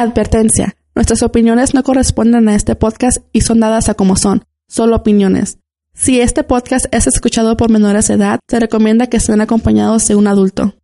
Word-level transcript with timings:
Advertencia. 0.00 0.76
Nuestras 0.94 1.22
opiniones 1.22 1.74
no 1.74 1.82
corresponden 1.82 2.48
a 2.48 2.54
este 2.54 2.74
podcast 2.74 3.18
y 3.32 3.42
son 3.42 3.60
dadas 3.60 3.90
a 3.90 3.94
como 3.94 4.16
son, 4.16 4.44
solo 4.66 4.96
opiniones. 4.96 5.58
Si 5.92 6.22
este 6.22 6.42
podcast 6.42 6.86
es 6.90 7.06
escuchado 7.06 7.54
por 7.58 7.70
menores 7.70 8.08
de 8.08 8.14
edad, 8.14 8.40
se 8.48 8.58
recomienda 8.58 9.08
que 9.08 9.18
estén 9.18 9.42
acompañados 9.42 10.08
de 10.08 10.14
un 10.14 10.26
adulto. 10.26 10.74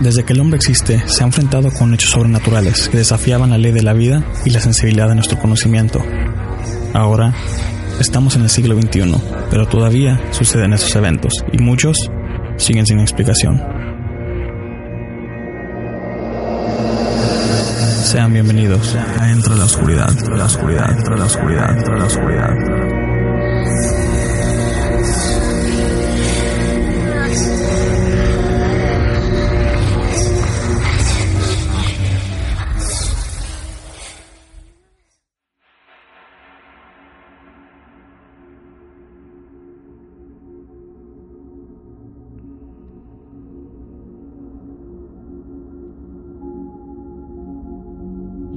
Desde 0.00 0.24
que 0.24 0.32
el 0.32 0.40
hombre 0.40 0.56
existe, 0.56 1.02
se 1.06 1.24
ha 1.24 1.26
enfrentado 1.26 1.70
con 1.78 1.92
hechos 1.92 2.12
sobrenaturales 2.12 2.88
que 2.88 2.96
desafiaban 2.96 3.50
la 3.50 3.58
ley 3.58 3.72
de 3.72 3.82
la 3.82 3.92
vida 3.92 4.24
y 4.46 4.50
la 4.50 4.60
sensibilidad 4.60 5.08
de 5.08 5.14
nuestro 5.14 5.38
conocimiento. 5.38 6.02
Ahora, 6.94 7.34
estamos 8.00 8.36
en 8.36 8.42
el 8.42 8.50
siglo 8.50 8.80
XXI, 8.80 9.14
pero 9.50 9.66
todavía 9.66 10.20
suceden 10.30 10.72
esos 10.72 10.94
eventos 10.96 11.32
y 11.52 11.58
muchos 11.58 12.10
siguen 12.56 12.86
sin 12.86 13.00
explicación. 13.00 13.62
Sean 18.04 18.32
bienvenidos 18.32 18.94
a 18.94 19.30
Entre 19.30 19.54
la 19.56 19.64
Oscuridad, 19.64 20.10
la 20.30 20.44
Oscuridad, 20.44 21.16
la 21.16 21.24
Oscuridad, 21.24 21.98
la 21.98 22.04
Oscuridad. 22.04 22.85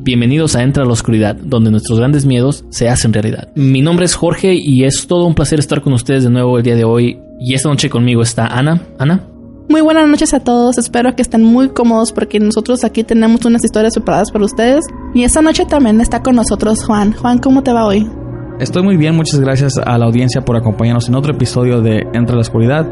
Bienvenidos 0.10 0.56
a 0.56 0.64
Entra 0.64 0.82
a 0.82 0.88
la 0.88 0.94
Oscuridad, 0.94 1.36
donde 1.36 1.70
nuestros 1.70 2.00
grandes 2.00 2.26
miedos 2.26 2.66
se 2.70 2.90
hacen 2.90 3.14
realidad. 3.14 3.50
Mi 3.54 3.84
nombre 3.84 4.06
es 4.06 4.16
Jorge 4.16 4.56
y 4.56 4.84
es 4.84 5.06
todo 5.06 5.28
un 5.28 5.36
placer 5.36 5.60
estar 5.60 5.84
con 5.84 5.94
ustedes 5.94 6.24
de 6.24 6.32
nuevo 6.32 6.58
el 6.58 6.64
día 6.64 6.76
de 6.76 6.84
hoy. 6.84 7.20
Y 7.40 7.54
esta 7.54 7.70
noche 7.70 7.92
conmigo 7.92 8.24
está 8.24 8.48
Ana. 8.48 8.82
Ana. 8.98 9.28
Muy 9.70 9.82
buenas 9.82 10.08
noches 10.08 10.34
a 10.34 10.40
todos, 10.40 10.80
espero 10.80 11.16
que 11.16 11.22
estén 11.22 11.44
muy 11.44 11.70
cómodos 11.70 12.12
porque 12.12 12.40
nosotros 12.40 12.84
aquí 12.84 13.04
tenemos 13.04 13.46
unas 13.46 13.64
historias 13.64 13.94
preparadas 13.94 14.32
para 14.32 14.46
ustedes. 14.46 14.84
Y 15.14 15.26
esta 15.26 15.44
noche 15.44 15.66
también 15.68 16.02
está 16.02 16.24
con 16.24 16.36
nosotros 16.36 16.84
Juan. 16.84 17.14
Juan, 17.14 17.38
¿cómo 17.38 17.62
te 17.62 17.72
va 17.72 17.86
hoy? 17.86 18.10
Estoy 18.60 18.82
muy 18.82 18.98
bien, 18.98 19.16
muchas 19.16 19.40
gracias 19.40 19.78
a 19.78 19.96
la 20.00 20.06
audiencia 20.06 20.42
por 20.42 20.58
acompañarnos 20.58 21.08
en 21.08 21.14
otro 21.14 21.34
episodio 21.34 21.82
de 21.82 22.00
Entra 22.16 22.34
a 22.34 22.38
la 22.38 22.42
Oscuridad. 22.42 22.90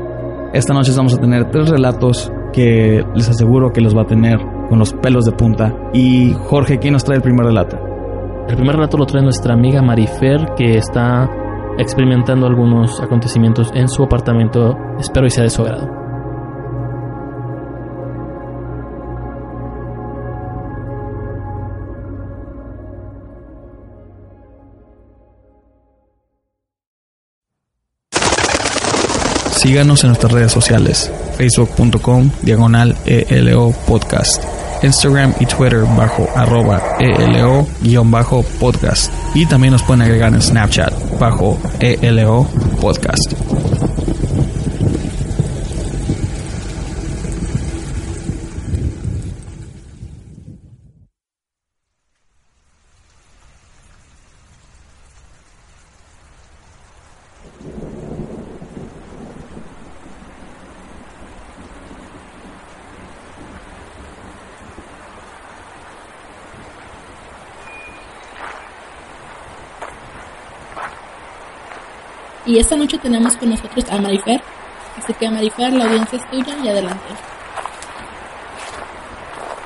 Esta 0.54 0.72
noche 0.76 0.92
vamos 0.96 1.16
a 1.16 1.18
tener 1.18 1.50
tres 1.50 1.68
relatos 1.68 2.32
que 2.54 3.04
les 3.16 3.28
aseguro 3.28 3.74
que 3.74 3.82
los 3.82 3.98
va 3.98 4.04
a 4.04 4.06
tener 4.06 4.38
con 4.70 4.80
los 4.80 4.94
pelos 4.94 5.26
de 5.26 5.32
punta. 5.32 5.74
Y 5.94 6.34
Jorge, 6.34 6.80
¿quién 6.80 6.94
nos 6.94 7.04
trae 7.04 7.18
el 7.18 7.24
primer 7.24 7.46
relato? 7.46 7.78
El 8.48 8.56
primer 8.56 8.76
relato 8.76 8.98
lo 8.98 9.06
trae 9.06 9.24
nuestra 9.24 9.54
amiga 9.54 9.82
Marifer, 9.82 10.54
que 10.56 10.78
está 10.78 11.30
experimentando 11.78 12.48
algunos 12.48 13.00
acontecimientos 13.02 13.72
en 13.74 13.88
su 13.88 14.04
apartamento. 14.04 14.76
Espero 15.00 15.28
y 15.28 15.30
sea 15.30 15.44
de 15.44 15.50
su 15.50 15.62
agrado. 15.62 16.08
Síganos 29.58 30.04
en 30.04 30.12
nuestras 30.12 30.32
redes 30.32 30.52
sociales, 30.52 31.12
facebook.com 31.38 32.30
diagonal 32.42 32.96
ELO 33.06 33.72
podcast, 33.88 34.44
Instagram 34.84 35.34
y 35.40 35.46
Twitter 35.46 35.84
bajo 35.98 36.28
arroba 36.36 36.82
ELO 37.00 37.68
guion 37.82 38.12
bajo 38.12 38.44
podcast. 38.60 39.12
Y 39.36 39.46
también 39.46 39.74
nos 39.74 39.84
pueden 39.84 40.02
agregar 40.02 40.34
en 40.34 40.42
Snapchat 40.42 40.94
bajo 41.20 41.58
ELO 41.80 42.48
podcast. 42.82 43.34
Y 72.48 72.60
esta 72.60 72.78
noche 72.78 72.98
tenemos 72.98 73.36
con 73.36 73.50
nosotros 73.50 73.84
a 73.92 73.98
Marifer. 73.98 74.42
Así 74.98 75.14
que 75.16 75.30
Marifer, 75.30 75.70
la 75.74 75.84
audiencia 75.84 76.18
es 76.18 76.30
tuya 76.32 76.56
y 76.64 76.70
adelante. 76.70 77.14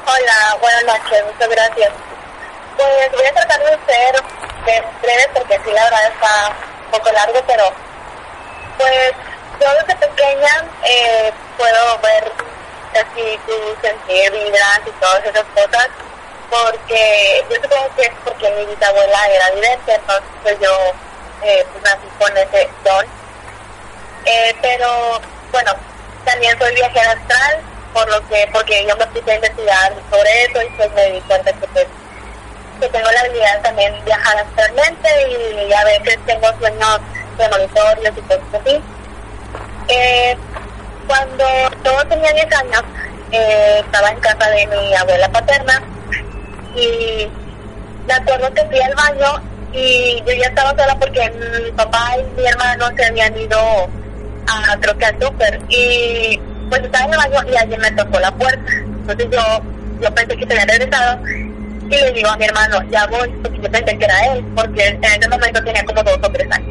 Hola, 0.08 0.58
buenas 0.60 0.84
noches, 0.86 1.24
muchas 1.32 1.50
gracias. 1.50 1.92
Pues 2.76 3.12
voy 3.12 3.26
a 3.28 3.34
tratar 3.34 3.60
de 3.60 3.78
ser 3.86 4.24
breve 4.66 5.30
porque 5.36 5.60
sí, 5.64 5.72
la 5.72 5.84
verdad 5.84 6.08
está 6.08 6.56
un 6.86 6.92
poco 6.92 7.12
largo, 7.12 7.40
pero 7.46 7.64
pues 8.80 9.12
yo 9.62 9.68
desde 9.86 10.08
pequeña 10.08 10.66
eh, 10.84 11.32
puedo 11.60 12.00
ver 12.00 12.32
espíritus, 12.96 13.78
sentir 13.84 14.32
vibras 14.32 14.82
y 14.88 14.92
todas 15.00 15.24
esas 15.24 15.46
cosas, 15.54 15.88
porque 16.50 17.46
yo 17.48 17.56
supongo 17.62 17.96
que 17.96 18.02
es 18.02 18.12
porque 18.26 18.50
mi 18.50 18.66
bisabuela 18.74 19.28
era 19.30 19.52
vidente, 19.52 19.94
entonces 19.94 20.30
pues 20.42 20.60
yo 20.60 20.94
eh, 21.44 21.66
pues 21.72 21.84
nací 21.84 22.08
con 22.20 22.38
ese 22.38 22.70
don. 22.84 23.06
Eh, 24.26 24.56
pero 24.62 25.22
bueno, 25.52 25.72
también 26.26 26.58
soy 26.60 26.76
viajera 26.76 27.12
astral, 27.12 27.60
por 27.94 28.10
lo 28.10 28.28
que, 28.28 28.50
porque 28.54 28.86
yo 28.88 28.96
me 28.98 29.08
puse 29.08 29.32
a 29.32 29.36
investigar 29.36 29.94
sobre 30.10 30.44
eso 30.44 30.62
y 30.62 30.70
pues 30.78 30.92
me 30.94 31.12
di 31.12 31.22
cuenta 31.22 31.52
que 31.54 31.68
pues 31.68 31.88
que 32.80 32.90
tengo 32.90 33.12
la 33.12 33.20
habilidad 33.20 33.62
también 33.62 33.94
de 33.94 34.02
viajar 34.02 34.38
astralmente 34.38 35.10
y 35.30 35.72
a 35.72 35.84
veces 35.84 36.18
tengo 36.26 36.48
sueños 36.58 37.00
premonitorios 37.38 38.18
y 38.18 38.22
cosas 38.22 38.44
así. 38.60 38.82
Eh, 39.88 40.38
cuando 41.08 41.46
yo 41.84 42.08
tenía 42.08 42.32
10 42.32 42.54
años, 42.56 42.84
eh, 43.32 43.82
estaba 43.86 44.10
en 44.10 44.20
casa 44.20 44.50
de 44.50 44.68
mi 44.68 44.96
abuela 44.96 45.30
paterna 45.30 45.82
y 46.76 47.30
me 48.08 48.14
acuerdo 48.14 48.52
que 48.54 48.66
fui 48.66 48.82
al 48.82 48.96
baño 48.96 49.51
y 49.74 50.18
yo 50.26 50.34
ya 50.34 50.48
estaba 50.48 50.70
sola 50.72 50.98
porque 51.00 51.32
mi 51.66 51.72
papá 51.72 52.16
y 52.18 52.42
mi 52.42 52.48
hermano 52.48 52.90
se 52.96 53.06
habían 53.06 53.38
ido 53.38 53.58
a 54.48 54.78
creo 54.80 54.98
que 54.98 55.06
al 55.06 55.22
súper 55.22 55.60
y 55.70 56.40
pues 56.70 56.82
estaba 56.82 57.06
en 57.06 57.12
el 57.14 57.18
baño 57.18 57.52
y 57.52 57.56
alguien 57.58 57.82
me 57.82 57.92
tocó 57.92 58.20
la 58.20 58.32
puerta. 58.32 58.72
Entonces 58.80 59.28
yo 59.32 59.42
yo 60.02 60.14
pensé 60.14 60.36
que 60.36 60.48
se 60.48 60.54
había 60.54 60.66
regresado 60.66 61.20
y 61.28 61.96
le 61.96 62.12
digo 62.14 62.30
a 62.30 62.38
mi 62.38 62.46
hermano 62.46 62.82
ya 62.90 63.06
voy 63.08 63.30
porque 63.42 63.60
yo 63.62 63.72
pensé 63.72 63.98
que 63.98 64.06
era 64.06 64.34
él 64.34 64.46
porque 64.56 64.88
en 64.88 65.04
ese 65.04 65.30
momento 65.30 65.64
tenía 65.64 65.86
como 65.86 66.04
dos 66.04 66.20
o 66.22 66.32
tres 66.32 66.48
años. 66.52 66.70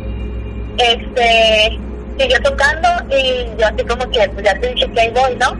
Este 0.78 1.78
siguió 2.19 2.43
tocando 2.43 2.88
y 3.11 3.47
yo 3.59 3.67
así 3.67 3.84
como 3.84 4.11
que 4.11 4.28
pues 4.28 4.44
ya 4.44 4.55
te 4.59 4.75
dije 4.75 4.91
que 4.93 5.00
ahí 5.00 5.11
voy 5.11 5.37
no 5.37 5.56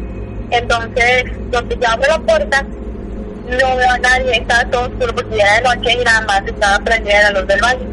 entonces 0.51 1.25
yo 1.53 1.89
abro 1.89 2.09
la 2.09 2.19
puerta 2.19 2.67
no 3.50 3.77
veo 3.77 3.91
a 3.91 3.99
nadie, 3.99 4.33
estaba 4.33 4.65
todo 4.71 4.83
oscuro 4.83 5.15
porque 5.15 5.37
ya 5.37 5.55
de 5.56 5.62
noche 5.62 5.93
y 5.93 6.05
nada 6.05 6.21
más 6.22 6.43
estaba 6.47 6.78
prendida 6.84 7.31
la 7.31 7.41
luz 7.41 7.49
del 7.49 7.61
baño. 7.61 7.87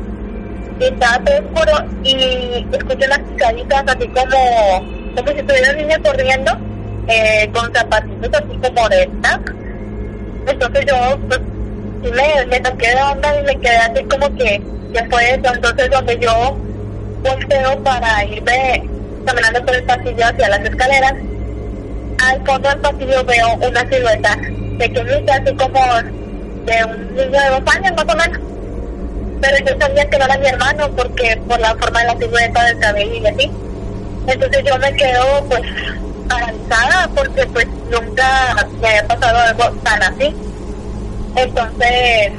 Y 0.80 0.84
estaba 0.84 1.20
todo 1.24 1.38
oscuro 1.38 1.86
y 2.04 2.68
escuché 2.72 3.08
las 3.08 3.20
pisaditas 3.20 3.84
así 3.88 4.08
como, 4.10 5.16
como 5.16 5.32
si 5.32 5.40
estuviera 5.40 5.72
un 5.72 5.78
niño 5.78 5.98
corriendo 6.04 6.58
eh, 7.08 7.50
con 7.54 7.74
zapatitos 7.74 8.30
así 8.34 8.58
como 8.58 8.90
de 8.90 9.10
tac. 9.22 9.56
Entonces 10.48 10.86
yo 10.86 11.20
pues, 11.28 11.40
me, 12.02 12.46
me 12.46 12.60
toqué 12.60 12.90
de 12.90 13.02
onda 13.02 13.40
y 13.40 13.44
me 13.44 13.60
quedé 13.60 13.78
así 13.78 14.04
como 14.04 14.36
que, 14.36 14.62
que 14.94 15.06
fue 15.10 15.32
eso. 15.32 15.54
Entonces 15.54 15.90
donde 15.90 16.20
yo 16.20 16.58
volteo 17.24 17.84
para 17.84 18.26
irme 18.26 18.90
caminando 19.26 19.66
por 19.66 19.76
el 19.76 19.84
pasillo 19.84 20.26
hacia 20.26 20.50
las 20.50 20.62
escaleras, 20.62 21.14
al 22.24 22.46
fondo 22.46 22.70
del 22.70 22.80
pasillo 22.80 23.24
veo 23.26 23.56
una 23.68 23.90
silueta 23.90 24.38
pequeñita, 24.78 25.36
así 25.36 25.56
como 25.56 25.80
de 26.66 26.86
un 26.86 27.16
niño 27.16 27.40
de 27.40 27.50
dos 27.50 27.76
años 27.76 27.94
más 27.96 28.14
o 28.14 28.18
menos. 28.18 28.40
Pero 29.42 29.58
yo 29.66 29.80
sabía 29.80 30.10
que 30.10 30.18
no 30.18 30.26
era 30.26 30.38
mi 30.38 30.48
hermano 30.48 30.90
porque 30.96 31.40
por 31.48 31.60
la 31.60 31.76
forma 31.76 32.00
de 32.00 32.06
la 32.06 32.18
silueta 32.18 32.66
del 32.66 32.80
cabello 32.80 33.14
y 33.16 33.28
así. 33.28 33.52
Entonces 34.28 34.64
yo 34.66 34.78
me 34.80 34.94
quedo 34.94 35.46
pues 35.48 35.62
paralizada 36.28 37.10
porque 37.16 37.46
pues 37.48 37.68
nunca 37.92 38.68
me 38.82 38.88
había 38.90 39.08
pasado 39.08 39.40
algo 39.40 39.72
tan 39.84 40.04
así. 40.04 40.36
Entonces 41.36 42.32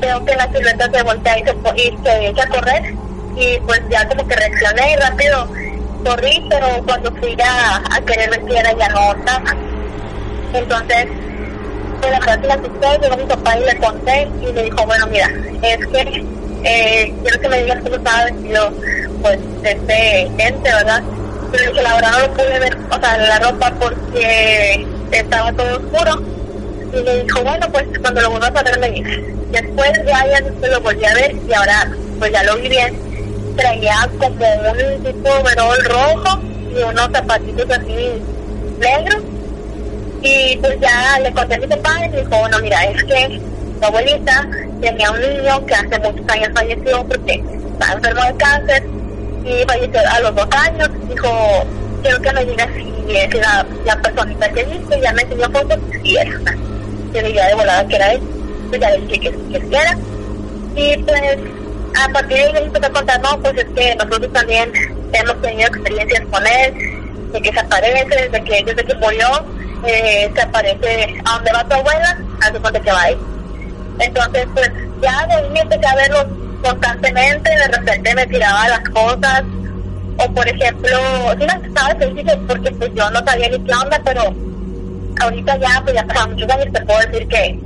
veo 0.00 0.24
que 0.24 0.36
la 0.36 0.52
silueta 0.52 0.90
se 0.90 1.02
voltea 1.02 1.38
y 1.38 1.44
se, 1.44 1.54
y 1.76 1.98
se 2.02 2.28
echa 2.28 2.44
a 2.44 2.48
correr 2.48 2.94
y 3.36 3.58
pues 3.60 3.80
ya 3.90 4.08
como 4.08 4.26
que 4.26 4.36
reaccioné 4.36 4.92
y 4.92 4.96
rápido 4.96 5.48
corrí, 6.04 6.44
pero 6.48 6.82
cuando 6.84 7.12
fui 7.16 7.36
a, 7.42 7.76
a 7.76 8.00
querer 8.00 8.42
era 8.48 8.72
ya 8.72 8.88
no 8.88 9.12
estaba. 9.14 9.54
Entonces, 10.52 11.06
la 12.08 12.98
llegó 12.98 13.16
mi 13.16 13.24
papá 13.24 13.58
y 13.58 13.64
le 13.64 13.76
conté 13.78 14.28
y 14.40 14.52
me 14.52 14.62
dijo, 14.64 14.86
bueno, 14.86 15.06
mira, 15.06 15.30
es 15.62 15.86
que 15.86 16.24
eh, 16.64 17.14
quiero 17.22 17.40
que 17.40 17.48
me 17.48 17.62
digas 17.62 17.78
cómo 17.82 17.96
estaba 17.96 18.24
vestido 18.24 18.72
pues 19.22 19.38
este 19.64 20.22
ente, 20.22 20.70
¿verdad? 20.70 21.02
Pero 21.52 21.70
dije, 21.70 21.82
la 21.82 21.94
verdad 21.94 22.10
no 22.26 22.34
pude 22.34 22.58
ver, 22.58 22.78
o 22.90 23.00
sea, 23.00 23.18
la 23.18 23.38
ropa 23.38 23.72
porque 23.78 24.86
estaba 25.10 25.52
todo 25.52 25.78
oscuro. 25.78 26.22
Y 26.92 27.02
me 27.02 27.22
dijo, 27.22 27.42
bueno, 27.42 27.66
pues 27.70 27.84
cuando 28.00 28.20
lo 28.20 28.30
vuelvas 28.30 28.56
a 28.56 28.62
ver 28.62 28.78
me 28.78 28.90
dices. 28.90 29.20
Después 29.52 29.92
ya, 30.06 30.26
ya 30.26 30.68
lo 30.68 30.80
volví 30.80 31.04
a 31.04 31.14
ver 31.14 31.36
y 31.48 31.52
ahora 31.52 31.92
pues 32.18 32.32
ya 32.32 32.42
lo 32.44 32.56
vi 32.56 32.68
bien. 32.68 32.98
Traía 33.56 34.08
como 34.18 34.34
un 34.34 35.04
tipo 35.04 35.30
overol 35.30 35.84
rojo 35.84 36.40
y 36.74 36.82
unos 36.82 37.10
zapatitos 37.12 37.70
así 37.70 38.22
negros. 38.78 39.22
Y 40.22 40.56
pues 40.58 40.78
ya 40.80 41.18
le 41.20 41.32
conté 41.32 41.54
a 41.54 41.58
mi 41.58 41.66
papá 41.66 42.04
y 42.04 42.08
me 42.10 42.18
dijo, 42.18 42.38
bueno, 42.38 42.58
mira, 42.60 42.84
es 42.84 43.02
que 43.04 43.28
mi 43.28 43.86
abuelita 43.86 44.46
tenía 44.80 45.10
un 45.10 45.20
niño 45.20 45.66
que 45.66 45.74
hace 45.74 45.98
muchos 45.98 46.28
años 46.28 46.50
falleció 46.54 47.04
porque 47.06 47.42
estaba 47.72 47.92
enfermo 47.94 48.22
de 48.24 48.36
cáncer 48.36 48.84
y 49.44 49.64
falleció 49.66 50.00
a 50.10 50.20
los 50.20 50.34
dos 50.34 50.48
años. 50.52 50.90
Dijo, 51.08 51.64
quiero 52.02 52.20
que 52.20 52.32
me 52.32 52.44
digas 52.44 52.68
si 52.76 53.16
es 53.16 53.34
la, 53.34 53.66
la 53.86 53.96
personita 54.02 54.48
que 54.50 54.64
viste, 54.64 55.00
ya 55.00 55.12
me 55.12 55.22
enseñó 55.22 55.50
fotos 55.50 55.78
y 56.02 56.16
era. 56.16 56.30
Yo 57.14 57.22
diría 57.22 57.46
de 57.46 57.54
volada 57.54 57.88
que 57.88 57.96
era 57.96 58.12
él, 58.12 58.20
pues 58.68 58.80
ya 58.80 58.90
le 58.90 59.06
que, 59.06 59.18
que 59.18 59.76
era. 59.76 59.98
Y 60.76 60.96
pues 60.98 61.38
a 61.98 62.08
partir 62.08 62.36
de 62.36 62.44
ahí 62.44 62.52
me 62.52 62.58
empezó 62.60 62.86
a 62.86 62.90
contar, 62.90 63.20
no, 63.20 63.40
pues 63.40 63.54
es 63.56 63.64
que 63.74 63.94
nosotros 63.96 64.32
también 64.32 64.72
hemos 65.12 65.42
tenido 65.42 65.68
experiencias 65.68 66.22
con 66.30 66.46
él, 66.46 66.74
de 67.32 67.40
que 67.40 67.52
se 67.52 67.60
aparece, 67.60 68.28
de 68.28 68.44
que 68.44 68.64
desde 68.64 68.84
que 68.84 68.94
murió 68.94 69.44
eh, 69.84 70.30
se 70.34 70.42
aparece 70.42 71.14
a 71.24 71.34
donde 71.34 71.52
va 71.52 71.64
tu 71.64 71.74
abuela, 71.74 72.18
a 72.40 72.46
su 72.46 72.60
cuenta 72.60 72.80
que 72.80 72.92
va 72.92 73.02
ahí. 73.02 73.18
Entonces, 73.98 74.46
pues 74.54 74.70
ya 75.02 75.26
de 75.26 75.34
ahí 75.34 75.52
empecé 75.54 75.86
a 75.86 75.94
verlo 75.94 76.26
constantemente, 76.62 77.50
de 77.50 77.68
repente 77.68 78.14
me 78.14 78.26
tiraba 78.26 78.68
las 78.68 78.88
cosas, 78.90 79.42
o 80.18 80.30
por 80.32 80.48
ejemplo, 80.48 80.98
sí 81.38 81.46
me 81.46 81.66
estaba 81.66 81.94
difícil 81.94 82.38
porque 82.46 82.70
pues 82.72 82.90
yo 82.94 83.10
no 83.10 83.20
sabía 83.24 83.48
ni 83.48 83.58
qué 83.60 83.72
onda, 83.74 84.00
pero 84.04 84.34
ahorita 85.20 85.56
ya, 85.58 85.80
pues 85.82 85.94
ya 85.94 86.04
pasaron 86.04 86.34
muchos 86.34 86.50
años, 86.50 86.72
te 86.72 86.80
puedo 86.84 86.98
decir 87.00 87.28
que, 87.28 87.58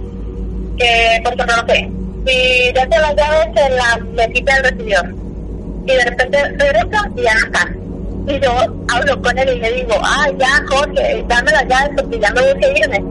que 0.79 1.21
por 1.25 1.35
ejemplo, 1.35 1.57
no 1.57 1.69
sé, 1.69 1.91
si 2.27 2.73
dejo 2.73 3.01
las 3.01 3.17
llaves 3.17 3.49
en 3.57 3.77
la 3.77 3.99
mesita 4.15 4.55
del 4.55 4.65
recibidor, 4.65 5.15
y 5.87 5.93
de 5.93 6.05
repente 6.05 6.43
regresa 6.43 7.11
y 7.17 7.23
ya 7.23 7.35
no 7.35 7.47
está. 7.47 7.84
Y 8.27 8.41
yo 8.41 8.53
hablo 8.89 9.21
con 9.21 9.39
él 9.39 9.51
y 9.55 9.61
le 9.61 9.73
digo, 9.73 9.95
ah, 10.03 10.27
ya, 10.39 10.63
Jorge, 10.69 11.25
dame 11.29 11.53
las 11.53 11.67
llaves 11.67 11.91
porque 11.97 12.19
ya 12.19 12.31
me 12.31 12.41
voy 12.41 12.65
a 12.65 12.79
irme. 12.79 13.05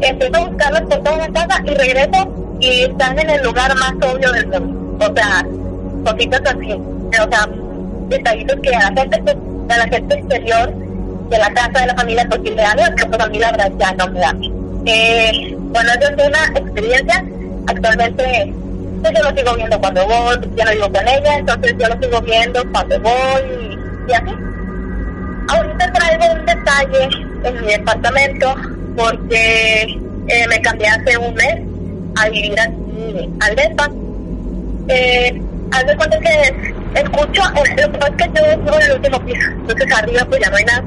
Empiezo 0.00 0.36
a 0.36 0.46
buscarlas 0.46 0.82
por 0.82 0.98
toda 1.02 1.16
la 1.16 1.28
casa 1.28 1.62
y 1.64 1.70
regreso 1.70 2.56
y 2.60 2.80
están 2.82 3.18
en 3.18 3.30
el 3.30 3.42
lugar 3.42 3.74
más 3.74 3.92
obvio 4.08 4.30
del 4.32 4.46
mundo. 4.46 5.04
O 5.04 5.14
sea, 5.14 5.44
cositas 6.04 6.42
así. 6.44 6.72
O 6.74 7.30
sea, 7.30 7.48
detallitos 8.08 8.56
que 8.62 8.74
a 8.74 8.90
la 8.90 9.02
gente, 9.02 9.36
a 9.68 9.78
la 9.78 9.88
gente 9.88 10.14
exterior 10.14 10.72
de 11.28 11.38
la 11.38 11.52
casa 11.52 11.80
de 11.80 11.86
la 11.88 11.94
familia, 11.96 12.26
porque 12.30 12.50
le 12.50 12.62
dan 12.62 12.94
que 12.94 13.06
pues 13.06 13.20
a 13.20 13.26
mí 13.26 13.38
la 13.40 13.50
verdad 13.50 13.72
ya 13.78 13.92
no 13.94 14.08
me 14.08 14.20
da. 14.20 14.36
Eh, 14.84 15.56
bueno, 15.58 15.90
esa 15.90 16.12
es 16.12 16.28
una 16.28 16.58
experiencia. 16.60 17.24
Actualmente, 17.66 18.54
pues 19.02 19.12
yo 19.12 19.28
lo 19.28 19.36
sigo 19.36 19.56
viendo 19.56 19.80
cuando 19.80 20.06
voy, 20.06 20.36
ya 20.54 20.64
no 20.66 20.70
vivo 20.70 20.92
con 20.92 21.08
ella, 21.08 21.38
entonces 21.38 21.74
yo 21.80 21.88
lo 21.88 22.00
sigo 22.00 22.20
viendo 22.20 22.62
cuando 22.72 23.00
voy 23.00 23.75
así. 24.14 24.34
Ahorita 25.48 25.92
traigo 25.92 26.32
un 26.32 26.46
detalle 26.46 27.08
en 27.44 27.60
mi 27.60 27.66
departamento 27.66 28.54
porque 28.96 29.82
eh, 30.28 30.46
me 30.48 30.60
cambié 30.60 30.88
hace 30.88 31.16
un 31.18 31.34
mes 31.34 31.56
a 32.16 32.28
vivir 32.28 32.58
aquí 32.60 33.30
al 33.40 33.56
DEPA. 33.56 33.90
Eh, 34.88 35.40
haz 35.72 35.86
de 35.86 35.96
cuenta 35.96 36.18
que 36.18 36.74
escucho, 36.94 37.42
eh, 37.42 37.82
lo 37.82 37.92
que 37.92 37.98
pasa 37.98 38.12
es 38.12 38.16
que 38.16 38.30
yo 38.34 38.58
vivo 38.62 38.76
en 38.76 38.82
el 38.82 38.92
último 38.92 39.20
piso, 39.20 39.48
entonces 39.50 39.92
arriba 39.92 40.24
pues 40.28 40.40
ya 40.40 40.50
no 40.50 40.56
hay 40.56 40.64
nada. 40.64 40.84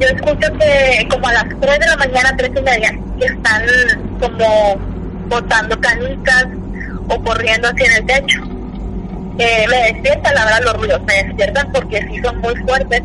Yo 0.00 0.06
escucho 0.06 0.52
que 0.58 1.08
como 1.10 1.26
a 1.26 1.32
las 1.32 1.44
3 1.60 1.78
de 1.80 1.86
la 1.86 1.96
mañana, 1.96 2.36
3 2.36 2.50
y 2.56 2.62
media, 2.62 2.98
que 3.18 3.26
están 3.26 3.62
como 4.20 4.76
botando 5.28 5.78
canicas 5.80 6.46
o 7.08 7.22
corriendo 7.22 7.68
hacia 7.68 7.96
el 7.96 8.06
techo. 8.06 8.57
Eh, 9.38 9.66
me 9.68 9.92
despierta, 9.92 10.32
la 10.32 10.44
verdad, 10.44 10.62
los 10.64 10.74
ruidos 10.74 11.00
me 11.06 11.24
despiertan 11.24 11.72
porque 11.72 12.02
sí 12.08 12.20
son 12.22 12.38
muy 12.40 12.54
fuertes. 12.56 13.02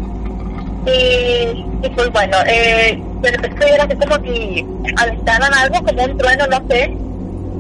Y, 0.86 1.66
y 1.86 1.90
pues 1.96 2.12
bueno, 2.12 2.38
eh, 2.48 3.02
de 3.22 3.32
repente 3.32 3.74
era 3.74 3.84
así 3.84 3.96
como 3.96 4.16
si 4.26 4.66
aventaran 4.98 5.54
algo, 5.54 5.84
como 5.84 6.04
un 6.04 6.18
trueno, 6.18 6.48
no 6.48 6.68
sé. 6.68 6.98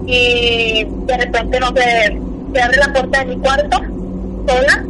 Y 0.05 0.85
de 1.05 1.17
repente, 1.17 1.59
no 1.59 1.67
sé, 1.67 2.19
se 2.53 2.61
abre 2.61 2.77
la 2.77 2.93
puerta 2.93 3.19
de 3.19 3.25
mi 3.25 3.37
cuarto 3.37 3.77
sola 4.47 4.83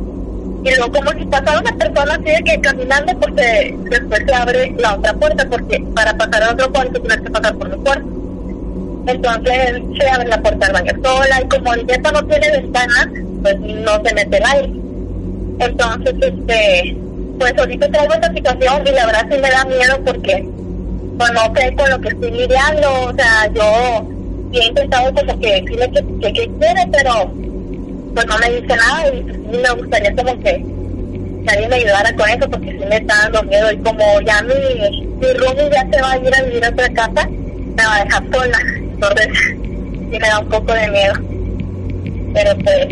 y 0.64 0.76
luego 0.76 0.92
como 0.94 1.12
si 1.12 1.26
pasara 1.26 1.60
una 1.60 1.76
persona 1.76 2.14
así 2.14 2.24
de 2.24 2.44
que 2.44 2.62
caminando 2.62 3.20
porque 3.20 3.76
después 3.90 4.24
se 4.26 4.34
abre 4.34 4.74
la 4.80 4.96
otra 4.96 5.14
puerta 5.14 5.46
porque 5.50 5.84
para 5.94 6.18
pasar 6.18 6.44
a 6.44 6.52
otro 6.52 6.72
cuarto 6.72 7.02
tienes 7.02 7.22
que 7.22 7.30
pasar 7.30 7.56
por 7.56 7.70
mi 7.70 7.84
cuarto 7.84 8.23
entonces 9.08 9.82
se 10.00 10.10
abre 10.10 10.28
la 10.28 10.42
puerta 10.42 10.68
del 10.68 10.74
baño 10.74 10.94
sola 11.04 11.42
y 11.42 11.48
como 11.48 11.74
el 11.74 11.86
depa 11.86 12.12
no 12.12 12.26
tiene 12.26 12.52
ventanas 12.52 13.08
pues 13.42 13.60
no 13.60 14.04
se 14.04 14.14
mete 14.16 14.38
el 14.38 14.46
aire 14.46 14.74
entonces 15.60 16.14
este 16.22 16.98
pues 17.40 17.54
ahorita 17.58 17.90
traigo 17.90 18.14
esta 18.14 18.34
situación 18.34 18.88
y 18.88 18.92
la 18.92 19.06
verdad 19.06 19.28
sí 19.30 19.38
me 19.40 19.50
da 19.50 19.66
miedo 19.66 20.00
porque 20.06 20.50
pues 21.18 21.32
no 21.34 21.56
sé 21.56 21.76
con 21.76 21.90
lo 21.90 22.00
que 22.00 22.10
estoy 22.10 22.32
lidiando 22.32 22.92
o 23.10 23.14
sea 23.14 23.52
yo 23.54 24.08
he 24.54 24.68
intentado 24.68 25.14
como 25.14 25.40
que 25.40 25.62
decirle 25.62 25.92
que, 25.92 26.04
que, 26.22 26.34
que 26.34 26.52
quiere 26.60 26.88
pero 26.92 27.32
pues 28.14 28.26
no 28.28 28.38
me 28.38 28.50
dice 28.50 28.76
nada 28.76 29.08
y 29.08 29.58
me 29.58 29.70
gustaría 29.72 30.16
como 30.16 30.40
que, 30.40 30.66
alguien 31.48 31.70
me 31.70 31.76
ayudara 31.76 32.16
con 32.16 32.30
eso 32.30 32.50
porque 32.50 32.72
sí 32.72 32.86
me 32.90 32.98
está 32.98 33.16
dando 33.24 33.44
miedo 33.44 33.72
y 33.72 33.78
como 33.78 34.22
ya 34.22 34.42
mi, 34.44 35.08
mi 35.20 35.34
roomie 35.34 35.70
ya 35.72 35.88
se 35.92 36.02
va 36.02 36.12
a 36.12 36.18
ir 36.18 36.36
a 36.36 36.44
vivir 36.44 36.66
a 36.66 36.70
otra 36.70 36.90
casa, 36.90 37.28
me 37.28 37.84
va 37.84 37.96
a 37.96 38.04
dejar 38.04 38.24
sola, 38.32 38.60
entonces 38.94 39.28
sí 40.12 40.20
me 40.20 40.28
da 40.28 40.40
un 40.40 40.50
poco 40.50 40.74
de 40.74 40.90
miedo. 40.90 41.14
Pero 42.34 42.58
pues, 42.64 42.88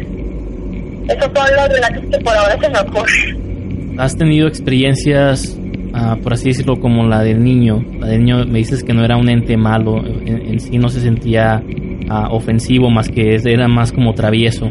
esos 1.07 1.31
son 1.33 1.55
los 1.55 1.69
relatos 1.69 2.03
que 2.11 2.19
por 2.19 2.35
ahora 2.35 2.57
se 2.59 2.69
me 2.69 2.79
ocurren. 2.79 3.99
¿Has 3.99 4.15
tenido 4.15 4.47
experiencias, 4.47 5.57
uh, 5.93 6.21
por 6.21 6.33
así 6.33 6.49
decirlo, 6.49 6.79
como 6.79 7.07
la 7.07 7.21
del 7.23 7.43
niño? 7.43 7.83
La 7.99 8.07
del 8.07 8.23
niño 8.23 8.45
me 8.45 8.59
dices 8.59 8.83
que 8.83 8.93
no 8.93 9.03
era 9.03 9.17
un 9.17 9.29
ente 9.29 9.57
malo, 9.57 9.97
en, 10.05 10.47
en 10.47 10.59
sí 10.59 10.77
no 10.77 10.89
se 10.89 11.01
sentía 11.01 11.61
uh, 12.09 12.33
ofensivo, 12.33 12.89
más 12.89 13.09
que 13.09 13.35
era 13.35 13.67
más 13.67 13.91
como 13.91 14.13
travieso 14.13 14.69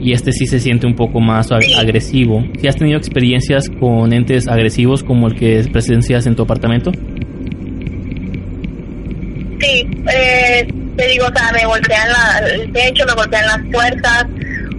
y 0.00 0.12
este 0.12 0.32
sí 0.32 0.46
se 0.46 0.60
siente 0.60 0.86
un 0.86 0.94
poco 0.94 1.20
más 1.20 1.50
ag 1.50 1.62
agresivo. 1.78 2.44
¿Si 2.58 2.68
has 2.68 2.76
tenido 2.76 2.98
experiencias 2.98 3.68
con 3.68 4.12
entes 4.12 4.48
agresivos 4.48 5.02
como 5.02 5.26
el 5.28 5.34
que 5.34 5.64
presencias 5.72 6.26
en 6.26 6.36
tu 6.36 6.42
apartamento? 6.42 6.92
Sí, 9.68 9.86
eh, 10.10 10.66
te 10.96 11.06
digo, 11.08 11.26
o 11.26 11.38
sea, 11.38 11.52
me 11.52 11.66
golpean 11.66 12.08
la, 12.08 12.38
el 12.48 12.72
techo, 12.72 13.04
me 13.06 13.12
golpean 13.12 13.46
las 13.46 13.60
puertas, 13.70 14.24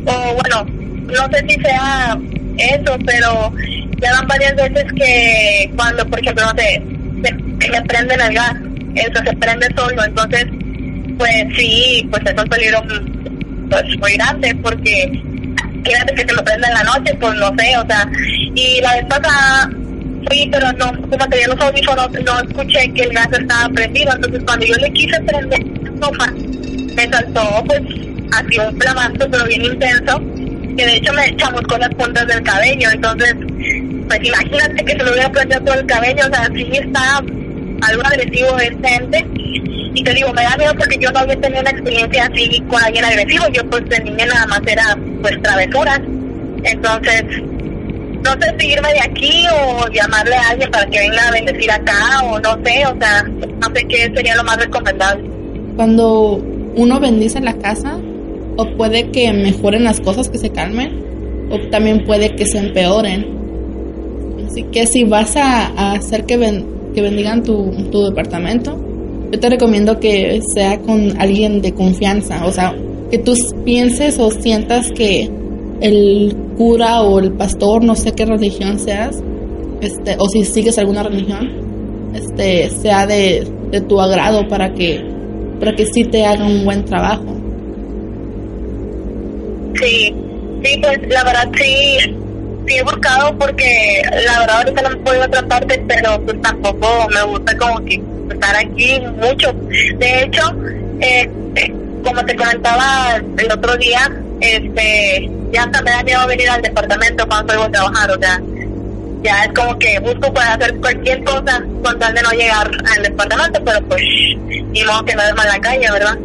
o 0.06 0.34
bueno, 0.34 0.66
no 1.06 1.30
sé 1.32 1.46
si 1.48 1.62
sea 1.62 2.18
eso, 2.58 2.98
pero 3.06 3.54
ya 4.02 4.12
van 4.14 4.28
varias 4.28 4.56
veces 4.56 4.86
que 4.96 5.72
cuando, 5.76 6.06
por 6.08 6.20
ejemplo, 6.20 6.44
no 6.46 6.52
sé, 6.60 6.82
se, 7.24 7.70
me 7.70 7.82
prenden 7.84 8.20
el 8.20 8.34
gas, 8.34 8.56
eso 8.96 9.24
se 9.24 9.36
prende 9.38 9.68
solo, 9.76 10.04
entonces, 10.04 10.46
pues 11.18 11.46
sí, 11.56 12.08
pues 12.10 12.24
eso 12.26 12.44
es 12.44 12.82
un 12.82 13.70
pues 13.70 14.00
muy 14.00 14.14
grande 14.14 14.56
porque 14.64 15.22
quédate 15.84 16.16
que 16.16 16.26
te 16.26 16.34
lo 16.34 16.44
prenda 16.44 16.68
en 16.68 16.74
la 16.74 16.84
noche, 16.84 17.14
pues 17.20 17.36
no 17.36 17.54
sé, 17.60 17.78
o 17.78 17.86
sea, 17.86 18.10
y 18.56 18.82
la 18.82 18.96
vez 18.96 19.06
pasada 19.06 19.70
pero 20.52 20.72
no, 20.74 21.10
como 21.10 21.28
tenía 21.28 21.48
los 21.48 21.60
audífonos, 21.60 22.12
no 22.12 22.40
escuché 22.40 22.92
que 22.94 23.02
el 23.02 23.14
gas 23.14 23.30
estaba 23.32 23.70
prendido, 23.70 24.14
entonces 24.16 24.42
cuando 24.46 24.66
yo 24.66 24.76
le 24.76 24.92
quise 24.94 25.22
prender 25.22 25.60
la 25.84 26.08
sofa, 26.08 26.32
me 26.32 27.10
saltó 27.10 27.64
pues 27.66 27.82
así 28.32 28.60
un 28.60 28.80
flamazo, 28.80 29.28
pero 29.32 29.46
bien 29.46 29.66
intenso, 29.66 30.22
que 30.78 30.86
de 30.86 30.96
hecho 30.98 31.14
me 31.14 31.36
con 31.64 31.80
las 31.80 31.90
puntas 31.90 32.28
del 32.28 32.44
cabello, 32.44 32.90
entonces, 32.92 33.36
pues 34.08 34.20
imagínate 34.24 34.86
que 34.86 34.92
se 34.92 35.04
lo 35.04 35.12
hubiera 35.12 35.32
prendido 35.32 35.62
todo 35.62 35.80
el 35.80 35.86
cabello, 35.86 36.24
o 36.30 36.36
sea, 36.36 36.50
sí 36.54 36.70
está 36.74 37.24
algo 37.82 38.02
agresivo 38.06 38.58
este 38.60 38.96
ente 38.96 39.26
y 39.94 40.04
te 40.04 40.14
digo, 40.14 40.32
me 40.34 40.44
da 40.44 40.56
miedo 40.58 40.74
porque 40.78 40.98
yo 41.00 41.12
no 41.12 41.20
había 41.20 41.40
tenido 41.40 41.62
una 41.62 41.72
experiencia 41.72 42.30
así 42.32 42.64
con 42.70 42.82
alguien 42.84 43.06
agresivo. 43.06 43.48
Yo 43.52 43.68
pues 43.70 43.88
de 43.90 44.00
niña 44.02 44.26
nada 44.28 44.46
más 44.48 44.62
era 44.66 44.98
pues 45.22 45.42
travesuras. 45.42 46.00
Entonces, 46.64 47.24
no 48.24 48.32
sé 48.34 48.56
si 48.60 48.68
irme 48.68 48.90
de 48.94 49.02
aquí 49.02 49.46
o 49.48 49.88
llamarle 49.92 50.36
a 50.36 50.50
alguien 50.50 50.72
para 50.72 50.86
que 50.90 51.00
venga 51.00 51.28
a 51.28 51.32
bendecir 51.32 51.72
acá 51.72 52.24
o 52.24 52.40
no 52.40 52.54
sé, 52.64 52.86
o 52.86 53.00
sea, 53.00 53.24
no 53.24 53.76
sé 53.76 53.86
qué 53.88 54.12
sería 54.16 54.36
lo 54.36 54.44
más 54.44 54.58
recomendable. 54.58 55.30
Cuando 55.76 56.42
uno 56.76 57.00
bendice 57.00 57.40
la 57.40 57.54
casa, 57.54 57.98
o 58.58 58.66
puede 58.76 59.10
que 59.12 59.32
mejoren 59.32 59.84
las 59.84 60.02
cosas, 60.02 60.30
que 60.30 60.38
se 60.38 60.50
calmen, 60.50 61.48
o 61.50 61.60
también 61.70 62.04
puede 62.06 62.36
que 62.36 62.46
se 62.46 62.58
empeoren. 62.58 63.26
Así 64.48 64.64
que 64.64 64.86
si 64.86 65.04
vas 65.04 65.36
a, 65.38 65.94
hacer 65.94 66.26
que, 66.26 66.64
que 66.94 67.02
bendigan 67.02 67.44
tu, 67.44 67.72
tu 67.92 68.06
departamento, 68.06 68.78
yo 69.32 69.40
te 69.40 69.50
recomiendo 69.50 70.00
que 70.00 70.42
sea 70.54 70.80
con 70.80 71.20
alguien 71.22 71.62
de 71.62 71.74
confianza, 71.74 72.46
o 72.46 72.52
sea, 72.52 72.76
que 73.12 73.18
tú 73.18 73.34
pienses 73.64 74.20
o 74.20 74.30
sientas 74.32 74.92
que 74.92 75.30
el 75.82 76.36
cura 76.58 77.02
o 77.02 77.20
el 77.20 77.32
pastor, 77.34 77.84
no 77.84 77.96
sé 77.96 78.12
qué 78.14 78.26
religión 78.26 78.80
seas, 78.80 79.22
este, 79.82 80.16
o 80.20 80.28
si 80.30 80.44
sigues 80.44 80.78
alguna 80.78 81.04
religión, 81.04 81.50
este, 82.14 82.70
sea 82.70 83.06
de, 83.06 83.48
de 83.72 83.82
tu 83.82 84.00
agrado 84.00 84.48
para 84.48 84.74
que, 84.74 85.02
para 85.60 85.74
que 85.76 85.86
sí 85.86 86.04
te 86.04 86.26
haga 86.26 86.46
un 86.46 86.66
buen 86.66 86.86
trabajo. 86.86 87.36
Sí, 89.76 90.14
sí, 90.64 90.82
pues 90.82 91.00
la 91.08 91.24
verdad 91.24 91.50
sí, 91.56 91.98
sí 92.68 92.76
he 92.76 92.84
buscado 92.84 93.38
porque 93.38 94.02
la 94.26 94.40
verdad 94.40 94.58
ahorita 94.58 94.82
no 94.82 94.90
me 94.90 94.96
puedo 94.98 95.18
ir 95.18 95.24
otra 95.24 95.48
parte, 95.48 95.84
pero 95.88 96.20
pues 96.26 96.42
tampoco 96.42 96.88
me 97.14 97.24
gusta 97.32 97.58
como 97.58 97.86
que 97.86 98.02
estar 98.32 98.56
aquí 98.56 99.00
mucho. 99.22 99.54
De 99.98 100.24
hecho, 100.24 100.42
eh, 101.00 101.30
como 102.04 102.26
te 102.26 102.36
comentaba 102.36 103.22
el 103.38 103.52
otro 103.52 103.78
día, 103.78 104.12
este, 104.42 105.30
ya 105.52 105.64
hasta 105.64 105.82
me 105.82 105.92
da 105.92 106.04
miedo 106.04 106.28
venir 106.28 106.50
al 106.50 106.62
departamento 106.62 107.28
cuando 107.28 107.54
salgo 107.54 107.66
a 107.66 107.72
trabajar, 107.72 108.12
o 108.12 108.20
sea, 108.20 108.42
ya 109.24 109.44
es 109.44 109.54
como 109.54 109.78
que 109.78 110.00
busco 110.00 110.34
para 110.34 110.54
hacer 110.54 110.76
cualquier 110.78 111.24
cosa 111.24 111.62
con 111.84 112.00
tal 112.00 112.14
de 112.14 112.22
no 112.22 112.32
llegar 112.32 112.70
al 112.96 113.04
departamento, 113.04 113.62
pero 113.64 113.82
pues, 113.88 114.02
ni 114.02 114.84
modo 114.84 115.04
que 115.06 115.16
no 115.16 115.24
es 115.24 115.36
mala 115.36 115.60
calle, 115.60 115.92
¿verdad? 115.92 116.18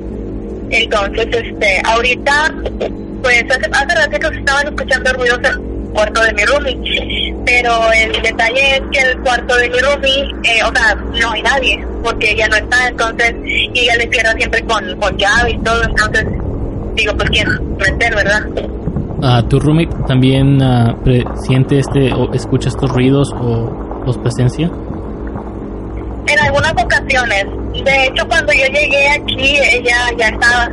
Entonces, 0.71 1.27
este, 1.33 1.83
ahorita, 1.85 2.55
pues 3.23 3.45
hace, 3.51 3.71
hace 3.73 3.95
ratito 3.95 4.29
se 4.31 4.39
estaban 4.39 4.67
escuchando 4.69 5.13
ruidos 5.13 5.39
en 5.39 5.47
el 5.47 5.91
cuarto 5.93 6.23
de 6.23 6.33
mi 6.35 6.45
roomie, 6.45 7.35
pero 7.45 7.93
el 7.93 8.23
detalle 8.23 8.77
es 8.77 8.83
que 8.93 8.99
el 9.11 9.19
cuarto 9.21 9.57
de 9.57 9.71
mi 9.71 9.79
roomie, 9.79 10.35
eh, 10.45 10.63
o 10.65 10.73
sea, 10.75 10.95
no 10.95 11.31
hay 11.33 11.43
nadie, 11.43 11.87
porque 12.03 12.33
ella 12.33 12.49
no 12.49 12.57
está, 12.57 12.89
entonces, 12.89 13.35
y 13.45 13.71
ella 13.81 13.97
le 13.97 14.09
cierra 14.09 14.33
siempre 14.35 14.63
con, 14.65 14.97
con 14.99 15.17
llave 15.17 15.53
y 15.53 15.59
todo, 15.59 15.83
entonces, 15.83 16.27
digo, 16.95 17.15
pues 17.17 17.31
quién 17.31 17.49
meter, 17.77 18.15
¿verdad? 18.15 18.43
Uh, 19.23 19.43
¿Tu 19.49 19.59
roommate 19.59 19.95
también 20.07 20.61
uh, 20.63 20.97
siente 21.47 21.79
este 21.79 22.13
o 22.13 22.33
escucha 22.35 22.69
estos 22.69 22.91
ruidos 22.91 23.33
o 23.33 24.03
los 24.05 24.19
presencia? 24.19 24.71
En 26.27 26.39
algunas 26.41 26.73
ocasiones. 26.73 27.47
De 27.85 28.05
hecho, 28.07 28.27
cuando 28.29 28.53
yo 28.53 28.67
llegué 28.67 29.09
aquí, 29.11 29.57
ella 29.73 29.97
ya 30.17 30.29
estaba 30.29 30.69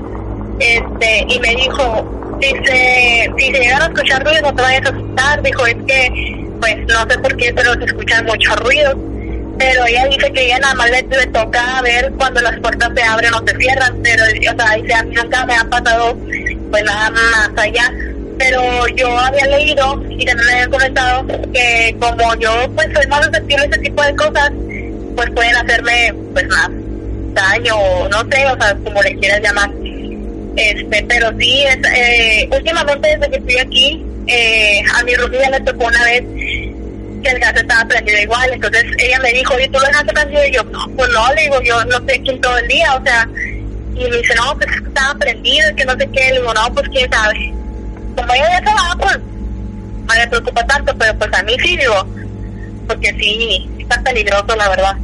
este 0.60 1.25
y 1.28 1.40
me 1.40 1.56
dijo, 1.56 2.38
dice, 2.40 3.32
si 3.38 3.46
se 3.46 3.60
llegan 3.60 3.82
a 3.82 3.86
escuchar 3.86 4.24
ruidos 4.24 4.44
no 4.44 4.56
te 4.56 4.62
vayas 4.62 4.86
a 4.86 4.90
asustar. 4.90 5.42
Dijo, 5.42 5.66
es 5.66 5.75
que, 5.88 6.48
pues 6.60 6.78
no 6.88 7.10
sé 7.10 7.20
por 7.20 7.36
qué, 7.38 7.54
pero 7.56 7.74
se 7.74 7.86
escuchan 7.86 8.25
muchos 8.25 8.56
ruidos. 8.58 8.96
Pero 9.62 9.86
ella 9.86 10.08
dice 10.08 10.34
que 10.34 10.46
ella 10.46 10.58
nada 10.58 10.74
más 10.74 10.89
le, 10.89 11.03
toca 11.03 11.82
ver 11.84 12.12
cuando 12.18 12.41
las 12.41 12.60
puertas 12.62 12.89
se 12.96 13.03
abren 13.03 13.32
o 13.36 13.48
se 13.48 13.56
cierran. 13.58 13.96
Pero, 14.01 14.24
o 14.24 14.56
sea, 14.58 14.75
dice, 14.75 14.94
a 14.96 15.03
mí 15.03 15.13
nunca 15.13 15.46
me 15.46 15.56
ha 15.56 15.63
pasado, 15.65 16.18
pues 16.72 16.84
nada 16.84 17.12
más 17.12 17.51
allá 17.58 17.94
pero 18.39 18.88
yo 18.96 19.08
había 19.20 19.46
leído 19.46 20.01
y 20.10 20.25
también 20.25 20.48
me 20.48 20.53
habían 20.53 20.72
comentado 20.72 21.27
que 21.53 21.96
como 22.00 22.36
yo 22.39 22.51
pues 22.75 22.88
soy 22.91 23.06
más 23.06 23.24
receptivo 23.27 23.62
a 23.62 23.65
ese 23.65 23.77
tipo 23.77 24.01
de 24.01 24.15
cosas, 24.15 24.51
pues 25.15 25.30
pueden 25.30 25.56
hacerme 25.58 26.15
pues 26.34 26.48
más 26.48 26.70
daño 27.34 27.75
no 28.10 28.20
sé, 28.32 28.46
o 28.48 28.60
sea, 28.60 28.75
como 28.84 29.00
le 29.03 29.15
quieras 29.18 29.41
llamar. 29.41 29.70
Este, 30.56 31.06
pero 31.08 31.32
sí, 31.38 31.63
es, 31.65 31.77
eh, 31.96 32.50
últimamente 32.51 33.15
desde 33.15 33.30
que 33.30 33.38
estoy 33.38 33.58
aquí, 33.60 34.06
eh, 34.25 34.82
a 34.96 35.03
mi 35.03 35.13
rubia 35.13 35.51
le 35.51 35.60
tocó 35.60 35.86
una 35.86 36.03
vez 36.03 36.24
que 37.22 37.30
el 37.30 37.40
gas 37.40 37.56
estaba 37.56 37.86
prendido 37.86 38.22
igual, 38.22 38.50
entonces 38.51 38.86
ella 38.98 39.20
me 39.20 39.32
dijo, 39.32 39.60
¿y 39.60 39.68
tú 39.68 39.80
lo 39.80 39.86
dejaste 39.86 40.13
prendido? 40.13 40.46
Y 40.46 40.51
yo, 40.51 40.72
pues 40.72 41.10
no, 41.13 41.34
le 41.34 41.42
digo, 41.44 41.62
yo 41.62 41.86
no 41.86 41.98
estoy 41.98 42.16
aquí 42.16 42.40
todo 42.40 42.58
el 42.58 42.68
día, 42.68 42.96
o 42.96 43.04
sea, 43.04 43.28
y 43.96 44.10
me 44.10 44.18
dice, 44.18 44.36
no, 44.36 44.58
pues 44.58 44.68
estaba 44.75 45.20
prendido, 45.20 45.75
que 45.75 45.86
no 45.86 45.94
sé 45.94 46.10
qué, 46.12 46.30
le 46.30 46.40
digo, 46.40 46.54
no, 46.54 46.74
pues 46.74 46.90
quién 46.90 47.12
sabe 47.12 47.54
como 48.16 48.34
ella 48.34 48.62
ya 48.62 48.70
se 48.70 48.75
va, 48.75 48.96
pues 49.00 49.18
no 49.18 50.16
me 50.16 50.28
preocupa 50.28 50.66
tanto, 50.66 50.96
pero 50.98 51.18
pues 51.18 51.34
a 51.34 51.44
mí 51.44 51.56
sí 51.63 51.78
digo, 51.78 52.06
porque 52.88 53.13
sí, 53.20 53.70
está 53.80 54.01
peligroso 54.01 54.56
la 54.56 54.70
verdad. 54.70 54.98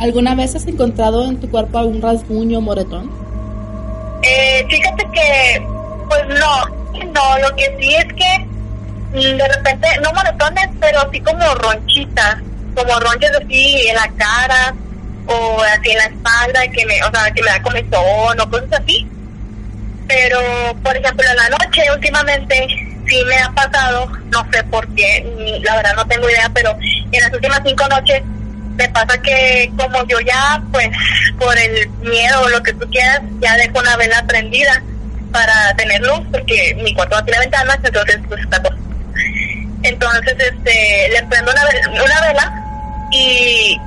¿Alguna 0.00 0.34
vez 0.34 0.54
has 0.56 0.66
encontrado 0.66 1.24
en 1.24 1.38
tu 1.38 1.48
cuerpo 1.48 1.78
algún 1.78 2.02
rasguño 2.02 2.60
moretón? 2.60 3.10
Eh, 4.22 4.66
fíjate 4.68 5.04
que, 5.12 5.66
pues 6.08 6.22
no, 6.28 6.66
no, 7.12 7.38
lo 7.38 7.56
que 7.56 7.76
sí 7.78 7.94
es 7.94 8.06
que 8.14 8.46
de 9.14 9.48
repente, 9.48 9.88
no 10.02 10.12
moretones, 10.12 10.68
pero 10.80 11.00
así 11.00 11.20
como 11.20 11.54
ronchitas, 11.54 12.36
como 12.74 12.98
ronchas 13.00 13.30
así 13.42 13.88
en 13.88 13.96
la 13.96 14.08
cara 14.16 14.74
o 15.26 15.62
así 15.62 15.90
en 15.90 15.98
la 15.98 16.04
espalda, 16.04 16.68
que 16.68 16.86
me, 16.86 17.02
o 17.02 17.10
sea, 17.10 17.30
que 17.32 17.42
me 17.42 17.50
da 17.50 17.62
comezón 17.62 18.40
o 18.40 18.50
cosas 18.50 18.80
así 18.80 19.08
pero 20.06 20.38
por 20.82 20.96
ejemplo 20.96 21.24
en 21.28 21.36
la 21.36 21.48
noche 21.50 21.82
últimamente 21.92 22.66
sí 23.06 23.22
me 23.26 23.36
ha 23.36 23.50
pasado, 23.52 24.10
no 24.30 24.46
sé 24.52 24.62
por 24.64 24.86
qué, 24.94 25.60
la 25.62 25.76
verdad 25.76 25.94
no 25.96 26.06
tengo 26.06 26.28
idea, 26.28 26.50
pero 26.54 26.76
en 26.80 27.20
las 27.20 27.32
últimas 27.32 27.60
cinco 27.64 27.86
noches 27.88 28.22
me 28.76 28.88
pasa 28.88 29.18
que 29.18 29.70
como 29.76 30.04
yo 30.06 30.18
ya, 30.20 30.62
pues 30.72 30.88
por 31.38 31.56
el 31.58 31.88
miedo 32.00 32.42
o 32.42 32.48
lo 32.48 32.62
que 32.62 32.72
tú 32.72 32.88
quieras, 32.90 33.20
ya 33.40 33.56
dejo 33.56 33.78
una 33.78 33.96
vela 33.96 34.24
prendida 34.26 34.82
para 35.32 35.74
tener 35.76 36.00
luz, 36.00 36.20
porque 36.32 36.76
mi 36.82 36.94
cuarto 36.94 37.16
no 37.16 37.24
tiene 37.24 37.40
ventanas, 37.40 37.78
entonces 37.82 38.18
pues 38.28 38.40
está. 38.42 38.62
Entonces 39.84 40.34
este 40.38 41.08
le 41.10 41.22
prendo 41.24 41.52
una 41.52 41.64
vela, 41.64 42.04
una 42.04 42.20
vela 42.20 42.62
y 43.10 43.80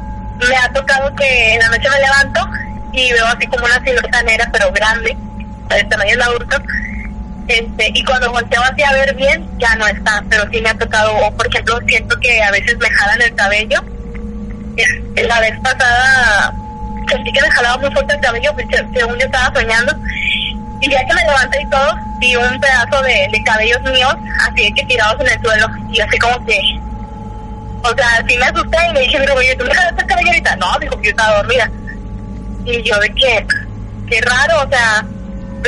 me 0.47 0.55
ha 0.55 0.71
tocado 0.71 1.13
que 1.15 1.55
en 1.55 1.59
la 1.59 1.69
noche 1.69 1.89
me 1.89 1.99
levanto 1.99 2.47
y 2.93 3.11
veo 3.11 3.25
así 3.25 3.47
como 3.47 3.65
una 3.65 3.83
silueta 3.83 4.23
negra 4.23 4.49
pero 4.51 4.71
grande 4.71 5.17
el 5.75 5.89
tamaño 5.89 6.11
del 6.11 6.21
adulto. 6.21 6.61
Este, 7.47 7.91
y 7.93 8.03
cuando 8.03 8.31
volteo 8.31 8.61
hacia 8.61 8.91
ver 8.91 9.15
bien, 9.15 9.49
ya 9.57 9.73
no 9.75 9.87
está, 9.87 10.23
pero 10.29 10.43
sí 10.51 10.61
me 10.61 10.69
ha 10.69 10.77
tocado, 10.77 11.15
o 11.15 11.31
por 11.31 11.47
ejemplo, 11.47 11.79
siento 11.87 12.19
que 12.19 12.43
a 12.43 12.51
veces 12.51 12.77
me 12.77 12.89
jalan 12.89 13.21
el 13.21 13.35
cabello. 13.35 13.83
La 15.15 15.39
vez 15.39 15.57
pasada 15.63 16.53
sentí 17.09 17.31
que 17.31 17.41
me 17.41 17.51
jalaba 17.51 17.77
muy 17.77 17.91
fuerte 17.91 18.13
el 18.13 18.19
cabello, 18.19 18.53
según 18.93 19.17
yo 19.17 19.25
estaba 19.25 19.59
soñando. 19.59 19.95
Y 20.81 20.91
ya 20.91 21.05
que 21.05 21.13
me 21.13 21.23
levanté 21.23 21.61
y 21.61 21.69
todo, 21.69 21.97
vi 22.19 22.35
un 22.35 22.59
pedazo 22.59 23.01
de, 23.03 23.27
de 23.31 23.43
cabellos 23.43 23.81
míos, 23.83 24.15
así 24.47 24.71
que 24.73 24.85
tirados 24.85 25.19
en 25.21 25.27
el 25.27 25.41
suelo. 25.41 25.67
Y 25.91 25.99
así 25.99 26.17
como 26.17 26.45
que, 26.45 26.59
o 27.83 27.95
sea, 27.95 28.25
sí 28.27 28.37
me 28.37 28.45
asusté 28.45 28.77
y 28.89 28.93
me 28.93 28.99
dije, 29.01 29.17
pero 29.19 29.35
oye, 29.35 29.55
¿tú 29.55 29.65
me 29.65 29.73
jalaste 29.73 30.01
el 30.01 30.07
cabello 30.07 30.27
ahorita? 30.29 30.55
No, 30.57 30.79
dijo 30.79 30.97
que 30.97 31.03
yo 31.03 31.09
estaba 31.11 31.37
dormida. 31.37 31.71
Y 32.65 32.83
yo 32.83 32.99
de 32.99 33.09
que, 33.09 33.47
qué 34.09 34.21
raro, 34.21 34.63
o 34.65 34.69
sea, 34.69 35.05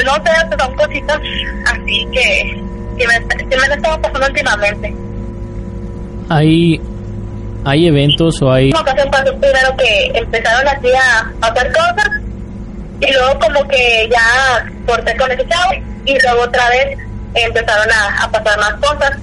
no 0.05 0.13
sé, 0.15 0.57
son 0.57 0.75
cositas 0.75 1.19
así 1.67 2.07
que, 2.11 2.63
que 2.97 3.07
me, 3.07 3.27
que 3.49 3.57
me 3.57 3.63
han 3.63 3.71
estado 3.71 4.01
pasando 4.01 4.27
últimamente. 4.27 4.95
¿Hay, 6.29 6.81
¿Hay 7.65 7.87
eventos 7.87 8.41
o 8.41 8.51
hay...? 8.51 8.69
Una 8.69 8.81
ocasión 8.81 9.09
pasó 9.11 9.35
primero 9.39 9.75
que 9.77 10.11
empezaron 10.13 10.67
así 10.67 10.87
a 10.93 11.47
hacer 11.47 11.71
cosas 11.71 12.09
y 13.01 13.13
luego 13.13 13.39
como 13.39 13.67
que 13.67 14.09
ya 14.11 14.65
corté 14.85 15.15
con 15.17 15.31
ese 15.31 15.47
chavo 15.47 15.71
y 16.05 16.19
luego 16.19 16.41
otra 16.43 16.69
vez 16.69 16.97
empezaron 17.33 17.87
a, 17.91 18.29
pasar 18.31 18.59
más 18.59 18.73
cosas 18.75 19.17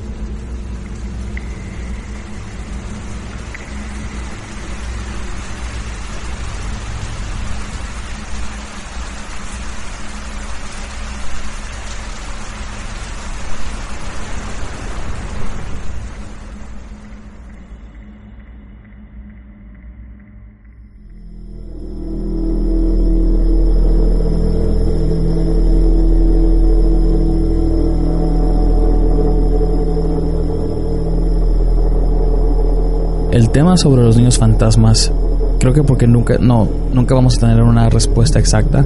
tema 33.56 33.78
sobre 33.78 34.02
los 34.02 34.18
niños 34.18 34.36
fantasmas, 34.36 35.10
creo 35.58 35.72
que 35.72 35.82
porque 35.82 36.06
nunca, 36.06 36.36
no, 36.36 36.68
nunca 36.92 37.14
vamos 37.14 37.38
a 37.38 37.40
tener 37.40 37.62
una 37.62 37.88
respuesta 37.88 38.38
exacta 38.38 38.84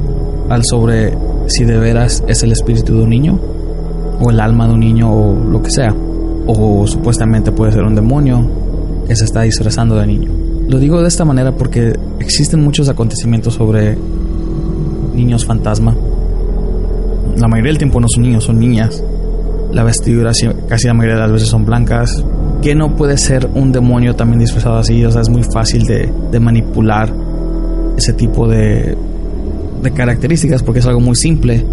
al 0.49 0.65
sobre 0.65 1.13
si 1.49 1.65
de 1.65 1.77
veras 1.77 2.23
es 2.29 2.45
el 2.45 2.53
espíritu 2.53 2.95
de 2.95 3.03
un 3.03 3.11
niño, 3.11 3.37
o 4.21 4.31
el 4.31 4.39
alma 4.39 4.69
de 4.69 4.75
un 4.75 4.79
niño, 4.79 5.13
o 5.13 5.35
lo 5.35 5.61
que 5.61 5.73
sea. 5.73 5.93
O 6.47 6.87
supuestamente 6.87 7.51
puede 7.51 7.73
ser 7.73 7.83
un 7.83 7.97
demonio 7.97 8.49
que 9.09 9.17
se 9.17 9.25
está 9.25 9.43
disfrazando 9.43 9.97
de 9.97 10.07
niño. 10.07 10.31
Lo 10.69 10.79
digo 10.79 11.03
de 11.03 11.09
esta 11.09 11.25
manera 11.25 11.51
porque 11.51 11.93
existen 12.21 12.63
muchos 12.63 12.89
acontecimientos 12.89 13.55
sobre 13.55 13.99
niños 15.17 15.45
fantasma. 15.45 15.97
La 17.39 17.49
mayoría 17.49 17.71
del 17.71 17.79
tiempo 17.79 17.99
no 17.99 18.07
son 18.09 18.23
niños, 18.23 18.45
son 18.45 18.61
niñas. 18.61 19.03
la 19.73 19.83
vestidura 19.83 20.31
casi 20.69 20.87
la 20.87 20.95
mayoría 20.95 21.17
de 21.17 21.23
las 21.23 21.33
veces 21.33 21.49
son 21.49 21.65
blancas. 21.65 22.25
Que 22.63 22.75
no 22.75 22.95
puede 22.95 23.17
ser 23.17 23.49
un 23.55 23.73
demonio 23.73 24.15
también 24.15 24.41
disfrazado 24.41 24.77
así, 24.77 25.05
o 25.05 25.11
sea, 25.11 25.23
es 25.23 25.31
muy 25.31 25.43
fácil 25.45 25.85
de, 25.85 26.13
de 26.31 26.41
manipular 26.41 27.11
ese 27.97 28.13
tipo 28.13 28.47
de, 28.47 28.97
de 29.83 29.91
características 29.93 30.63
porque 30.63 30.81
es 30.81 30.87
algo 30.87 31.01
muy 31.01 31.17
simple 31.17 31.65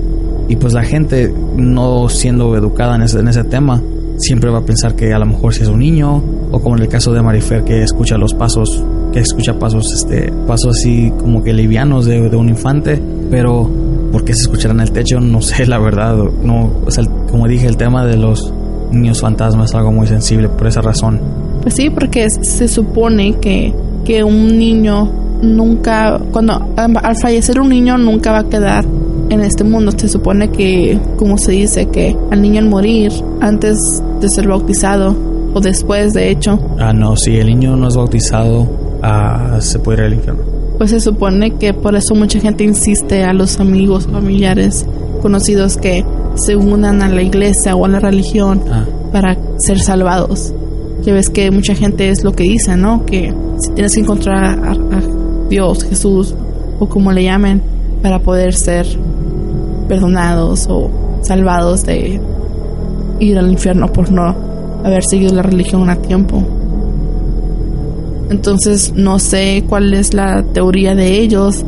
y 0.48 0.56
pues 0.56 0.74
la 0.74 0.84
gente 0.84 1.34
no 1.58 2.08
siendo 2.10 2.56
educada 2.56 2.96
en 2.96 3.02
ese, 3.02 3.20
en 3.20 3.28
ese 3.28 3.44
tema 3.44 3.82
siempre 4.18 4.50
va 4.50 4.60
a 4.60 4.66
pensar 4.66 4.96
que 4.96 5.14
a 5.14 5.20
lo 5.20 5.26
mejor 5.26 5.54
si 5.54 5.64
es 5.64 5.70
un 5.70 5.80
niño 5.80 6.24
o 6.52 6.60
como 6.60 6.76
en 6.78 6.84
el 6.84 6.90
caso 6.90 7.14
de 7.14 7.22
Marifer 7.22 7.64
que 7.64 7.84
escucha 7.84 8.18
los 8.18 8.34
pasos 8.34 8.84
que 9.14 9.20
escucha 9.20 9.60
pasos 9.60 9.86
este 9.94 10.32
pasos 10.48 10.78
así 10.78 11.12
como 11.20 11.44
que 11.44 11.54
livianos 11.54 12.06
de, 12.06 12.30
de 12.30 12.36
un 12.36 12.50
infante 12.50 13.02
pero 13.30 13.70
¿por 14.12 14.24
qué 14.24 14.34
se 14.34 14.44
escuchará 14.44 14.74
en 14.74 14.80
el 14.80 14.92
techo? 14.92 15.20
no 15.20 15.42
sé 15.42 15.66
la 15.66 15.80
verdad 15.80 16.16
no 16.44 16.72
o 16.86 17.30
como 17.30 17.48
dije 17.48 17.68
el 17.68 17.78
tema 17.78 18.06
de 18.06 18.18
los 18.18 18.54
niños 18.92 19.22
fantasmas 19.22 19.70
es 19.70 19.76
algo 19.76 19.92
muy 19.92 20.08
sensible 20.08 20.50
por 20.50 20.68
esa 20.68 20.82
razón 20.82 21.20
pues 21.62 21.76
sí 21.76 21.90
porque 21.90 22.30
se 22.30 22.68
supone 22.68 23.36
que 23.40 23.74
que 24.06 24.24
un 24.24 24.58
niño 24.58 25.12
nunca 25.42 26.20
cuando 26.32 26.74
al 26.76 27.16
fallecer 27.18 27.60
un 27.60 27.70
niño 27.70 27.98
nunca 27.98 28.32
va 28.32 28.40
a 28.40 28.50
quedar 28.50 28.86
en 29.30 29.42
este 29.42 29.64
mundo. 29.64 29.92
Se 29.96 30.08
supone 30.08 30.50
que, 30.50 31.00
como 31.18 31.38
se 31.38 31.52
dice, 31.52 31.88
que 31.88 32.16
al 32.32 32.42
niño 32.42 32.60
al 32.60 32.70
morir, 32.70 33.12
antes 33.42 33.78
de 34.22 34.30
ser 34.30 34.48
bautizado, 34.48 35.16
o 35.54 35.60
después, 35.60 36.14
de 36.14 36.30
hecho. 36.30 36.60
Ah, 36.80 36.94
no, 36.94 37.16
si 37.16 37.38
el 37.38 37.48
niño 37.48 37.76
no 37.76 37.88
es 37.88 37.96
bautizado, 37.96 38.68
ah, 39.02 39.58
se 39.60 39.80
puede 39.80 40.00
ir 40.00 40.06
al 40.06 40.14
infierno. 40.14 40.44
Pues 40.78 40.92
se 40.92 41.00
supone 41.00 41.52
que 41.52 41.74
por 41.74 41.96
eso 41.96 42.14
mucha 42.14 42.40
gente 42.40 42.64
insiste 42.64 43.24
a 43.24 43.34
los 43.34 43.60
amigos, 43.60 44.08
familiares, 44.08 44.86
conocidos 45.22 45.78
que 45.78 46.06
se 46.38 46.56
unan 46.56 47.02
a 47.02 47.10
la 47.10 47.22
iglesia 47.22 47.76
o 47.76 47.86
a 47.86 47.90
la 47.90 48.00
religión 48.00 48.62
ah. 48.72 48.86
para 49.12 49.38
ser 49.60 49.80
salvados. 49.80 50.54
Ya 51.04 51.14
ves 51.14 51.30
que 51.30 51.52
mucha 51.52 51.76
gente 51.76 52.10
es 52.10 52.24
lo 52.24 52.34
que 52.34 52.44
dice, 52.44 52.76
¿no? 52.76 53.06
Que 53.06 53.34
si 53.60 53.72
tienes 53.72 53.94
que 53.94 54.02
encontrar 54.02 54.60
a, 54.60 54.72
a 54.72 55.48
Dios, 55.50 55.84
Jesús, 55.84 56.34
o 56.80 56.88
como 56.88 57.12
le 57.12 57.24
llamen, 57.24 57.62
para 58.02 58.20
poder 58.20 58.54
ser 58.54 58.86
perdonados 59.88 60.68
o 60.70 60.90
salvados 61.22 61.86
de 61.86 62.22
ir 63.20 63.38
al 63.38 63.52
infierno 63.52 63.92
por 63.92 64.12
no 64.12 64.36
haber 64.84 65.04
seguido 65.04 65.34
la 65.34 65.42
religión 65.42 65.90
a 65.90 65.96
tiempo. 65.96 66.44
Entonces 68.30 68.94
no 68.96 69.20
sé 69.20 69.64
cuál 69.68 69.94
es 69.94 70.14
la 70.14 70.44
teoría 70.44 70.96
de 70.96 71.20
ellos 71.20 71.64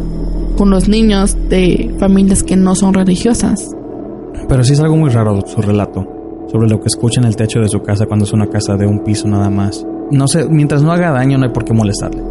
con 0.57 0.69
los 0.69 0.89
niños 0.89 1.37
de 1.49 1.95
familias 1.99 2.43
que 2.43 2.57
no 2.57 2.75
son 2.75 2.93
religiosas. 2.93 3.71
Pero 4.49 4.63
sí 4.63 4.73
es 4.73 4.79
algo 4.79 4.97
muy 4.97 5.09
raro 5.09 5.39
su 5.45 5.61
relato 5.61 6.05
sobre 6.51 6.67
lo 6.67 6.79
que 6.79 6.87
escucha 6.87 7.21
en 7.21 7.27
el 7.27 7.35
techo 7.35 7.59
de 7.59 7.69
su 7.69 7.81
casa 7.81 8.07
cuando 8.07 8.25
es 8.25 8.33
una 8.33 8.47
casa 8.47 8.75
de 8.75 8.85
un 8.87 9.03
piso 9.03 9.27
nada 9.27 9.49
más. 9.49 9.85
No 10.11 10.27
sé, 10.27 10.49
mientras 10.49 10.81
no 10.81 10.91
haga 10.91 11.11
daño 11.11 11.37
no 11.37 11.45
hay 11.45 11.51
por 11.51 11.63
qué 11.63 11.73
molestarle. 11.73 12.23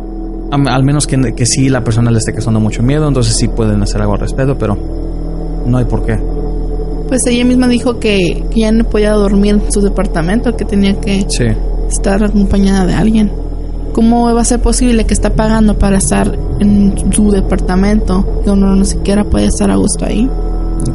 Al 0.50 0.82
menos 0.82 1.06
que, 1.06 1.16
que 1.34 1.46
sí 1.46 1.68
la 1.68 1.84
persona 1.84 2.10
le 2.10 2.18
esté 2.18 2.32
causando 2.32 2.58
mucho 2.58 2.82
miedo, 2.82 3.06
entonces 3.06 3.36
sí 3.36 3.48
pueden 3.48 3.82
hacer 3.82 4.00
algo 4.00 4.14
al 4.14 4.20
respecto, 4.20 4.58
pero 4.58 4.76
no 5.66 5.78
hay 5.78 5.84
por 5.84 6.04
qué. 6.04 6.18
Pues 7.08 7.26
ella 7.26 7.44
misma 7.44 7.68
dijo 7.68 7.98
que, 7.98 8.44
ya 8.54 8.72
no 8.72 8.84
podía 8.84 9.12
dormir 9.12 9.54
en 9.54 9.72
su 9.72 9.80
departamento, 9.80 10.56
que 10.56 10.64
tenía 10.64 11.00
que 11.00 11.26
estar 11.88 12.24
acompañada 12.24 12.86
de 12.86 12.94
alguien. 12.94 13.30
¿Cómo 13.92 14.32
va 14.34 14.40
a 14.40 14.44
ser 14.44 14.60
posible 14.60 15.06
que 15.06 15.14
está 15.14 15.30
pagando 15.30 15.78
para 15.78 15.98
estar 15.98 16.38
en 16.60 16.94
su 17.12 17.30
departamento 17.30 18.42
y 18.44 18.50
uno 18.50 18.76
no 18.76 18.84
siquiera 18.84 19.24
puede 19.24 19.46
estar 19.46 19.70
a 19.70 19.76
gusto 19.76 20.04
ahí? 20.04 20.28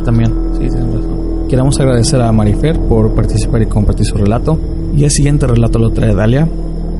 También, 0.05 0.31
sí, 0.53 0.67
tienes 0.67 0.93
razón. 0.93 1.12
Queremos 1.53 1.79
agradecer 1.79 2.19
a 2.19 2.31
Marifer 2.31 2.79
por 2.79 3.13
participar 3.13 3.61
y 3.61 3.67
compartir 3.67 4.07
su 4.07 4.15
relato. 4.15 4.57
Y 4.97 5.03
el 5.03 5.11
siguiente 5.11 5.45
relato 5.45 5.77
lo 5.77 5.91
trae 5.91 6.15
Dalia. 6.15 6.47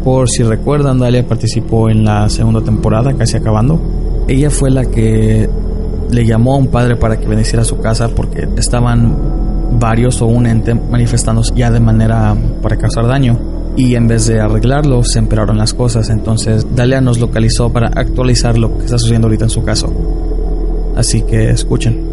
Por 0.03 0.29
si 0.29 0.43
recuerdan, 0.43 0.99
Dalia 0.99 1.27
participó 1.27 1.89
en 1.89 2.05
la 2.05 2.29
segunda 2.29 2.61
temporada, 2.61 3.15
casi 3.15 3.35
acabando. 3.35 3.81
Ella 4.27 4.51
fue 4.51 4.69
la 4.69 4.85
que 4.85 5.49
le 6.11 6.25
llamó 6.27 6.53
a 6.53 6.57
un 6.57 6.67
padre 6.67 6.97
para 6.97 7.19
que 7.19 7.27
bendiciera 7.27 7.63
su 7.63 7.79
casa 7.79 8.09
porque 8.09 8.47
estaban 8.55 9.17
varios 9.79 10.21
o 10.21 10.27
un 10.27 10.45
ente 10.45 10.75
manifestándose 10.75 11.51
ya 11.55 11.71
de 11.71 11.79
manera 11.79 12.35
para 12.61 12.77
causar 12.77 13.07
daño 13.07 13.39
y 13.75 13.95
en 13.95 14.07
vez 14.07 14.27
de 14.27 14.39
arreglarlo 14.39 15.03
se 15.03 15.17
empeoraron 15.17 15.57
las 15.57 15.73
cosas 15.73 16.11
entonces 16.11 16.67
Dalia 16.75 17.01
nos 17.01 17.19
localizó 17.19 17.73
para 17.73 17.87
actualizar 17.87 18.55
lo 18.55 18.77
que 18.77 18.85
está 18.85 18.99
sucediendo 18.99 19.29
ahorita 19.29 19.45
en 19.45 19.49
su 19.49 19.63
caso 19.63 19.91
así 20.95 21.23
que 21.23 21.49
escuchen 21.49 22.12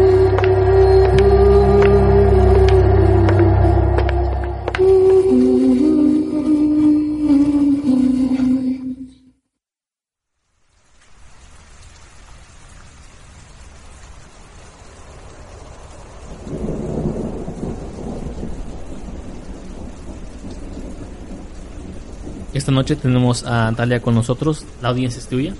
Esta 22.71 22.79
noche 22.79 22.95
tenemos 22.95 23.43
a 23.43 23.71
Dalia 23.75 24.01
con 24.01 24.15
nosotros. 24.15 24.63
La 24.81 24.87
audiencia 24.87 25.19
es 25.19 25.27
tuya. 25.27 25.53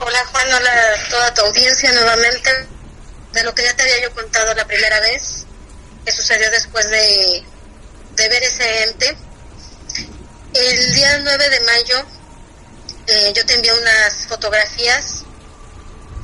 Hola 0.00 0.18
Juan, 0.32 0.46
hola 0.54 0.70
a 0.70 1.10
toda 1.10 1.34
tu 1.34 1.42
audiencia 1.42 1.92
nuevamente. 1.92 2.50
De 3.34 3.44
lo 3.44 3.54
que 3.54 3.64
ya 3.64 3.76
te 3.76 3.82
había 3.82 4.00
yo 4.00 4.14
contado 4.14 4.54
la 4.54 4.66
primera 4.66 4.98
vez, 5.00 5.44
que 6.02 6.10
sucedió 6.10 6.50
después 6.52 6.88
de, 6.88 7.44
ver 8.16 8.42
ese 8.44 8.84
ente. 8.84 9.14
El 10.54 10.94
día 10.94 11.18
9 11.18 11.50
de 11.50 11.60
mayo 11.60 12.06
eh, 13.06 13.32
yo 13.36 13.44
te 13.44 13.52
envié 13.52 13.74
unas 13.74 14.26
fotografías 14.26 15.22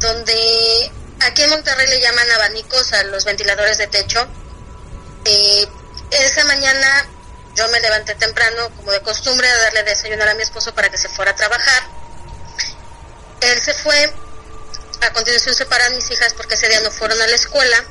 donde 0.00 0.90
aquí 1.20 1.42
en 1.42 1.50
Monterrey 1.50 1.86
le 1.86 2.00
llaman 2.00 2.30
abanicos 2.30 2.94
a 2.94 3.02
los 3.04 3.26
ventiladores 3.26 3.76
de 3.76 3.88
techo. 3.88 4.26
Eh, 5.26 5.68
esa 6.12 6.46
mañana 6.46 7.06
yo 7.60 7.68
me 7.68 7.80
levanté 7.80 8.14
temprano, 8.14 8.70
como 8.76 8.90
de 8.90 9.02
costumbre, 9.02 9.46
a 9.46 9.58
darle 9.58 9.82
desayunar 9.82 10.28
a 10.28 10.34
mi 10.34 10.42
esposo 10.42 10.74
para 10.74 10.88
que 10.88 10.96
se 10.96 11.10
fuera 11.10 11.32
a 11.32 11.36
trabajar. 11.36 11.82
Él 13.42 13.62
se 13.62 13.74
fue, 13.74 14.12
a 15.02 15.12
continuación 15.12 15.54
se 15.54 15.66
paran 15.66 15.94
mis 15.94 16.10
hijas 16.10 16.32
porque 16.34 16.54
ese 16.54 16.70
día 16.70 16.80
no 16.80 16.90
fueron 16.90 17.20
a 17.20 17.26
la 17.26 17.34
escuela. 17.34 17.84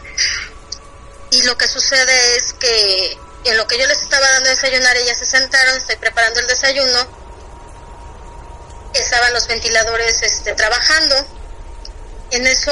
Y 1.31 1.43
lo 1.43 1.55
que 1.55 1.67
sucede 1.67 2.35
es 2.37 2.53
que 2.53 3.17
en 3.45 3.57
lo 3.57 3.67
que 3.67 3.77
yo 3.77 3.85
les 3.85 4.01
estaba 4.01 4.27
dando 4.31 4.49
desayunar, 4.49 4.97
ellas 4.97 5.19
se 5.19 5.25
sentaron, 5.25 5.77
estoy 5.77 5.97
preparando 5.97 6.39
el 6.39 6.47
desayuno. 6.47 7.07
Estaban 8.95 9.33
los 9.33 9.47
ventiladores 9.47 10.23
este, 10.23 10.55
trabajando. 10.55 11.15
En 12.31 12.47
eso 12.47 12.71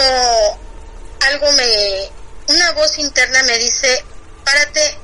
algo 1.21 1.51
me, 1.51 2.11
una 2.47 2.71
voz 2.71 2.97
interna 2.97 3.43
me 3.43 3.59
dice, 3.59 4.03
párate 4.43 4.97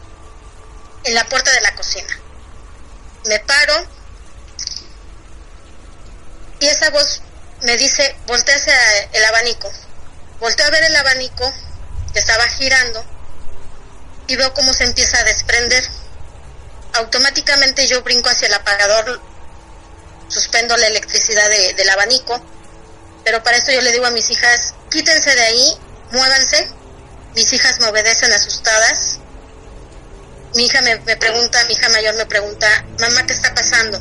en 1.04 1.16
la 1.16 1.26
puerta 1.26 1.52
de 1.52 1.62
la 1.62 1.76
cocina. 1.76 2.20
Me 3.26 3.40
paro 3.40 3.74
y 6.60 6.68
esa 6.68 6.90
voz 6.92 7.22
me 7.62 7.78
dice, 7.78 8.16
voltea 8.28 8.56
hacia 8.56 8.76
el 9.12 9.26
abanico. 9.26 9.72
Volteo 10.40 10.66
a 10.66 10.70
ver 10.70 10.84
el 10.84 10.96
abanico 10.96 11.54
que 12.12 12.20
estaba 12.20 12.48
girando 12.48 13.04
y 14.28 14.36
veo 14.36 14.54
cómo 14.54 14.74
se 14.74 14.84
empieza 14.84 15.20
a 15.20 15.24
desprender. 15.24 15.84
Automáticamente 16.94 17.88
yo 17.88 18.04
brinco 18.04 18.30
hacia 18.30 18.48
el 18.48 18.54
apagador, 18.54 19.22
suspendo 20.28 20.78
la 20.78 20.88
electricidad 20.88 21.50
del 21.50 21.90
abanico, 21.90 22.42
pero 23.24 23.42
para 23.44 23.58
eso 23.58 23.72
yo 23.72 23.82
le 23.82 23.92
digo 23.92 24.06
a 24.06 24.12
mis 24.12 24.30
hijas, 24.30 24.74
quítense 24.92 25.34
de 25.34 25.42
ahí, 25.42 25.78
muévanse. 26.12 26.70
Mis 27.36 27.52
hijas 27.52 27.80
me 27.80 27.88
obedecen 27.88 28.32
asustadas 28.32 29.20
mi 30.56 30.66
hija 30.66 30.82
me, 30.82 30.98
pregunta, 31.18 31.64
mi 31.68 31.74
hija 31.74 31.90
mayor 31.90 32.16
me 32.16 32.26
pregunta, 32.26 32.68
mamá, 33.00 33.26
¿qué 33.26 33.34
está 33.34 33.54
pasando? 33.54 34.00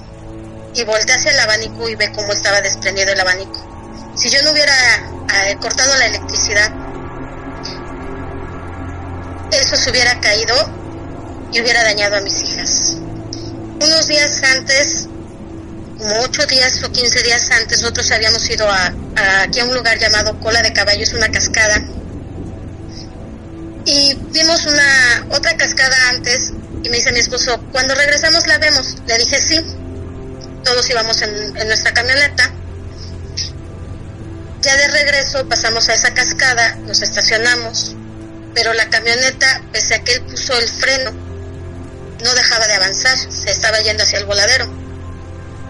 Y 0.75 0.85
voltea 0.85 1.17
hacia 1.17 1.33
el 1.33 1.41
abanico 1.41 1.89
y 1.89 1.95
ve 1.95 2.13
cómo 2.13 2.33
estaba 2.33 2.61
desprendido 2.61 3.13
el 3.13 3.21
abanico. 3.21 4.13
Si 4.15 4.31
yo 4.31 4.43
no 4.43 4.53
hubiera 4.53 4.75
eh, 5.47 5.57
cortado 5.61 5.97
la 5.97 6.07
electricidad, 6.07 6.71
eso 9.51 9.77
se 9.77 9.91
hubiera 9.91 10.21
caído 10.21 10.55
y 11.53 11.61
hubiera 11.61 11.83
dañado 11.83 12.17
a 12.17 12.21
mis 12.21 12.41
hijas. 12.43 12.97
Unos 13.81 14.07
días 14.07 14.43
antes, 14.43 15.09
como 15.99 16.21
8 16.21 16.47
días 16.47 16.83
o 16.85 16.93
15 16.93 17.23
días 17.23 17.51
antes, 17.51 17.81
nosotros 17.83 18.11
habíamos 18.11 18.49
ido 18.49 18.69
a, 18.69 18.93
aquí 19.43 19.61
a 19.61 19.65
un 19.65 19.75
lugar 19.75 19.99
llamado 19.99 20.39
Cola 20.41 20.63
de 20.63 20.73
Caballo, 20.73 21.03
es 21.03 21.13
una 21.15 21.29
cascada. 21.31 21.83
Y 23.85 24.15
vimos 24.31 24.67
una 24.67 25.27
otra 25.31 25.57
cascada 25.57 25.97
antes 26.11 26.53
y 26.85 26.89
me 26.89 26.97
dice 26.97 27.13
mi 27.13 27.21
esposo, 27.21 27.61
cuando 27.73 27.95
regresamos 27.95 28.47
la 28.47 28.59
vemos. 28.59 28.97
Le 29.07 29.19
dije 29.19 29.41
sí. 29.41 29.61
Todos 30.65 30.89
íbamos 30.91 31.21
en, 31.23 31.55
nuestra 31.67 31.93
camioneta. 31.93 32.51
Ya 34.61 34.77
de 34.77 34.89
regreso 34.89 35.49
pasamos 35.49 35.89
a 35.89 35.95
esa 35.95 36.15
cascada, 36.15 36.77
nos 36.77 37.03
estacionamos, 37.03 37.97
pero 38.55 38.73
la 38.75 38.89
camioneta, 38.89 39.61
pese 39.73 39.97
a 39.97 40.05
que 40.05 40.13
él 40.15 40.23
puso 40.23 40.57
el 40.57 40.69
freno, 40.69 41.11
no 42.23 42.35
dejaba 42.35 42.69
de 42.69 42.75
avanzar, 42.75 43.19
se 43.19 43.51
estaba 43.51 43.81
yendo 43.81 44.05
hacia 44.05 44.21
el 44.21 44.27
voladero. 44.27 44.67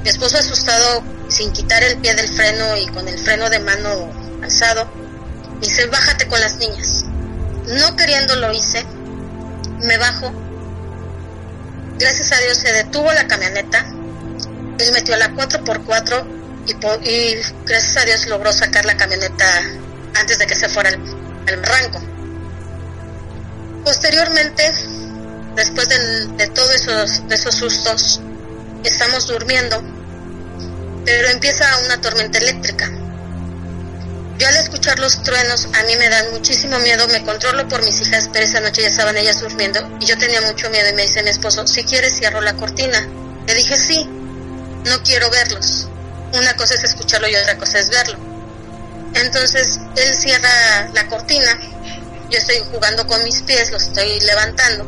Mi 0.03 0.11
esposo 0.11 0.37
asustado, 0.37 1.03
sin 1.29 1.53
quitar 1.53 1.83
el 1.83 1.97
pie 1.99 2.15
del 2.15 2.29
freno 2.29 2.77
y 2.77 2.87
con 2.89 3.09
el 3.09 3.19
freno 3.19 3.49
de 3.49 3.61
mano 3.61 4.13
alzado, 4.43 4.93
dice, 5.63 5.87
bájate 5.87 6.27
con 6.27 6.41
las 6.41 6.57
niñas. 6.57 7.07
No 7.69 7.97
queriendo 7.97 8.37
lo 8.37 8.53
hice, 8.53 8.85
me 9.83 9.97
bajo. 9.99 10.33
Gracias 11.99 12.33
a 12.33 12.39
Dios 12.39 12.59
se 12.59 12.73
detuvo 12.73 13.13
la 13.13 13.27
camioneta, 13.27 13.87
él 14.79 14.93
metió 14.93 15.17
la 15.17 15.31
4x4 15.31 16.25
y, 16.67 17.09
y 17.09 17.35
gracias 17.65 17.97
a 17.97 18.05
Dios 18.05 18.27
logró 18.27 18.53
sacar 18.53 18.85
la 18.85 18.97
camioneta 18.97 19.47
antes 20.15 20.39
de 20.39 20.47
que 20.47 20.55
se 20.55 20.69
fuera 20.69 20.91
al, 20.91 21.57
barranco. 21.57 22.01
Posteriormente, 23.85 24.73
después 25.57 25.89
de, 25.89 26.49
todos 26.49 26.75
esos 27.31 27.55
sustos, 27.55 28.21
estamos 28.85 29.27
durmiendo, 29.27 29.83
pero 31.05 31.29
empieza 31.29 31.67
una 31.85 32.01
tormenta 32.01 32.39
eléctrica. 32.39 32.91
Yo 34.43 34.49
al 34.49 34.57
escuchar 34.57 34.99
los 34.99 35.23
truenos 35.23 35.69
a 35.73 35.85
mí 35.85 35.95
me 35.97 36.09
dan 36.09 36.33
muchísimo 36.33 36.77
miedo, 36.81 37.07
me 37.07 37.23
controlo 37.23 37.69
por 37.69 37.85
mis 37.85 38.01
hijas, 38.01 38.29
pero 38.33 38.45
esa 38.45 38.59
noche 38.59 38.83
ya 38.83 38.89
estaban 38.89 39.17
ellas 39.17 39.39
durmiendo 39.39 39.79
y 40.01 40.07
yo 40.07 40.19
tenía 40.19 40.41
mucho 40.41 40.69
miedo 40.69 40.91
y 40.91 40.95
me 40.95 41.03
dice 41.03 41.23
mi 41.23 41.31
esposo, 41.31 41.65
si 41.65 41.85
quieres 41.85 42.17
cierro 42.19 42.41
la 42.41 42.55
cortina. 42.55 43.07
Le 43.47 43.55
dije 43.55 43.77
sí, 43.77 44.05
no 44.05 45.01
quiero 45.05 45.31
verlos. 45.31 45.87
Una 46.33 46.57
cosa 46.57 46.75
es 46.75 46.83
escucharlo 46.83 47.29
y 47.29 47.37
otra 47.37 47.57
cosa 47.57 47.79
es 47.79 47.89
verlo. 47.91 48.19
Entonces 49.15 49.79
él 49.95 50.13
cierra 50.13 50.91
la 50.93 51.07
cortina, 51.07 51.57
yo 52.29 52.37
estoy 52.37 52.57
jugando 52.73 53.07
con 53.07 53.23
mis 53.23 53.43
pies, 53.43 53.71
los 53.71 53.85
estoy 53.85 54.19
levantando. 54.23 54.87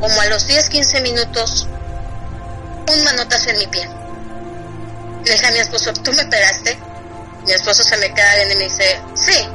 Como 0.00 0.20
a 0.20 0.26
los 0.26 0.48
10-15 0.48 1.00
minutos, 1.02 1.68
un 2.92 3.04
manotazo 3.04 3.50
en 3.50 3.58
mi 3.58 3.68
pie. 3.68 3.88
Le 5.24 5.30
dije 5.32 5.46
a 5.46 5.52
mi 5.52 5.58
esposo, 5.58 5.92
¿tú 5.92 6.12
me 6.12 6.24
pegaste? 6.24 6.89
Mi 7.46 7.52
esposo 7.52 7.82
se 7.82 7.96
me 7.96 8.12
queda 8.12 8.34
bien 8.36 8.52
y 8.52 8.54
me 8.56 8.64
dice, 8.64 9.00
sí. 9.14 9.48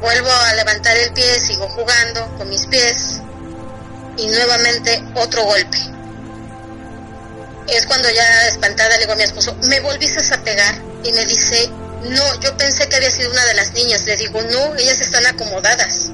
Vuelvo 0.00 0.30
a 0.30 0.54
levantar 0.54 0.96
el 0.96 1.12
pie, 1.12 1.40
sigo 1.40 1.68
jugando 1.68 2.36
con 2.38 2.48
mis 2.48 2.66
pies 2.66 3.20
y 4.16 4.26
nuevamente 4.28 5.02
otro 5.14 5.44
golpe. 5.44 5.78
Es 7.68 7.86
cuando 7.86 8.08
ya 8.10 8.46
espantada 8.46 8.90
le 8.90 8.98
digo 8.98 9.12
a 9.12 9.16
mi 9.16 9.24
esposo, 9.24 9.54
¿me 9.64 9.80
volviste 9.80 10.22
a 10.34 10.42
pegar? 10.42 10.74
Y 11.04 11.12
me 11.12 11.26
dice, 11.26 11.68
no, 12.02 12.40
yo 12.40 12.56
pensé 12.56 12.88
que 12.88 12.96
había 12.96 13.10
sido 13.10 13.30
una 13.30 13.44
de 13.44 13.54
las 13.54 13.72
niñas. 13.72 14.04
Le 14.06 14.16
digo, 14.16 14.40
no, 14.42 14.74
ellas 14.76 15.00
están 15.00 15.26
acomodadas. 15.26 16.10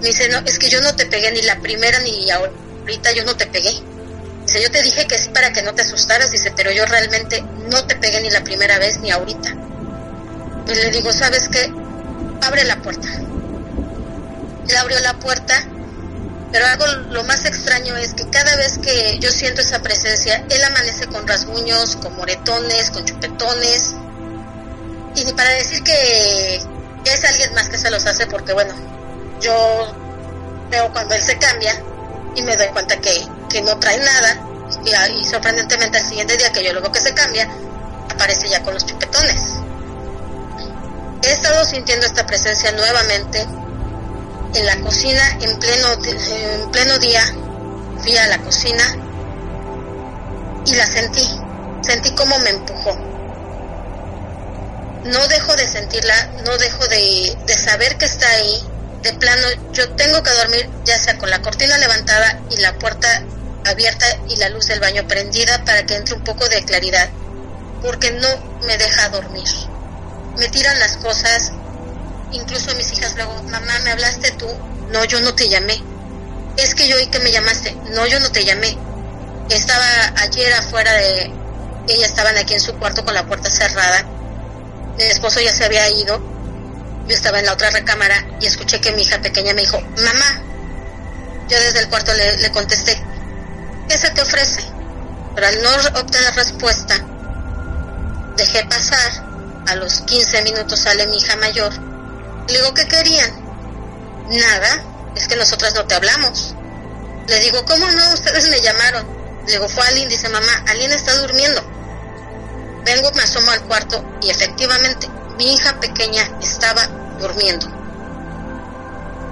Me 0.00 0.08
dice, 0.08 0.28
no, 0.28 0.38
es 0.38 0.58
que 0.58 0.68
yo 0.68 0.80
no 0.80 0.94
te 0.96 1.06
pegué 1.06 1.30
ni 1.32 1.42
la 1.42 1.60
primera 1.60 2.00
ni 2.00 2.30
ahorita 2.30 3.12
yo 3.12 3.24
no 3.24 3.36
te 3.36 3.46
pegué. 3.46 3.80
Dice, 4.46 4.62
yo 4.62 4.70
te 4.70 4.82
dije 4.82 5.06
que 5.06 5.18
sí 5.18 5.30
para 5.30 5.52
que 5.52 5.62
no 5.62 5.74
te 5.74 5.82
asustaras, 5.82 6.30
dice, 6.30 6.52
pero 6.56 6.70
yo 6.70 6.86
realmente 6.86 7.44
no 7.68 7.84
te 7.84 7.96
pegué 7.96 8.20
ni 8.20 8.30
la 8.30 8.44
primera 8.44 8.78
vez 8.78 9.00
ni 9.00 9.10
ahorita. 9.10 9.54
Pues 10.64 10.78
le 10.82 10.90
digo, 10.90 11.12
¿sabes 11.12 11.48
qué? 11.48 11.72
Abre 12.42 12.64
la 12.64 12.76
puerta. 12.76 13.08
Le 14.68 14.76
abrió 14.76 14.98
la 15.00 15.14
puerta, 15.14 15.64
pero 16.52 16.66
algo 16.66 16.86
lo 17.10 17.24
más 17.24 17.44
extraño 17.44 17.96
es 17.96 18.14
que 18.14 18.28
cada 18.30 18.56
vez 18.56 18.78
que 18.78 19.18
yo 19.18 19.30
siento 19.30 19.62
esa 19.62 19.80
presencia, 19.80 20.44
él 20.48 20.64
amanece 20.64 21.06
con 21.06 21.26
rasguños, 21.26 21.96
con 21.96 22.14
moretones, 22.16 22.90
con 22.90 23.04
chupetones. 23.04 23.94
Y 25.16 25.24
ni 25.24 25.32
para 25.32 25.50
decir 25.50 25.82
que 25.82 26.62
es 27.04 27.24
alguien 27.24 27.52
más 27.54 27.68
que 27.68 27.78
se 27.78 27.90
los 27.90 28.06
hace, 28.06 28.26
porque 28.26 28.52
bueno, 28.52 28.74
yo 29.40 29.94
veo 30.70 30.92
cuando 30.92 31.14
él 31.14 31.22
se 31.22 31.36
cambia 31.38 31.80
y 32.34 32.42
me 32.42 32.56
doy 32.56 32.66
cuenta 32.68 33.00
que, 33.00 33.26
que 33.48 33.62
no 33.62 33.78
trae 33.78 33.98
nada 33.98 34.46
y, 34.84 35.20
y, 35.20 35.24
sorprendentemente 35.24 35.98
al 35.98 36.04
siguiente 36.04 36.36
día 36.36 36.52
que 36.52 36.64
yo 36.64 36.72
luego 36.72 36.90
que 36.90 37.00
se 37.00 37.14
cambia 37.14 37.48
aparece 38.10 38.48
ya 38.48 38.62
con 38.62 38.74
los 38.74 38.84
chupetones. 38.84 39.40
He 41.22 41.32
estado 41.32 41.64
sintiendo 41.64 42.06
esta 42.06 42.26
presencia 42.26 42.72
nuevamente 42.72 43.46
en 44.54 44.66
la 44.66 44.76
cocina 44.80 45.22
en 45.40 45.58
pleno 45.58 45.92
en 45.92 46.70
pleno 46.70 46.98
día 46.98 47.22
fui 47.98 48.16
a 48.16 48.26
la 48.28 48.38
cocina 48.38 48.84
y 50.64 50.74
la 50.74 50.86
sentí 50.86 51.28
sentí 51.82 52.10
como 52.12 52.38
me 52.38 52.50
empujó. 52.50 52.96
No 55.04 55.28
dejo 55.28 55.54
de 55.56 55.68
sentirla 55.68 56.26
no 56.44 56.56
dejo 56.58 56.86
de, 56.88 57.36
de 57.46 57.54
saber 57.54 57.96
que 57.98 58.06
está 58.06 58.28
ahí. 58.28 58.68
De 59.02 59.12
plano 59.12 59.46
yo 59.72 59.88
tengo 59.90 60.22
que 60.22 60.30
dormir 60.30 60.68
ya 60.84 60.98
sea 60.98 61.16
con 61.18 61.30
la 61.30 61.40
cortina 61.42 61.78
levantada 61.78 62.40
y 62.50 62.56
la 62.56 62.72
puerta 62.78 63.24
abierta 63.68 64.06
y 64.28 64.36
la 64.36 64.48
luz 64.48 64.66
del 64.66 64.80
baño 64.80 65.06
prendida 65.06 65.64
para 65.64 65.84
que 65.84 65.96
entre 65.96 66.14
un 66.14 66.24
poco 66.24 66.48
de 66.48 66.64
claridad, 66.64 67.08
porque 67.82 68.10
no 68.12 68.28
me 68.66 68.76
deja 68.76 69.08
dormir. 69.10 69.48
Me 70.38 70.48
tiran 70.48 70.78
las 70.78 70.96
cosas, 70.98 71.52
incluso 72.32 72.74
mis 72.74 72.92
hijas 72.92 73.14
luego, 73.16 73.42
mamá, 73.44 73.78
¿me 73.84 73.92
hablaste 73.92 74.32
tú? 74.32 74.46
No, 74.90 75.04
yo 75.04 75.20
no 75.20 75.34
te 75.34 75.48
llamé. 75.48 75.82
Es 76.56 76.74
que 76.74 76.88
yo 76.88 76.96
oí 76.96 77.06
que 77.08 77.20
me 77.20 77.32
llamaste. 77.32 77.74
No, 77.90 78.06
yo 78.06 78.20
no 78.20 78.30
te 78.30 78.44
llamé. 78.44 78.76
Estaba 79.50 79.84
ayer 80.18 80.52
afuera 80.54 80.92
de... 80.92 81.32
Ellas 81.88 82.10
estaban 82.10 82.36
aquí 82.36 82.54
en 82.54 82.60
su 82.60 82.74
cuarto 82.74 83.04
con 83.04 83.14
la 83.14 83.26
puerta 83.26 83.50
cerrada. 83.50 84.04
Mi 84.96 85.04
esposo 85.04 85.40
ya 85.40 85.52
se 85.52 85.64
había 85.64 85.88
ido 85.90 86.20
yo 87.06 87.14
estaba 87.14 87.38
en 87.38 87.46
la 87.46 87.52
otra 87.52 87.70
recámara 87.70 88.26
y 88.40 88.46
escuché 88.46 88.80
que 88.80 88.92
mi 88.92 89.02
hija 89.02 89.20
pequeña 89.20 89.54
me 89.54 89.60
dijo, 89.60 89.80
mamá. 89.80 90.42
Yo 91.48 91.60
desde 91.60 91.80
el 91.80 91.88
cuarto 91.88 92.12
le 92.12 92.50
contesté, 92.50 93.00
¿qué 93.88 93.98
se 93.98 94.10
te 94.10 94.22
ofrece? 94.22 94.62
Pero 95.34 95.46
al 95.46 95.62
no 95.62 96.00
obtener 96.00 96.34
respuesta, 96.34 96.96
dejé 98.36 98.64
pasar. 98.66 99.26
A 99.66 99.74
los 99.74 100.00
15 100.02 100.42
minutos 100.42 100.80
sale 100.80 101.08
mi 101.08 101.16
hija 101.16 101.34
mayor. 101.36 101.72
Le 102.46 102.58
digo, 102.58 102.72
¿qué 102.72 102.86
querían? 102.86 103.30
Nada, 104.28 104.84
es 105.16 105.26
que 105.26 105.34
nosotras 105.34 105.74
no 105.74 105.86
te 105.86 105.94
hablamos. 105.94 106.54
Le 107.26 107.40
digo, 107.40 107.64
¿cómo 107.64 107.90
no? 107.90 108.12
Ustedes 108.12 108.48
me 108.48 108.60
llamaron. 108.60 109.04
Le 109.44 109.52
digo, 109.52 109.68
fue 109.68 109.84
Aline, 109.86 110.08
dice 110.08 110.28
mamá, 110.28 110.64
Aline 110.68 110.94
está 110.94 111.16
durmiendo. 111.16 111.60
Vengo, 112.84 113.10
me 113.12 113.22
asomo 113.22 113.50
al 113.50 113.62
cuarto 113.62 114.04
y 114.22 114.30
efectivamente 114.30 115.08
mi 115.36 115.54
hija 115.54 115.80
pequeña 115.80 116.22
estaba 116.40 116.86
durmiendo. 117.18 117.66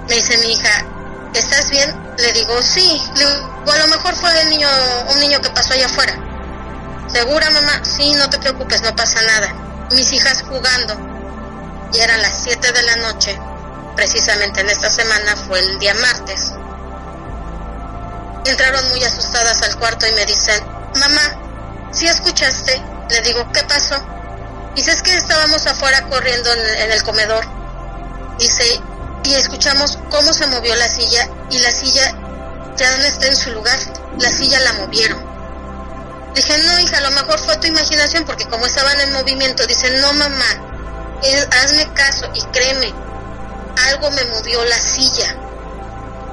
Me 0.09 0.15
dice 0.15 0.37
mi 0.39 0.51
hija, 0.51 0.85
Le 2.17 2.31
digo, 2.33 2.61
sí. 2.61 3.01
Le 3.15 3.25
digo, 3.25 3.71
a 3.71 3.77
lo 3.77 3.87
mejor 3.87 4.15
fue 4.15 4.41
el 4.41 4.49
niño, 4.49 4.69
un 5.13 5.19
niño 5.19 5.41
que 5.41 5.49
pasó 5.49 5.73
allá 5.73 5.85
afuera. 5.85 6.15
¿Segura, 7.07 7.49
mamá? 7.49 7.81
Sí, 7.83 8.13
no 8.15 8.29
te 8.29 8.39
preocupes, 8.39 8.81
no 8.81 8.95
pasa 8.95 9.21
nada. 9.21 9.53
Mis 9.91 10.11
hijas 10.11 10.43
jugando. 10.43 10.95
Y 11.93 11.99
eran 11.99 12.21
las 12.21 12.43
7 12.43 12.71
de 12.71 12.83
la 12.83 12.95
noche. 12.97 13.39
Precisamente 13.95 14.61
en 14.61 14.69
esta 14.69 14.89
semana 14.89 15.35
fue 15.35 15.59
el 15.59 15.79
día 15.79 15.93
martes. 15.93 16.51
Entraron 18.45 18.89
muy 18.89 19.03
asustadas 19.03 19.61
al 19.61 19.77
cuarto 19.77 20.05
y 20.07 20.11
me 20.13 20.25
dicen, 20.25 20.61
mamá, 20.99 21.89
¿sí 21.91 22.07
escuchaste? 22.07 22.81
Le 23.09 23.21
digo, 23.21 23.49
¿qué 23.53 23.63
pasó? 23.63 23.95
Dice, 24.75 24.91
es 24.91 25.01
que 25.01 25.15
estábamos 25.15 25.65
afuera 25.67 26.07
corriendo 26.09 26.51
en, 26.53 26.59
en, 26.83 26.91
el 26.91 27.01
comedor. 27.03 27.45
Dice, 28.37 28.81
y 29.25 29.33
escuchamos 29.33 29.97
cómo 30.09 30.33
se 30.33 30.47
movió 30.47 30.75
la 30.75 30.87
silla 30.87 31.27
y 31.49 31.59
la 31.59 31.71
silla 31.71 32.13
ya 32.77 32.97
no 32.97 33.03
está 33.03 33.27
en 33.27 33.35
su 33.35 33.51
lugar. 33.51 33.79
La 34.19 34.29
silla 34.29 34.59
la 34.59 34.73
movieron. 34.73 35.23
Dije, 36.35 36.57
no, 36.59 36.79
hija, 36.79 36.97
a 36.97 37.01
lo 37.01 37.11
mejor 37.11 37.39
fue 37.39 37.57
tu 37.57 37.67
imaginación 37.67 38.25
porque 38.25 38.45
como 38.45 38.65
estaban 38.65 38.99
en 38.99 39.13
movimiento, 39.13 39.65
dice, 39.65 39.89
no, 40.01 40.13
mamá, 40.13 41.19
eh, 41.23 41.47
hazme 41.63 41.91
caso 41.93 42.29
y 42.33 42.41
créeme, 42.51 42.93
algo 43.89 44.11
me 44.11 44.23
movió 44.25 44.63
la 44.65 44.77
silla. 44.79 45.35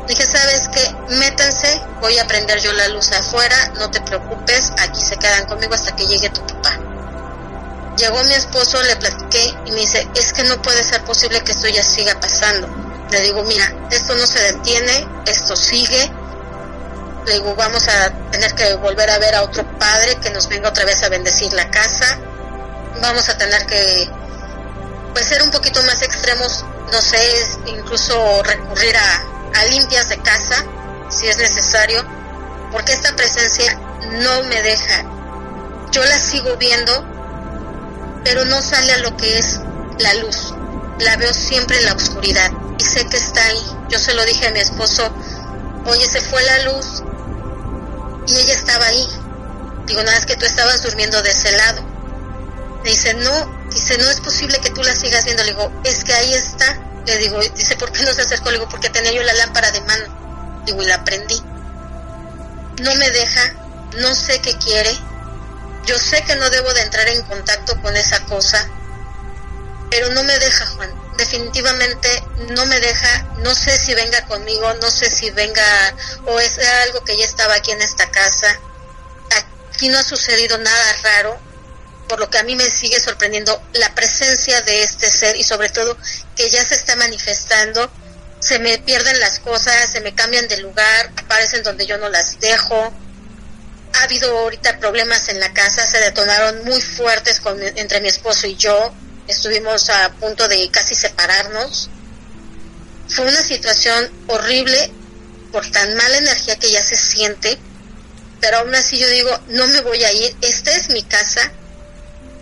Dije, 0.08 0.26
¿sabes 0.26 0.68
qué? 0.74 1.14
Métanse, 1.16 1.80
voy 2.00 2.18
a 2.18 2.26
prender 2.26 2.58
yo 2.60 2.72
la 2.72 2.88
luz 2.88 3.12
afuera, 3.12 3.72
no 3.78 3.90
te 3.90 4.00
preocupes, 4.00 4.72
aquí 4.78 5.00
se 5.00 5.16
quedan 5.16 5.46
conmigo 5.46 5.74
hasta 5.74 5.94
que 5.94 6.06
llegue 6.06 6.28
tu 6.30 6.44
papá. 6.46 6.78
Llegó 7.96 8.24
mi 8.24 8.34
esposo, 8.34 8.82
le 8.82 8.96
platiqué 8.96 9.54
y 9.66 9.70
me 9.70 9.80
dice, 9.80 10.08
es 10.16 10.32
que 10.32 10.42
no 10.42 10.60
puede 10.60 10.82
ser 10.82 11.04
posible 11.04 11.44
que 11.44 11.52
esto 11.52 11.68
ya 11.68 11.84
siga 11.84 12.18
pasando. 12.18 12.81
Le 13.12 13.20
digo, 13.20 13.42
mira, 13.44 13.70
esto 13.90 14.14
no 14.14 14.26
se 14.26 14.40
detiene, 14.40 15.06
esto 15.26 15.54
sigue. 15.54 16.10
Le 17.26 17.34
digo, 17.34 17.54
vamos 17.54 17.86
a 17.86 18.10
tener 18.30 18.54
que 18.54 18.74
volver 18.76 19.10
a 19.10 19.18
ver 19.18 19.34
a 19.34 19.42
otro 19.42 19.66
padre 19.78 20.16
que 20.16 20.30
nos 20.30 20.48
venga 20.48 20.70
otra 20.70 20.86
vez 20.86 21.02
a 21.02 21.10
bendecir 21.10 21.52
la 21.52 21.70
casa. 21.70 22.18
Vamos 23.02 23.28
a 23.28 23.36
tener 23.36 23.66
que 23.66 24.08
pues 25.12 25.26
ser 25.26 25.42
un 25.42 25.50
poquito 25.50 25.82
más 25.82 26.00
extremos, 26.00 26.64
no 26.90 27.02
sé, 27.02 27.20
incluso 27.66 28.42
recurrir 28.44 28.96
a, 28.96 29.60
a 29.60 29.64
limpias 29.66 30.08
de 30.08 30.16
casa 30.22 30.64
si 31.10 31.28
es 31.28 31.36
necesario, 31.36 32.02
porque 32.70 32.94
esta 32.94 33.14
presencia 33.14 33.78
no 34.10 34.42
me 34.44 34.62
deja. 34.62 35.04
Yo 35.90 36.02
la 36.02 36.18
sigo 36.18 36.56
viendo, 36.56 37.04
pero 38.24 38.46
no 38.46 38.62
sale 38.62 38.94
a 38.94 38.98
lo 38.98 39.14
que 39.18 39.36
es 39.36 39.60
la 39.98 40.14
luz. 40.14 40.54
La 41.00 41.16
veo 41.18 41.34
siempre 41.34 41.76
en 41.76 41.84
la 41.84 41.92
oscuridad 41.92 42.50
y 42.78 42.84
sé 42.84 43.06
que 43.06 43.16
está 43.16 43.44
ahí. 43.44 43.62
Yo 43.88 43.98
se 43.98 44.14
lo 44.14 44.24
dije 44.24 44.46
a 44.46 44.50
mi 44.50 44.60
esposo, 44.60 45.10
oye, 45.86 46.06
se 46.06 46.20
fue 46.20 46.42
la 46.42 46.58
luz 46.64 47.02
y 48.26 48.36
ella 48.36 48.54
estaba 48.54 48.86
ahí. 48.86 49.08
Digo, 49.86 50.02
nada, 50.02 50.16
es 50.16 50.26
que 50.26 50.36
tú 50.36 50.46
estabas 50.46 50.82
durmiendo 50.82 51.20
de 51.22 51.30
ese 51.30 51.52
lado. 51.52 51.82
Me 52.84 52.90
dice, 52.90 53.14
no, 53.14 53.66
dice, 53.70 53.98
no 53.98 54.08
es 54.10 54.20
posible 54.20 54.58
que 54.60 54.70
tú 54.70 54.82
la 54.82 54.94
sigas 54.94 55.24
viendo. 55.24 55.44
Le 55.44 55.50
digo, 55.50 55.72
es 55.84 56.04
que 56.04 56.12
ahí 56.12 56.34
está. 56.34 56.78
Le 57.06 57.18
digo, 57.18 57.40
dice, 57.40 57.76
¿por 57.76 57.92
qué 57.92 58.04
no 58.04 58.12
se 58.12 58.22
acercó? 58.22 58.50
Le 58.50 58.58
digo, 58.58 58.68
porque 58.68 58.90
tenía 58.90 59.12
yo 59.12 59.22
la 59.22 59.34
lámpara 59.34 59.70
de 59.70 59.80
mano. 59.82 60.62
Digo, 60.66 60.82
y 60.82 60.86
la 60.86 61.04
prendí. 61.04 61.40
No 62.80 62.94
me 62.94 63.10
deja, 63.10 63.54
no 63.98 64.14
sé 64.14 64.40
qué 64.40 64.56
quiere. 64.56 64.96
Yo 65.84 65.98
sé 65.98 66.22
que 66.24 66.36
no 66.36 66.48
debo 66.50 66.72
de 66.74 66.82
entrar 66.82 67.08
en 67.08 67.22
contacto 67.22 67.80
con 67.82 67.96
esa 67.96 68.24
cosa, 68.26 68.68
pero 69.90 70.10
no 70.10 70.22
me 70.22 70.38
deja, 70.38 70.66
Juan. 70.66 71.01
Definitivamente 71.22 72.08
no 72.50 72.66
me 72.66 72.80
deja. 72.80 73.22
No 73.44 73.54
sé 73.54 73.78
si 73.78 73.94
venga 73.94 74.26
conmigo, 74.26 74.74
no 74.82 74.90
sé 74.90 75.08
si 75.08 75.30
venga 75.30 75.94
o 76.26 76.40
es 76.40 76.58
algo 76.58 77.04
que 77.04 77.16
ya 77.16 77.24
estaba 77.24 77.54
aquí 77.54 77.70
en 77.70 77.80
esta 77.80 78.10
casa. 78.10 78.58
Aquí 79.70 79.88
no 79.88 79.98
ha 79.98 80.02
sucedido 80.02 80.58
nada 80.58 80.92
raro, 81.04 81.38
por 82.08 82.18
lo 82.18 82.28
que 82.28 82.38
a 82.38 82.42
mí 82.42 82.56
me 82.56 82.68
sigue 82.68 82.98
sorprendiendo 82.98 83.62
la 83.74 83.94
presencia 83.94 84.62
de 84.62 84.82
este 84.82 85.08
ser 85.10 85.36
y 85.36 85.44
sobre 85.44 85.68
todo 85.68 85.96
que 86.34 86.50
ya 86.50 86.64
se 86.64 86.74
está 86.74 86.96
manifestando. 86.96 87.88
Se 88.40 88.58
me 88.58 88.78
pierden 88.78 89.20
las 89.20 89.38
cosas, 89.38 89.92
se 89.92 90.00
me 90.00 90.16
cambian 90.16 90.48
de 90.48 90.56
lugar, 90.56 91.12
aparecen 91.18 91.62
donde 91.62 91.86
yo 91.86 91.98
no 91.98 92.08
las 92.08 92.40
dejo. 92.40 92.92
Ha 93.94 94.02
habido 94.02 94.36
ahorita 94.40 94.80
problemas 94.80 95.28
en 95.28 95.38
la 95.38 95.54
casa, 95.54 95.86
se 95.86 96.00
detonaron 96.00 96.64
muy 96.64 96.82
fuertes 96.82 97.38
con, 97.38 97.62
entre 97.62 98.00
mi 98.00 98.08
esposo 98.08 98.48
y 98.48 98.56
yo. 98.56 98.92
Estuvimos 99.28 99.88
a 99.90 100.12
punto 100.14 100.48
de 100.48 100.70
casi 100.70 100.94
separarnos. 100.94 101.88
Fue 103.08 103.26
una 103.26 103.42
situación 103.42 104.10
horrible 104.28 104.90
por 105.52 105.70
tan 105.70 105.94
mala 105.96 106.18
energía 106.18 106.56
que 106.56 106.70
ya 106.70 106.82
se 106.82 106.96
siente, 106.96 107.58
pero 108.40 108.58
aún 108.58 108.74
así 108.74 108.98
yo 108.98 109.08
digo, 109.08 109.30
no 109.48 109.66
me 109.68 109.80
voy 109.82 110.02
a 110.02 110.12
ir, 110.12 110.34
esta 110.40 110.72
es 110.72 110.88
mi 110.88 111.02
casa, 111.02 111.52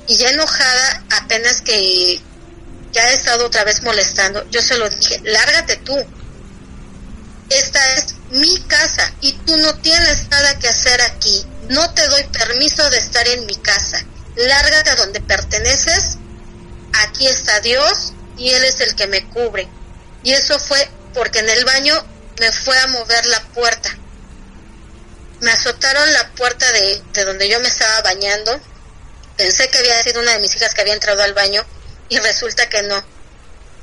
y 0.06 0.16
ya 0.16 0.30
enojada, 0.30 1.04
apenas 1.10 1.60
que 1.60 2.20
ya 2.92 3.10
he 3.10 3.14
estado 3.14 3.46
otra 3.46 3.64
vez 3.64 3.82
molestando, 3.82 4.48
yo 4.50 4.60
se 4.60 4.76
lo 4.76 4.88
dije, 4.88 5.20
lárgate 5.24 5.76
tú. 5.76 5.96
Esta 7.48 7.94
es 7.94 8.14
mi 8.30 8.60
casa 8.62 9.12
y 9.20 9.32
tú 9.32 9.56
no 9.56 9.74
tienes 9.76 10.28
nada 10.28 10.58
que 10.58 10.68
hacer 10.68 11.00
aquí. 11.02 11.44
No 11.68 11.92
te 11.94 12.06
doy 12.08 12.24
permiso 12.24 12.88
de 12.90 12.98
estar 12.98 13.26
en 13.28 13.46
mi 13.46 13.56
casa. 13.56 14.04
Lárgate 14.36 14.90
a 14.90 14.96
donde 14.96 15.20
perteneces. 15.20 16.16
Aquí 16.92 17.26
está 17.26 17.60
Dios 17.60 18.12
y 18.36 18.50
Él 18.50 18.64
es 18.64 18.80
el 18.80 18.94
que 18.94 19.06
me 19.06 19.26
cubre. 19.28 19.68
Y 20.22 20.32
eso 20.32 20.58
fue 20.58 20.88
porque 21.14 21.40
en 21.40 21.48
el 21.48 21.64
baño 21.64 21.94
me 22.38 22.52
fue 22.52 22.78
a 22.78 22.86
mover 22.88 23.26
la 23.26 23.42
puerta. 23.48 23.96
Me 25.40 25.50
azotaron 25.50 26.12
la 26.12 26.30
puerta 26.32 26.70
de, 26.72 27.02
de 27.12 27.24
donde 27.24 27.48
yo 27.48 27.60
me 27.60 27.68
estaba 27.68 28.02
bañando 28.02 28.60
Pensé 29.40 29.70
que 29.70 29.78
había 29.78 30.02
sido 30.02 30.20
una 30.20 30.32
de 30.32 30.40
mis 30.40 30.54
hijas 30.54 30.74
que 30.74 30.82
había 30.82 30.92
entrado 30.92 31.22
al 31.22 31.32
baño 31.32 31.64
y 32.10 32.18
resulta 32.18 32.68
que 32.68 32.82
no. 32.82 33.02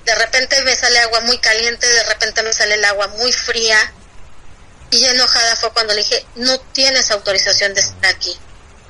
De 0.06 0.14
repente 0.14 0.62
me 0.62 0.76
sale 0.76 1.00
agua 1.00 1.22
muy 1.22 1.40
caliente, 1.40 1.88
de 1.88 2.04
repente 2.04 2.44
me 2.44 2.54
sale 2.54 2.76
el 2.76 2.86
agua 2.86 3.08
muy 3.08 3.34
fría. 3.34 3.92
Y 4.92 5.04
enojada 5.06 5.56
fue 5.56 5.72
cuando 5.72 5.96
le 5.96 6.02
dije, 6.02 6.24
no 6.36 6.60
tienes 6.60 7.10
autorización 7.10 7.74
de 7.74 7.82
estar 7.82 8.06
aquí. 8.06 8.38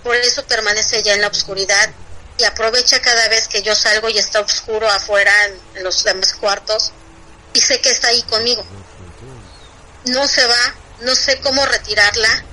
Por 0.03 0.17
eso 0.17 0.45
permanece 0.45 1.01
ya 1.03 1.13
en 1.13 1.21
la 1.21 1.30
oscuridad 1.30 1.89
y 2.38 2.43
aprovecha 2.43 3.02
cada 3.02 3.28
vez 3.30 3.47
que 3.47 3.63
yo 3.63 3.76
salgo 3.76 4.10
y 4.10 4.17
está 4.17 4.41
oscuro 4.41 4.88
afuera 4.89 5.32
en, 5.76 5.84
los 5.84 6.04
demás 6.04 6.34
cuartos 6.34 6.91
y 7.54 7.62
sé 7.62 7.82
que 7.82 7.89
está 7.89 8.10
ahí 8.10 8.21
conmigo. 8.23 8.63
No 10.06 10.28
se 10.28 10.45
va, 10.45 10.76
no 11.02 11.15
sé 11.15 11.39
cómo 11.41 11.65
retirarla. 11.65 12.43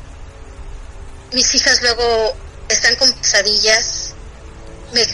Mis 1.33 1.55
hijas 1.55 1.83
luego 1.83 2.37
están 2.69 2.97
con 2.97 3.13
pesadillas, 3.13 4.15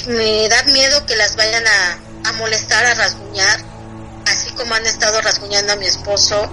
me, 0.07 0.49
da 0.49 0.63
miedo 0.65 1.05
que 1.07 1.17
las 1.17 1.37
vayan 1.37 1.67
a, 1.67 1.99
a 2.29 2.33
molestar, 2.35 2.85
a 2.85 2.95
rasguñar, 2.95 3.61
así 4.27 4.51
como 4.51 4.75
han 4.75 4.87
estado 4.87 5.21
rasguñando 5.21 5.73
a 5.73 5.77
mi 5.77 5.87
esposo. 5.87 6.49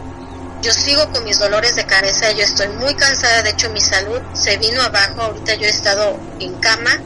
Yo 0.61 0.73
sigo 0.73 1.11
con 1.11 1.23
mis 1.23 1.37
dolores 1.37 1.75
de 1.75 1.85
cabeza, 1.85 2.31
yo 2.31 2.43
estoy 2.43 2.69
muy 2.69 2.95
cansada, 2.95 3.43
de 3.43 3.51
hecho 3.51 3.69
mi 3.69 3.81
salud 3.81 4.19
se 4.33 4.57
vino 4.57 4.81
abajo, 4.81 5.21
ahorita 5.21 5.53
yo 5.55 5.67
he 5.67 5.69
estado 5.69 6.19
en 6.39 6.55
cama, 6.59 6.99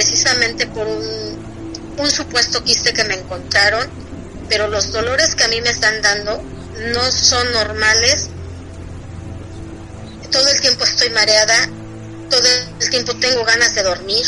precisamente 0.00 0.66
por 0.66 0.86
un, 0.86 2.10
supuesto 2.10 2.64
quiste 2.64 2.94
que 2.94 3.04
me 3.04 3.12
encontraron, 3.12 3.86
pero 4.48 4.66
los 4.68 4.92
dolores 4.92 5.34
que 5.34 5.44
a 5.44 5.48
mí 5.48 5.60
me 5.60 5.68
están 5.68 6.00
dando 6.00 6.42
no 6.94 7.12
son 7.12 7.52
normales. 7.52 8.30
Todo 10.32 10.48
el 10.48 10.58
tiempo 10.62 10.84
estoy 10.84 11.10
mareada, 11.10 11.68
todo 12.30 12.48
el 12.80 12.88
tiempo 12.88 13.14
tengo 13.16 13.44
ganas 13.44 13.74
de 13.74 13.82
dormir 13.82 14.24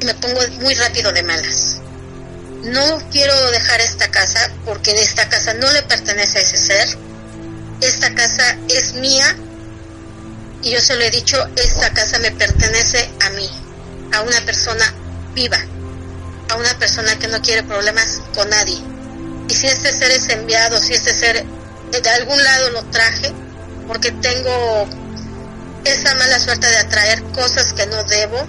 y 0.00 0.06
me 0.06 0.14
pongo 0.14 0.40
muy 0.62 0.74
rápido 0.74 1.12
de 1.12 1.22
malas. 1.22 1.76
No 2.62 3.02
quiero 3.10 3.34
dejar 3.50 3.82
esta 3.82 4.10
casa 4.10 4.50
porque 4.64 4.92
esta 4.92 5.28
casa 5.28 5.52
no 5.52 5.70
le 5.70 5.82
pertenece 5.82 6.38
a 6.38 6.40
ese 6.40 6.56
ser. 6.56 6.88
Esta 7.82 8.14
casa 8.14 8.56
es 8.68 8.94
mía 8.94 9.36
y 10.62 10.70
yo 10.70 10.80
se 10.80 10.96
lo 10.96 11.04
he 11.04 11.10
dicho, 11.10 11.46
esta 11.56 11.92
casa 11.92 12.18
me 12.18 12.32
pertenece 12.32 13.10
a 14.20 14.22
una 14.22 14.40
persona 14.42 14.84
viva, 15.34 15.58
a 16.50 16.56
una 16.56 16.78
persona 16.78 17.18
que 17.18 17.28
no 17.28 17.40
quiere 17.40 17.62
problemas 17.62 18.20
con 18.34 18.48
nadie. 18.50 18.78
Y 19.48 19.54
si 19.54 19.66
este 19.66 19.92
ser 19.92 20.10
es 20.10 20.28
enviado, 20.28 20.78
si 20.78 20.92
este 20.94 21.14
ser 21.14 21.44
de 21.90 22.10
algún 22.10 22.42
lado 22.42 22.70
lo 22.70 22.82
traje, 22.84 23.32
porque 23.88 24.12
tengo 24.12 24.86
esa 25.84 26.14
mala 26.16 26.38
suerte 26.38 26.66
de 26.66 26.76
atraer 26.76 27.22
cosas 27.32 27.72
que 27.72 27.86
no 27.86 28.04
debo. 28.04 28.46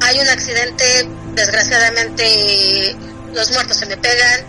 Hay 0.00 0.18
un 0.18 0.28
accidente, 0.28 1.08
desgraciadamente 1.34 2.96
los 3.32 3.52
muertos 3.52 3.76
se 3.76 3.86
me 3.86 3.96
pegan. 3.96 4.44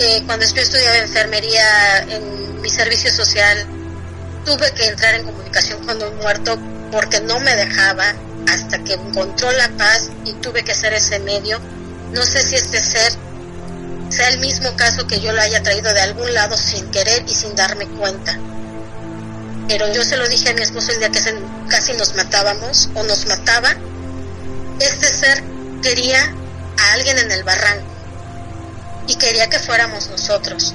Eh, 0.00 0.22
cuando 0.26 0.44
yo 0.44 0.60
estudiaba 0.60 0.98
enfermería 0.98 1.98
en 2.08 2.60
mi 2.60 2.68
servicio 2.68 3.12
social, 3.12 3.64
tuve 4.44 4.72
que 4.72 4.86
entrar 4.86 5.14
en 5.14 5.24
comunicación 5.24 5.86
con 5.86 6.02
un 6.02 6.16
muerto 6.16 6.58
porque 6.90 7.20
no 7.20 7.38
me 7.38 7.54
dejaba 7.54 8.12
hasta 8.48 8.82
que 8.84 8.94
encontró 8.94 9.50
la 9.52 9.68
paz 9.70 10.10
y 10.24 10.32
tuve 10.34 10.64
que 10.64 10.72
hacer 10.72 10.92
ese 10.94 11.18
medio. 11.20 11.58
No 12.12 12.24
sé 12.24 12.42
si 12.42 12.56
este 12.56 12.82
ser 12.82 13.12
sea 14.08 14.28
el 14.28 14.38
mismo 14.38 14.76
caso 14.76 15.06
que 15.06 15.20
yo 15.20 15.32
lo 15.32 15.40
haya 15.40 15.62
traído 15.62 15.92
de 15.94 16.00
algún 16.00 16.32
lado 16.34 16.56
sin 16.56 16.90
querer 16.90 17.24
y 17.26 17.34
sin 17.34 17.54
darme 17.54 17.86
cuenta 17.86 18.38
pero 19.72 19.90
yo 19.90 20.04
se 20.04 20.18
lo 20.18 20.28
dije 20.28 20.50
a 20.50 20.54
mi 20.54 20.60
esposo 20.60 20.92
el 20.92 20.98
día 20.98 21.08
que 21.08 21.20
casi 21.68 21.94
nos 21.94 22.14
matábamos 22.14 22.90
o 22.94 23.02
nos 23.04 23.24
mataba, 23.24 23.74
este 24.80 25.08
ser 25.08 25.42
quería 25.82 26.22
a 26.78 26.92
alguien 26.92 27.18
en 27.18 27.30
el 27.30 27.42
barranco 27.42 27.90
y 29.06 29.14
quería 29.16 29.48
que 29.48 29.58
fuéramos 29.58 30.08
nosotros. 30.08 30.74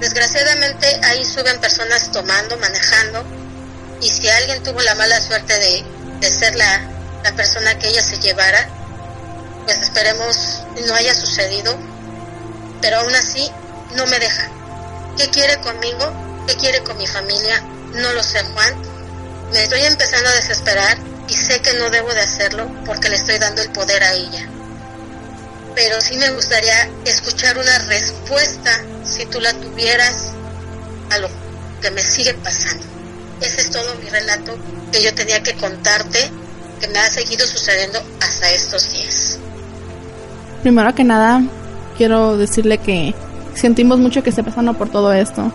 Desgraciadamente 0.00 0.86
ahí 1.04 1.26
suben 1.26 1.60
personas 1.60 2.10
tomando, 2.10 2.56
manejando 2.56 3.22
y 4.00 4.08
si 4.08 4.28
alguien 4.28 4.62
tuvo 4.62 4.80
la 4.80 4.94
mala 4.94 5.20
suerte 5.20 5.52
de, 5.52 5.84
de 6.20 6.30
ser 6.30 6.54
la, 6.54 6.80
la 7.24 7.32
persona 7.34 7.78
que 7.78 7.88
ella 7.88 8.02
se 8.02 8.18
llevara, 8.18 8.68
pues 9.64 9.78
esperemos 9.78 10.62
no 10.86 10.94
haya 10.94 11.14
sucedido, 11.14 11.76
pero 12.80 12.98
aún 12.98 13.14
así 13.14 13.50
no 13.94 14.06
me 14.06 14.18
deja. 14.18 14.50
¿Qué 15.16 15.28
quiere 15.30 15.60
conmigo? 15.60 16.44
¿Qué 16.46 16.56
quiere 16.56 16.82
con 16.82 16.96
mi 16.96 17.06
familia? 17.06 17.60
No 17.92 18.12
lo 18.12 18.22
sé, 18.22 18.42
Juan. 18.42 18.74
Me 19.52 19.62
estoy 19.62 19.82
empezando 19.84 20.28
a 20.28 20.34
desesperar 20.34 20.98
y 21.28 21.34
sé 21.34 21.60
que 21.60 21.74
no 21.74 21.90
debo 21.90 22.12
de 22.12 22.20
hacerlo 22.20 22.70
porque 22.84 23.08
le 23.08 23.16
estoy 23.16 23.38
dando 23.38 23.62
el 23.62 23.70
poder 23.70 24.02
a 24.02 24.14
ella. 24.14 24.48
Pero 25.74 26.00
sí 26.00 26.16
me 26.16 26.30
gustaría 26.30 26.90
escuchar 27.04 27.58
una 27.58 27.78
respuesta, 27.80 28.84
si 29.04 29.26
tú 29.26 29.40
la 29.40 29.52
tuvieras, 29.54 30.32
a 31.10 31.18
lo 31.18 31.28
que 31.80 31.90
me 31.90 32.02
sigue 32.02 32.34
pasando. 32.34 32.84
Ese 33.40 33.60
es 33.60 33.70
todo 33.70 33.94
mi 33.96 34.08
relato 34.08 34.58
que 34.92 35.02
yo 35.02 35.14
tenía 35.14 35.42
que 35.42 35.56
contarte, 35.56 36.30
que 36.78 36.88
me 36.88 36.98
ha 36.98 37.10
seguido 37.10 37.46
sucediendo 37.46 37.98
hasta 38.20 38.50
estos 38.50 38.92
días. 38.92 39.38
Primero 40.62 40.94
que 40.94 41.04
nada, 41.04 41.42
quiero 41.96 42.36
decirle 42.36 42.78
que 42.78 43.14
sentimos 43.54 43.98
mucho 43.98 44.22
que 44.22 44.30
esté 44.30 44.42
pasando 44.42 44.74
por 44.74 44.88
todo 44.88 45.12
esto. 45.12 45.52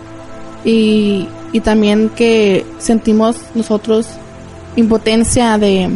Y 0.64 1.28
y 1.54 1.60
también 1.60 2.08
que 2.08 2.66
sentimos 2.78 3.36
nosotros 3.54 4.08
impotencia 4.74 5.56
de, 5.56 5.88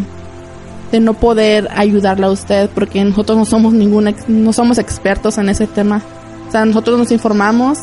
de 0.92 1.00
no 1.00 1.14
poder 1.14 1.68
ayudarle 1.74 2.26
a 2.26 2.30
usted 2.30 2.70
porque 2.70 3.02
nosotros 3.02 3.36
no 3.36 3.44
somos 3.44 3.72
ningún 3.72 4.14
no 4.28 4.52
somos 4.52 4.78
expertos 4.78 5.36
en 5.36 5.48
ese 5.48 5.66
tema. 5.66 6.00
O 6.46 6.52
sea, 6.52 6.64
nosotros 6.64 6.96
nos 6.96 7.10
informamos 7.10 7.78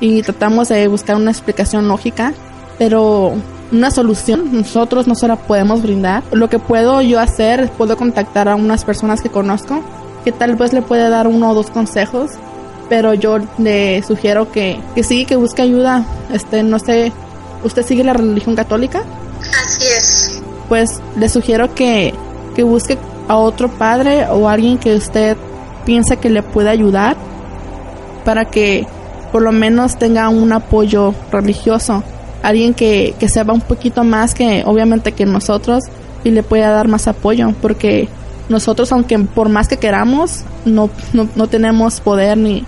y 0.00 0.22
tratamos 0.22 0.70
de 0.70 0.88
buscar 0.88 1.14
una 1.14 1.30
explicación 1.30 1.86
lógica, 1.86 2.34
pero 2.78 3.34
una 3.72 3.90
solución 3.90 4.50
nosotros 4.52 5.06
no 5.06 5.14
se 5.14 5.28
la 5.28 5.36
podemos 5.36 5.82
brindar. 5.82 6.22
Lo 6.32 6.48
que 6.48 6.58
puedo 6.58 7.00
yo 7.02 7.20
hacer 7.20 7.60
es 7.60 7.70
puedo 7.70 7.96
contactar 7.96 8.48
a 8.48 8.56
unas 8.56 8.84
personas 8.84 9.20
que 9.20 9.28
conozco 9.28 9.82
que 10.24 10.32
tal 10.32 10.56
vez 10.56 10.72
le 10.72 10.82
puede 10.82 11.08
dar 11.08 11.26
uno 11.26 11.50
o 11.50 11.54
dos 11.54 11.70
consejos 11.70 12.32
pero 12.90 13.14
yo 13.14 13.38
le 13.56 14.02
sugiero 14.02 14.50
que, 14.50 14.78
que 14.96 15.04
sí, 15.04 15.24
que 15.24 15.36
busque 15.36 15.62
ayuda. 15.62 16.04
Este, 16.32 16.64
no 16.64 16.80
sé, 16.80 17.12
¿usted 17.64 17.86
sigue 17.86 18.02
la 18.02 18.12
religión 18.12 18.56
católica? 18.56 19.04
Así 19.64 19.84
es. 19.86 20.42
Pues 20.68 21.00
le 21.16 21.28
sugiero 21.28 21.72
que, 21.72 22.12
que 22.56 22.64
busque 22.64 22.98
a 23.28 23.36
otro 23.36 23.70
padre 23.70 24.26
o 24.28 24.48
alguien 24.48 24.76
que 24.76 24.96
usted 24.96 25.36
piense 25.86 26.16
que 26.16 26.30
le 26.30 26.42
pueda 26.42 26.72
ayudar 26.72 27.16
para 28.24 28.46
que 28.46 28.86
por 29.30 29.42
lo 29.42 29.52
menos 29.52 29.96
tenga 29.96 30.28
un 30.28 30.52
apoyo 30.52 31.14
religioso. 31.30 32.02
Alguien 32.42 32.74
que, 32.74 33.14
que 33.18 33.28
sepa 33.28 33.52
un 33.52 33.60
poquito 33.60 34.04
más 34.04 34.34
que 34.34 34.62
obviamente 34.64 35.12
que 35.12 35.26
nosotros 35.26 35.84
y 36.24 36.30
le 36.30 36.42
pueda 36.42 36.70
dar 36.70 36.88
más 36.88 37.06
apoyo 37.08 37.52
porque 37.60 38.08
nosotros 38.48 38.92
aunque 38.92 39.18
por 39.18 39.48
más 39.48 39.68
que 39.68 39.76
queramos 39.76 40.40
no, 40.64 40.90
no, 41.12 41.28
no 41.34 41.48
tenemos 41.48 42.00
poder 42.00 42.36
ni, 42.36 42.64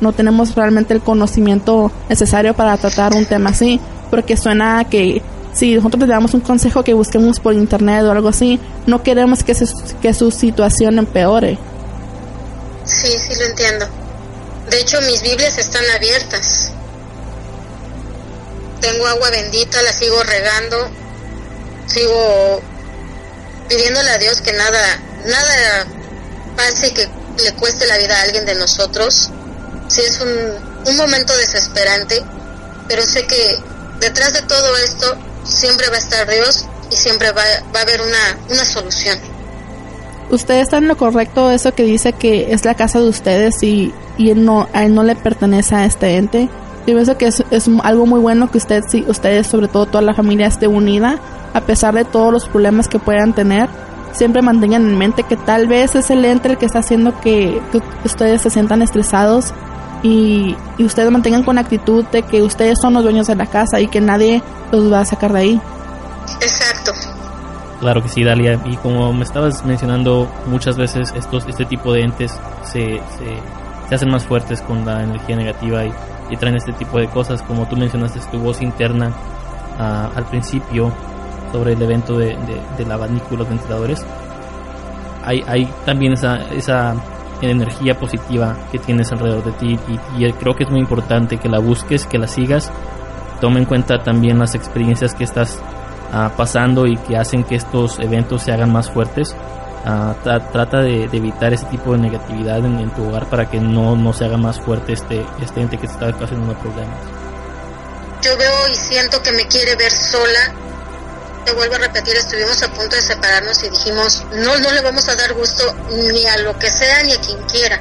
no 0.00 0.12
tenemos 0.12 0.54
realmente 0.54 0.94
el 0.94 1.00
conocimiento 1.00 1.90
necesario 2.08 2.54
para 2.54 2.76
tratar 2.76 3.14
un 3.14 3.26
tema 3.26 3.50
así, 3.50 3.80
porque 4.10 4.36
suena 4.36 4.84
que 4.84 5.22
si 5.52 5.74
nosotros 5.74 6.00
le 6.00 6.14
damos 6.14 6.34
un 6.34 6.40
consejo 6.40 6.82
que 6.82 6.94
busquemos 6.94 7.40
por 7.40 7.54
internet 7.54 8.04
o 8.04 8.10
algo 8.10 8.28
así, 8.28 8.60
no 8.86 9.02
queremos 9.02 9.42
que, 9.44 9.54
que 10.02 10.14
su 10.14 10.30
situación 10.30 10.98
empeore. 10.98 11.58
Sí, 12.84 13.08
sí 13.18 13.34
lo 13.38 13.46
entiendo. 13.46 13.86
De 14.70 14.80
hecho, 14.80 15.00
mis 15.02 15.22
Biblias 15.22 15.58
están 15.58 15.84
abiertas. 15.96 16.72
Tengo 18.84 19.06
agua 19.06 19.30
bendita, 19.30 19.80
la 19.82 19.92
sigo 19.92 20.22
regando, 20.22 20.90
sigo 21.86 22.60
pidiéndole 23.68 24.10
a 24.10 24.18
Dios 24.18 24.40
que 24.42 24.52
nada, 24.52 25.00
nada 25.24 25.86
pase 26.56 26.92
que 26.92 27.08
le 27.42 27.52
cueste 27.54 27.86
la 27.86 27.96
vida 27.98 28.18
a 28.18 28.22
alguien 28.22 28.44
de 28.44 28.54
nosotros 28.54 29.30
sí 29.88 30.00
es 30.00 30.20
un, 30.20 30.90
un 30.90 30.96
momento 30.96 31.36
desesperante, 31.36 32.22
pero 32.88 33.02
sé 33.02 33.26
que 33.26 33.58
detrás 34.00 34.32
de 34.32 34.42
todo 34.42 34.76
esto 34.78 35.16
siempre 35.44 35.88
va 35.88 35.96
a 35.96 35.98
estar 35.98 36.28
Dios 36.28 36.66
y 36.90 36.96
siempre 36.96 37.30
va, 37.32 37.42
va 37.74 37.80
a 37.80 37.82
haber 37.82 38.00
una, 38.00 38.38
una 38.50 38.64
solución. 38.64 39.18
Usted 40.30 40.54
está 40.54 40.78
en 40.78 40.88
lo 40.88 40.96
correcto 40.96 41.50
eso 41.50 41.74
que 41.74 41.84
dice 41.84 42.12
que 42.12 42.52
es 42.52 42.64
la 42.64 42.74
casa 42.74 42.98
de 42.98 43.08
ustedes 43.08 43.62
y, 43.62 43.92
y 44.16 44.32
no, 44.32 44.68
a 44.72 44.84
él 44.84 44.94
no 44.94 45.02
le 45.02 45.16
pertenece 45.16 45.74
a 45.74 45.84
este 45.84 46.16
ente. 46.16 46.48
Yo 46.86 46.94
pienso 46.94 47.16
que 47.16 47.26
es, 47.26 47.42
es 47.50 47.70
algo 47.82 48.06
muy 48.06 48.20
bueno 48.20 48.50
que 48.50 48.58
usted, 48.58 48.82
sí, 48.88 49.04
ustedes, 49.08 49.46
sobre 49.46 49.68
todo 49.68 49.86
toda 49.86 50.02
la 50.02 50.14
familia, 50.14 50.46
esté 50.46 50.66
unida, 50.66 51.18
a 51.54 51.60
pesar 51.62 51.94
de 51.94 52.04
todos 52.04 52.32
los 52.32 52.48
problemas 52.48 52.88
que 52.88 52.98
puedan 52.98 53.32
tener. 53.32 53.68
Siempre 54.12 54.42
mantengan 54.42 54.82
en 54.82 54.98
mente 54.98 55.22
que 55.24 55.36
tal 55.36 55.66
vez 55.66 55.94
es 55.96 56.10
el 56.10 56.24
ente 56.24 56.48
el 56.48 56.58
que 56.58 56.66
está 56.66 56.80
haciendo 56.80 57.18
que, 57.20 57.60
que 57.72 57.80
ustedes 58.04 58.42
se 58.42 58.50
sientan 58.50 58.82
estresados 58.82 59.52
y, 60.04 60.54
ustedes 60.78 61.10
mantengan 61.10 61.42
con 61.42 61.56
actitud 61.56 62.04
de 62.12 62.22
que 62.22 62.42
ustedes 62.42 62.78
son 62.78 62.92
los 62.92 63.02
dueños 63.02 63.26
de 63.26 63.36
la 63.36 63.46
casa 63.46 63.80
y 63.80 63.88
que 63.88 64.02
nadie 64.02 64.42
los 64.70 64.92
va 64.92 65.00
a 65.00 65.04
sacar 65.06 65.32
de 65.32 65.40
ahí. 65.40 65.60
Exacto. 66.42 66.92
Claro 67.80 68.02
que 68.02 68.08
sí, 68.10 68.22
Dalia. 68.22 68.60
Y 68.66 68.76
como 68.76 69.12
me 69.14 69.24
estabas 69.24 69.64
mencionando, 69.64 70.30
muchas 70.46 70.76
veces 70.76 71.12
estos, 71.16 71.46
este 71.48 71.64
tipo 71.64 71.92
de 71.92 72.02
entes 72.02 72.38
se, 72.64 73.00
se, 73.88 73.94
hacen 73.94 74.10
más 74.10 74.24
fuertes 74.24 74.60
con 74.60 74.84
la 74.84 75.02
energía 75.02 75.36
negativa 75.36 75.86
y, 75.86 75.92
y, 76.30 76.36
traen 76.36 76.56
este 76.56 76.72
tipo 76.72 76.98
de 76.98 77.08
cosas. 77.08 77.42
Como 77.42 77.66
tú 77.66 77.76
mencionaste, 77.76 78.20
tu 78.30 78.38
voz 78.38 78.62
interna 78.62 79.12
ah, 79.78 80.10
al 80.14 80.24
principio 80.24 80.92
sobre 81.52 81.74
el 81.74 81.82
evento 81.82 82.18
de, 82.18 82.36
de, 82.36 82.60
del 82.76 82.88
los 82.88 83.48
ventiladores. 83.48 84.04
Hay, 85.24 85.42
hay 85.46 85.68
también 85.86 86.12
esa, 86.12 86.42
esa 86.52 86.94
energía 87.42 87.98
positiva 87.98 88.56
que 88.70 88.78
tienes 88.78 89.10
alrededor 89.12 89.44
de 89.44 89.52
ti 89.52 89.78
y, 90.18 90.32
creo 90.32 90.54
que 90.54 90.64
es 90.64 90.70
muy 90.70 90.80
importante 90.80 91.38
que 91.38 91.48
la 91.48 91.58
busques, 91.58 92.06
que 92.06 92.18
la 92.18 92.26
sigas. 92.26 92.72
Toma 93.40 93.58
en 93.58 93.64
cuenta 93.66 94.02
también 94.02 94.38
las 94.38 94.54
experiencias 94.54 95.14
que 95.14 95.24
estás 95.24 95.60
ah, 96.12 96.30
pasando 96.36 96.86
y 96.86 96.96
que 96.96 97.16
hacen 97.16 97.44
que 97.44 97.56
estos 97.56 97.98
eventos 97.98 98.42
se 98.42 98.52
hagan 98.52 98.72
más 98.72 98.90
fuertes. 98.90 99.36
Ah, 99.86 100.14
trata 100.50 100.80
de, 100.80 101.04
evitar 101.04 101.52
ese 101.52 101.66
tipo 101.66 101.92
de 101.92 101.98
negatividad 101.98 102.58
en, 102.58 102.90
tu 102.94 103.06
hogar 103.06 103.28
para 103.28 103.50
que 103.50 103.60
no, 103.60 103.94
no 103.96 104.12
se 104.14 104.24
haga 104.24 104.38
más 104.38 104.58
fuerte 104.58 104.94
este, 104.94 105.26
este 105.42 105.60
ente 105.60 105.78
que 105.78 105.86
está 105.86 106.10
causando 106.12 106.54
problemas. 106.54 106.98
Yo 108.22 108.36
veo 108.38 108.68
y 108.68 108.74
siento 108.74 109.22
que 109.22 109.32
me 109.32 109.46
quiere 109.46 109.76
ver 109.76 109.92
sola 109.92 110.54
te 111.44 111.52
vuelvo 111.52 111.74
a 111.74 111.78
repetir, 111.78 112.16
estuvimos 112.16 112.62
a 112.62 112.68
punto 112.68 112.96
de 112.96 113.02
separarnos 113.02 113.62
y 113.62 113.68
dijimos, 113.68 114.24
no, 114.32 114.56
no 114.58 114.72
le 114.72 114.80
vamos 114.80 115.08
a 115.08 115.14
dar 115.14 115.34
gusto 115.34 115.74
ni 115.90 116.26
a 116.26 116.38
lo 116.38 116.58
que 116.58 116.70
sea 116.70 117.02
ni 117.02 117.12
a 117.12 117.20
quien 117.20 117.38
quiera. 117.42 117.80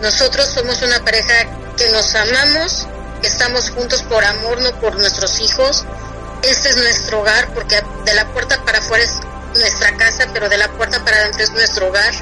Nosotros 0.00 0.46
somos 0.46 0.82
una 0.82 1.04
pareja 1.04 1.32
que 1.76 1.88
nos 1.90 2.12
amamos, 2.14 2.88
estamos 3.22 3.70
juntos 3.70 4.02
por 4.02 4.24
amor, 4.24 4.60
no 4.60 4.72
por 4.80 4.96
nuestros 4.96 5.38
hijos. 5.40 5.84
Este 6.42 6.70
es 6.70 6.76
nuestro 6.76 7.20
hogar, 7.20 7.54
porque 7.54 7.80
de 8.04 8.14
la 8.14 8.26
puerta 8.32 8.60
para 8.64 8.78
afuera 8.78 9.04
es 9.04 9.20
nuestra 9.54 9.96
casa, 9.96 10.28
pero 10.32 10.48
de 10.48 10.58
la 10.58 10.68
puerta 10.72 11.04
para 11.04 11.16
adentro 11.18 11.42
es 11.42 11.52
nuestro 11.52 11.88
hogar. 11.88 12.12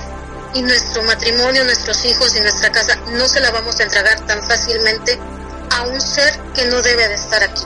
Y 0.52 0.62
nuestro 0.62 1.02
matrimonio, 1.04 1.62
nuestros 1.62 2.04
hijos 2.04 2.34
y 2.34 2.40
nuestra 2.40 2.72
casa 2.72 2.96
no 3.12 3.28
se 3.28 3.38
la 3.40 3.52
vamos 3.52 3.78
a 3.78 3.84
entregar 3.84 4.18
tan 4.26 4.42
fácilmente 4.42 5.16
a 5.70 5.82
un 5.82 6.00
ser 6.00 6.40
que 6.54 6.64
no 6.66 6.82
debe 6.82 7.06
de 7.06 7.14
estar 7.14 7.40
aquí 7.42 7.62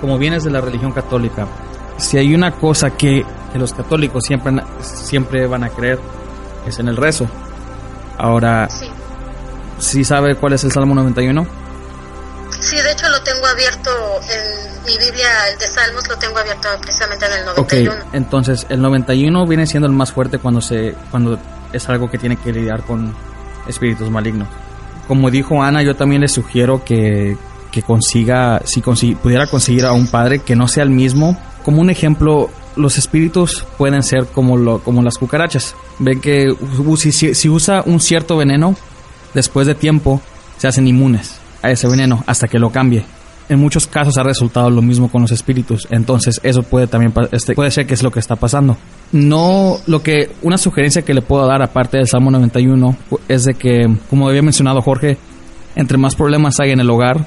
como 0.00 0.18
vienes 0.18 0.44
de 0.44 0.50
la 0.50 0.60
religión 0.60 0.92
católica, 0.92 1.46
si 1.98 2.18
hay 2.18 2.34
una 2.34 2.52
cosa 2.52 2.90
que, 2.90 3.24
los 3.54 3.72
católicos 3.72 4.22
siempre, 4.24 4.52
siempre 4.82 5.46
van 5.46 5.64
a 5.64 5.70
creer, 5.70 5.98
es 6.66 6.78
en 6.78 6.88
el 6.88 6.96
rezo. 6.96 7.26
Ahora, 8.18 8.68
sí. 9.78 10.04
sabe 10.04 10.36
cuál 10.36 10.52
es 10.52 10.64
el 10.64 10.72
Salmo 10.72 10.94
91? 10.94 11.46
Sí, 12.60 12.76
de 12.76 12.92
hecho 12.92 13.08
lo 13.08 13.22
tengo 13.22 13.46
abierto 13.46 13.90
en 14.28 14.75
mi 14.86 14.96
Biblia, 14.98 15.28
el 15.52 15.58
de 15.58 15.66
Salmos 15.66 16.08
lo 16.08 16.16
tengo 16.16 16.38
abierto 16.38 16.68
precisamente 16.80 17.26
en 17.26 17.32
el 17.32 17.44
91. 17.44 17.92
Ok, 17.92 18.14
entonces 18.14 18.66
el 18.68 18.80
91 18.80 19.46
viene 19.46 19.66
siendo 19.66 19.86
el 19.86 19.92
más 19.92 20.12
fuerte 20.12 20.38
cuando, 20.38 20.60
se, 20.60 20.94
cuando 21.10 21.38
es 21.72 21.88
algo 21.88 22.10
que 22.10 22.18
tiene 22.18 22.36
que 22.36 22.52
lidiar 22.52 22.82
con 22.84 23.14
espíritus 23.66 24.10
malignos. 24.10 24.48
Como 25.08 25.30
dijo 25.30 25.62
Ana, 25.62 25.82
yo 25.82 25.94
también 25.94 26.22
le 26.22 26.28
sugiero 26.28 26.84
que, 26.84 27.36
que 27.70 27.82
consiga, 27.82 28.62
si 28.64 28.80
pudiera 28.80 29.46
conseguir 29.46 29.84
a 29.84 29.92
un 29.92 30.08
padre 30.08 30.40
que 30.40 30.56
no 30.56 30.68
sea 30.68 30.82
el 30.84 30.90
mismo. 30.90 31.38
Como 31.64 31.80
un 31.80 31.90
ejemplo, 31.90 32.50
los 32.76 32.98
espíritus 32.98 33.64
pueden 33.76 34.02
ser 34.02 34.26
como, 34.26 34.56
lo, 34.56 34.80
como 34.80 35.02
las 35.02 35.18
cucarachas. 35.18 35.74
Ven 35.98 36.20
que 36.20 36.54
si, 36.96 37.34
si 37.34 37.48
usa 37.48 37.82
un 37.84 38.00
cierto 38.00 38.36
veneno, 38.36 38.76
después 39.34 39.66
de 39.66 39.74
tiempo 39.74 40.20
se 40.58 40.68
hacen 40.68 40.86
inmunes 40.88 41.38
a 41.62 41.70
ese 41.70 41.88
veneno 41.88 42.22
hasta 42.26 42.48
que 42.48 42.58
lo 42.58 42.70
cambie. 42.70 43.04
En 43.48 43.60
muchos 43.60 43.86
casos 43.86 44.18
ha 44.18 44.22
resultado 44.22 44.70
lo 44.70 44.82
mismo 44.82 45.08
con 45.08 45.22
los 45.22 45.30
espíritus, 45.30 45.86
entonces 45.90 46.40
eso 46.42 46.64
puede 46.64 46.88
también 46.88 47.12
este, 47.30 47.54
puede 47.54 47.70
ser 47.70 47.86
que 47.86 47.94
es 47.94 48.02
lo 48.02 48.10
que 48.10 48.18
está 48.18 48.34
pasando. 48.34 48.76
No, 49.12 49.78
lo 49.86 50.02
que 50.02 50.30
una 50.42 50.58
sugerencia 50.58 51.02
que 51.02 51.14
le 51.14 51.22
puedo 51.22 51.46
dar 51.46 51.62
aparte 51.62 51.96
del 51.96 52.08
Salmo 52.08 52.30
91 52.32 52.96
es 53.28 53.44
de 53.44 53.54
que, 53.54 53.86
como 54.10 54.28
había 54.28 54.42
mencionado 54.42 54.82
Jorge, 54.82 55.16
entre 55.76 55.96
más 55.96 56.16
problemas 56.16 56.58
hay 56.58 56.72
en 56.72 56.80
el 56.80 56.90
hogar, 56.90 57.26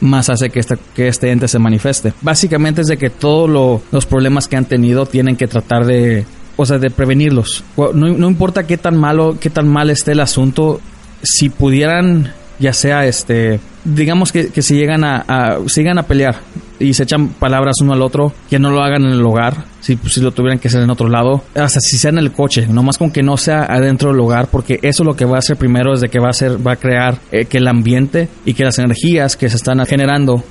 más 0.00 0.28
hace 0.30 0.50
que 0.50 0.60
este, 0.60 0.76
que 0.94 1.08
este 1.08 1.32
ente 1.32 1.48
se 1.48 1.58
manifieste. 1.58 2.12
Básicamente 2.20 2.82
es 2.82 2.86
de 2.86 2.96
que 2.96 3.10
todos 3.10 3.82
los 3.90 4.06
problemas 4.06 4.46
que 4.46 4.56
han 4.56 4.66
tenido 4.66 5.06
tienen 5.06 5.36
que 5.36 5.48
tratar 5.48 5.84
de, 5.84 6.26
o 6.56 6.64
sea, 6.64 6.78
de 6.78 6.90
prevenirlos. 6.90 7.64
No, 7.76 7.92
no 7.92 8.28
importa 8.28 8.66
qué 8.66 8.76
tan 8.76 8.96
malo, 8.96 9.36
qué 9.40 9.50
tan 9.50 9.66
mal 9.66 9.90
esté 9.90 10.12
el 10.12 10.20
asunto, 10.20 10.80
si 11.22 11.48
pudieran 11.48 12.32
ya 12.58 12.72
sea 12.72 13.06
este 13.06 13.60
digamos 13.86 14.32
que, 14.32 14.48
que 14.48 14.62
si 14.62 14.74
llegan 14.74 15.04
a, 15.04 15.24
a, 15.28 15.58
a 15.58 16.02
pelear 16.02 16.40
y 16.78 16.92
se 16.92 17.04
echan 17.04 17.28
palabras 17.28 17.76
uno 17.80 17.92
al 17.92 18.02
otro 18.02 18.32
que 18.50 18.58
no 18.58 18.70
lo 18.70 18.82
hagan 18.82 19.04
en 19.04 19.12
el 19.12 19.24
hogar 19.24 19.64
si, 19.80 19.96
si 20.08 20.20
lo 20.20 20.32
tuvieran 20.32 20.58
que 20.58 20.68
hacer 20.68 20.82
en 20.82 20.90
otro 20.90 21.08
lado 21.08 21.44
hasta 21.54 21.80
si 21.80 21.96
sea 21.96 22.10
en 22.10 22.18
el 22.18 22.32
coche 22.32 22.66
nomás 22.66 22.98
con 22.98 23.12
que 23.12 23.22
no 23.22 23.36
sea 23.36 23.64
adentro 23.64 24.10
del 24.10 24.20
hogar 24.20 24.48
porque 24.48 24.80
eso 24.82 25.04
lo 25.04 25.14
que 25.14 25.24
va 25.24 25.36
a 25.36 25.38
hacer 25.38 25.56
primero 25.56 25.94
es 25.94 26.00
de 26.00 26.08
que 26.08 26.18
va 26.18 26.26
a 26.26 26.30
hacer 26.30 26.66
va 26.66 26.72
a 26.72 26.76
crear 26.76 27.20
eh, 27.30 27.44
que 27.46 27.58
el 27.58 27.68
ambiente 27.68 28.28
y 28.44 28.54
que 28.54 28.64
las 28.64 28.78
energías 28.78 29.36
que 29.36 29.48
se 29.48 29.56
están 29.56 29.84
generando 29.86 30.42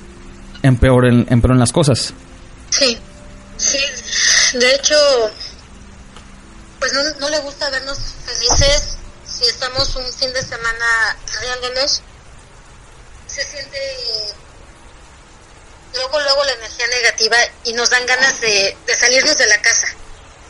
empeoren, 0.62 1.26
empeoren 1.28 1.58
las 1.58 1.72
cosas. 1.72 2.14
Sí 2.70 2.96
sí. 3.58 3.78
De 4.58 4.74
hecho 4.74 4.94
pues 6.78 6.92
no, 6.92 7.00
no 7.20 7.28
le 7.28 7.38
gusta 7.40 7.68
vernos 7.70 7.98
felices 8.24 8.96
si 9.26 9.44
estamos 9.44 9.94
un 9.96 10.12
fin 10.12 10.32
de 10.32 10.40
semana 10.40 11.16
riéndonos, 11.40 12.02
se 13.36 13.44
siente 13.44 13.78
luego, 15.92 16.20
luego 16.20 16.44
la 16.44 16.52
energía 16.52 16.86
negativa 16.86 17.36
y 17.64 17.74
nos 17.74 17.90
dan 17.90 18.06
ganas 18.06 18.40
de, 18.40 18.74
de 18.86 18.94
salirnos 18.94 19.36
de 19.36 19.46
la 19.46 19.60
casa, 19.60 19.88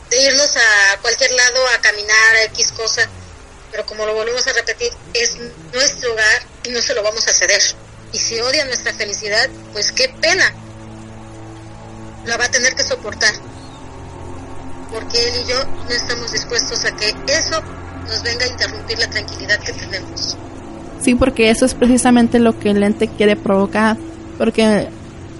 de 0.08 0.22
irnos 0.22 0.56
a 0.56 0.98
cualquier 1.02 1.32
lado 1.32 1.66
a 1.74 1.80
caminar, 1.80 2.36
a 2.36 2.44
X 2.44 2.72
cosa. 2.72 3.08
Pero 3.72 3.84
como 3.86 4.06
lo 4.06 4.14
volvemos 4.14 4.46
a 4.46 4.52
repetir, 4.52 4.92
es 5.14 5.36
nuestro 5.72 6.12
hogar 6.12 6.42
y 6.62 6.70
no 6.70 6.80
se 6.80 6.94
lo 6.94 7.02
vamos 7.02 7.26
a 7.26 7.32
ceder. 7.32 7.60
Y 8.12 8.18
si 8.18 8.40
odia 8.40 8.64
nuestra 8.64 8.94
felicidad, 8.94 9.50
pues 9.72 9.90
qué 9.90 10.08
pena. 10.08 10.54
La 12.24 12.36
va 12.36 12.44
a 12.44 12.50
tener 12.50 12.76
que 12.76 12.84
soportar. 12.84 13.34
Porque 14.92 15.28
él 15.28 15.42
y 15.42 15.50
yo 15.50 15.64
no 15.64 15.90
estamos 15.90 16.30
dispuestos 16.30 16.84
a 16.84 16.94
que 16.94 17.14
eso 17.26 17.60
nos 18.06 18.22
venga 18.22 18.44
a 18.44 18.48
interrumpir 18.48 19.00
la 19.00 19.10
tranquilidad 19.10 19.58
que 19.58 19.72
tenemos. 19.72 20.36
Sí, 21.00 21.14
porque 21.14 21.50
eso 21.50 21.64
es 21.64 21.74
precisamente 21.74 22.38
lo 22.38 22.58
que 22.58 22.70
el 22.70 22.82
ente 22.82 23.08
quiere 23.08 23.36
provocar. 23.36 23.96
Porque, 24.38 24.88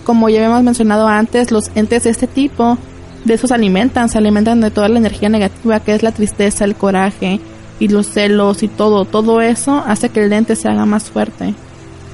como 0.05 0.29
ya 0.29 0.39
habíamos 0.39 0.63
mencionado 0.63 1.09
antes, 1.09 1.51
los 1.51 1.71
entes 1.75 2.05
de 2.05 2.11
este 2.11 2.27
tipo, 2.27 2.79
de 3.25 3.35
esos 3.35 3.51
alimentan, 3.51 4.09
se 4.09 4.19
alimentan 4.19 4.61
de 4.61 4.71
toda 4.71 4.89
la 4.89 4.99
energía 4.99 5.29
negativa, 5.29 5.81
que 5.81 5.95
es 5.95 6.03
la 6.03 6.13
tristeza, 6.13 6.65
el 6.65 6.77
coraje 6.77 7.41
y 7.81 7.89
los 7.89 8.09
celos 8.09 8.63
y 8.63 8.69
todo. 8.69 9.05
Todo 9.05 9.41
eso 9.41 9.83
hace 9.87 10.09
que 10.09 10.25
el 10.25 10.33
ente 10.33 10.57
se 10.57 10.69
haga 10.69 10.87
más 10.87 11.11
fuerte. 11.11 11.55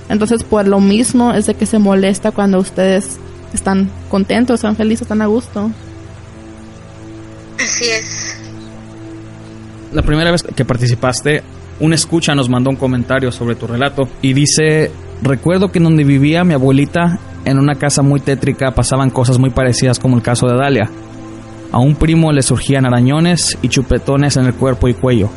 Entonces, 0.09 0.43
por 0.45 0.67
lo 0.67 0.81
mismo 0.81 1.33
es 1.33 1.47
de 1.47 1.55
que 1.55 1.67
se 1.67 1.79
molesta 1.79 2.33
cuando 2.33 2.59
ustedes 2.59 3.19
están 3.53 3.91
contentos, 4.11 4.57
están 4.57 4.77
felices, 4.77 5.03
están 5.03 5.23
a 5.23 5.27
gusto. 5.27 5.71
Así 7.59 7.85
es. 7.85 8.37
La 9.93 10.03
primera 10.03 10.31
vez 10.31 10.43
que 10.43 10.65
participaste, 10.65 11.43
un 11.81 11.93
escucha 11.93 12.35
nos 12.35 12.49
mandó 12.49 12.71
un 12.71 12.77
comentario 12.77 13.33
sobre 13.33 13.55
tu 13.55 13.67
relato 13.67 14.09
y 14.21 14.33
dice, 14.33 14.91
recuerdo 15.23 15.71
que 15.71 15.79
en 15.79 15.85
donde 15.85 16.05
vivía 16.05 16.45
mi 16.45 16.55
abuelita, 16.55 17.19
en 17.45 17.59
una 17.59 17.75
casa 17.75 18.03
muy 18.03 18.21
tétrica, 18.21 18.71
pasaban 18.73 19.11
cosas 19.11 19.39
muy 19.39 19.51
parecidas 19.51 19.99
como 19.99 20.17
el 20.17 20.23
caso 20.23 20.47
de 20.47 20.57
Dalia. 20.57 20.91
A 21.73 21.79
un 21.79 21.97
primo 21.97 22.33
le 22.33 22.43
surgían 22.43 22.87
arañones 22.87 23.59
y 23.63 23.69
chupetones 23.69 24.37
en 24.37 24.47
el 24.47 24.55
cuerpo 24.55 24.89
y 24.89 24.95
cuello. 24.95 25.31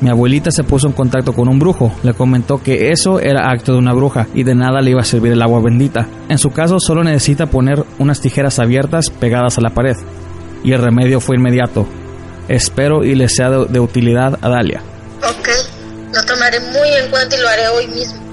Mi 0.00 0.10
abuelita 0.10 0.52
se 0.52 0.62
puso 0.62 0.86
en 0.86 0.92
contacto 0.92 1.32
con 1.32 1.48
un 1.48 1.58
brujo, 1.58 1.92
le 2.04 2.14
comentó 2.14 2.62
que 2.62 2.90
eso 2.90 3.18
era 3.18 3.50
acto 3.50 3.72
de 3.72 3.78
una 3.78 3.92
bruja 3.92 4.28
y 4.32 4.44
de 4.44 4.54
nada 4.54 4.80
le 4.80 4.92
iba 4.92 5.00
a 5.00 5.04
servir 5.04 5.32
el 5.32 5.42
agua 5.42 5.60
bendita. 5.60 6.06
En 6.28 6.38
su 6.38 6.50
caso 6.50 6.78
solo 6.78 7.02
necesita 7.02 7.46
poner 7.46 7.84
unas 7.98 8.20
tijeras 8.20 8.60
abiertas 8.60 9.10
pegadas 9.10 9.58
a 9.58 9.60
la 9.60 9.70
pared. 9.70 9.96
Y 10.62 10.72
el 10.72 10.82
remedio 10.82 11.20
fue 11.20 11.36
inmediato. 11.36 11.86
Espero 12.48 13.04
y 13.04 13.14
le 13.16 13.28
sea 13.28 13.50
de, 13.50 13.66
de 13.66 13.80
utilidad 13.80 14.38
a 14.40 14.48
Dalia. 14.48 14.82
Ok, 15.28 15.48
lo 16.14 16.22
tomaré 16.24 16.60
muy 16.60 16.88
en 17.02 17.10
cuenta 17.10 17.36
y 17.36 17.40
lo 17.40 17.48
haré 17.48 17.68
hoy 17.68 17.86
mismo. 17.88 18.26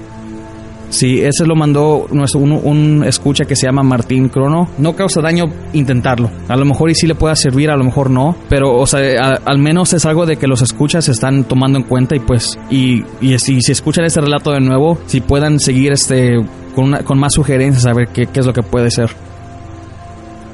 Sí, 0.88 1.20
ese 1.20 1.44
lo 1.44 1.56
mandó 1.56 2.06
nuestro, 2.12 2.38
un, 2.40 2.52
un 2.52 3.04
escucha 3.04 3.44
que 3.44 3.56
se 3.56 3.66
llama 3.66 3.82
Martín 3.82 4.28
Crono. 4.28 4.68
No 4.78 4.94
causa 4.94 5.20
daño 5.20 5.52
intentarlo. 5.72 6.30
A 6.48 6.54
lo 6.56 6.64
mejor 6.64 6.90
y 6.90 6.94
sí 6.94 7.08
le 7.08 7.16
pueda 7.16 7.34
servir, 7.34 7.70
a 7.70 7.76
lo 7.76 7.82
mejor 7.82 8.08
no. 8.08 8.36
Pero, 8.48 8.72
o 8.72 8.86
sea, 8.86 9.00
a- 9.20 9.40
al 9.44 9.58
menos 9.58 9.92
es 9.94 10.06
algo 10.06 10.26
de 10.26 10.36
que 10.36 10.46
los 10.46 10.62
escuchas 10.62 11.08
están 11.08 11.42
tomando 11.44 11.76
en 11.78 11.84
cuenta 11.84 12.14
y 12.14 12.20
pues, 12.20 12.56
y, 12.70 13.04
y 13.20 13.36
si, 13.40 13.60
si 13.62 13.72
escuchan 13.72 14.04
este 14.04 14.20
relato 14.20 14.52
de 14.52 14.60
nuevo, 14.60 14.96
si 15.06 15.20
puedan 15.20 15.58
seguir 15.58 15.92
este 15.92 16.36
con, 16.76 16.84
una- 16.84 17.02
con 17.02 17.18
más 17.18 17.34
sugerencias 17.34 17.84
a 17.86 17.92
ver 17.92 18.08
qué, 18.08 18.28
qué 18.28 18.40
es 18.40 18.46
lo 18.46 18.52
que 18.52 18.62
puede 18.62 18.90
ser. 18.92 19.10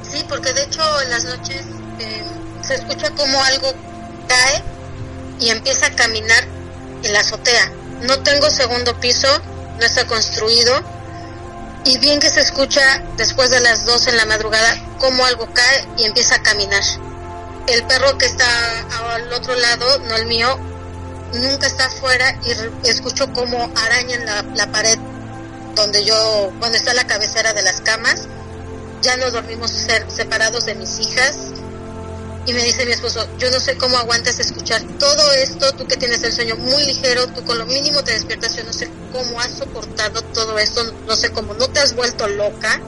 Sí, 0.01 0.23
porque 0.27 0.51
de 0.51 0.63
hecho 0.63 0.81
en 1.05 1.09
las 1.11 1.25
noches 1.25 1.63
eh, 1.99 2.23
se 2.61 2.73
escucha 2.75 3.09
como 3.11 3.37
algo 3.43 3.67
cae 4.27 4.63
y 5.43 5.49
empieza 5.49 5.87
a 5.87 5.95
caminar 5.95 6.43
en 7.03 7.13
la 7.13 7.19
azotea. 7.19 7.71
No 8.01 8.23
tengo 8.23 8.49
segundo 8.49 8.99
piso, 8.99 9.27
no 9.79 9.85
está 9.85 10.07
construido. 10.07 10.73
Y 11.85 11.97
bien 11.97 12.19
que 12.19 12.29
se 12.29 12.39
escucha 12.39 13.03
después 13.17 13.49
de 13.49 13.59
las 13.59 13.85
2 13.85 14.07
en 14.07 14.17
la 14.17 14.25
madrugada 14.25 14.73
como 14.99 15.25
algo 15.25 15.47
cae 15.53 15.87
y 15.97 16.05
empieza 16.05 16.35
a 16.35 16.43
caminar. 16.43 16.83
El 17.67 17.83
perro 17.85 18.17
que 18.17 18.25
está 18.25 18.45
al 19.13 19.31
otro 19.33 19.55
lado, 19.55 19.99
no 19.99 20.15
el 20.15 20.25
mío, 20.27 20.57
nunca 21.33 21.67
está 21.67 21.85
afuera 21.85 22.39
y 22.45 22.87
escucho 22.87 23.31
como 23.33 23.69
arañan 23.75 24.25
la, 24.25 24.43
la 24.55 24.71
pared 24.71 24.97
donde 25.75 26.05
yo, 26.05 26.53
donde 26.61 26.77
está 26.77 26.93
la 26.93 27.05
cabecera 27.05 27.53
de 27.53 27.63
las 27.63 27.81
camas 27.81 28.27
ya 29.03 29.17
no 29.17 29.29
dormimos 29.29 29.71
separados 30.07 30.65
de 30.65 30.75
mis 30.75 30.97
hijas. 30.99 31.35
Y 32.45 32.51
me 32.53 32.61
dice 32.63 32.85
mi 32.85 32.91
esposo, 32.91 33.25
yo 33.37 33.49
no 33.51 33.59
sé 33.59 33.77
cómo 33.77 33.97
aguantas 33.97 34.37
escuchar 34.39 34.81
todo 34.99 35.31
esto, 35.33 35.71
tú 35.75 35.87
que 35.87 35.95
tienes 35.95 36.21
el 36.23 36.33
sueño 36.33 36.57
muy 36.57 36.83
ligero, 36.85 37.25
tú 37.27 37.41
con 37.45 37.57
lo 37.57 37.65
mínimo 37.65 38.03
te 38.03 38.11
despiertas, 38.11 38.55
yo 38.57 38.65
no 38.65 38.73
sé 38.73 38.89
cómo 39.13 39.39
has 39.39 39.51
soportado 39.51 40.21
todo 40.33 40.59
esto, 40.59 40.83
no 41.07 41.15
sé 41.15 41.31
cómo 41.31 41.53
no 41.53 41.69
te 41.69 41.79
has 41.79 41.95
vuelto 41.95 42.27
loca. 42.27 42.81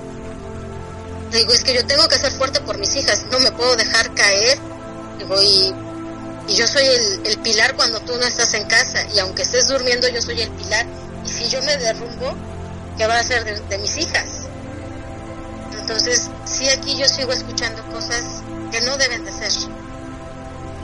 Digo, 1.31 1.53
es 1.53 1.63
que 1.63 1.73
yo 1.73 1.85
tengo 1.87 2.05
que 2.09 2.17
ser 2.17 2.33
fuerte 2.33 2.59
por 2.61 2.77
mis 2.77 2.95
hijas, 2.95 3.25
no 3.31 3.39
me 3.39 3.51
puedo 3.53 3.75
dejar 3.77 4.13
caer. 4.13 4.59
Digo, 5.19 5.41
y, 5.41 5.73
y 6.49 6.55
yo 6.55 6.67
soy 6.67 6.85
el, 6.85 7.25
el 7.25 7.37
pilar 7.39 7.75
cuando 7.77 8.01
tú 8.01 8.15
no 8.17 8.25
estás 8.25 8.53
en 8.55 8.65
casa, 8.65 9.07
y 9.13 9.19
aunque 9.19 9.43
estés 9.43 9.69
durmiendo, 9.69 10.07
yo 10.09 10.21
soy 10.21 10.41
el 10.41 10.51
pilar. 10.51 10.85
Y 11.25 11.29
si 11.29 11.47
yo 11.49 11.61
me 11.61 11.77
derrumbo, 11.77 12.35
¿qué 12.97 13.07
va 13.07 13.19
a 13.19 13.23
ser 13.23 13.45
de- 13.45 13.59
de 13.61 13.77
mis 13.77 13.95
hijas? 13.97 14.47
Entonces, 15.79 16.29
sí, 16.45 16.67
aquí 16.69 16.97
yo 16.97 17.07
sigo 17.07 17.31
escuchando 17.31 17.81
cosas 17.91 18.43
que 18.71 18.81
no 18.81 18.97
deben 18.97 19.25
de 19.25 19.31
ser. 19.31 19.51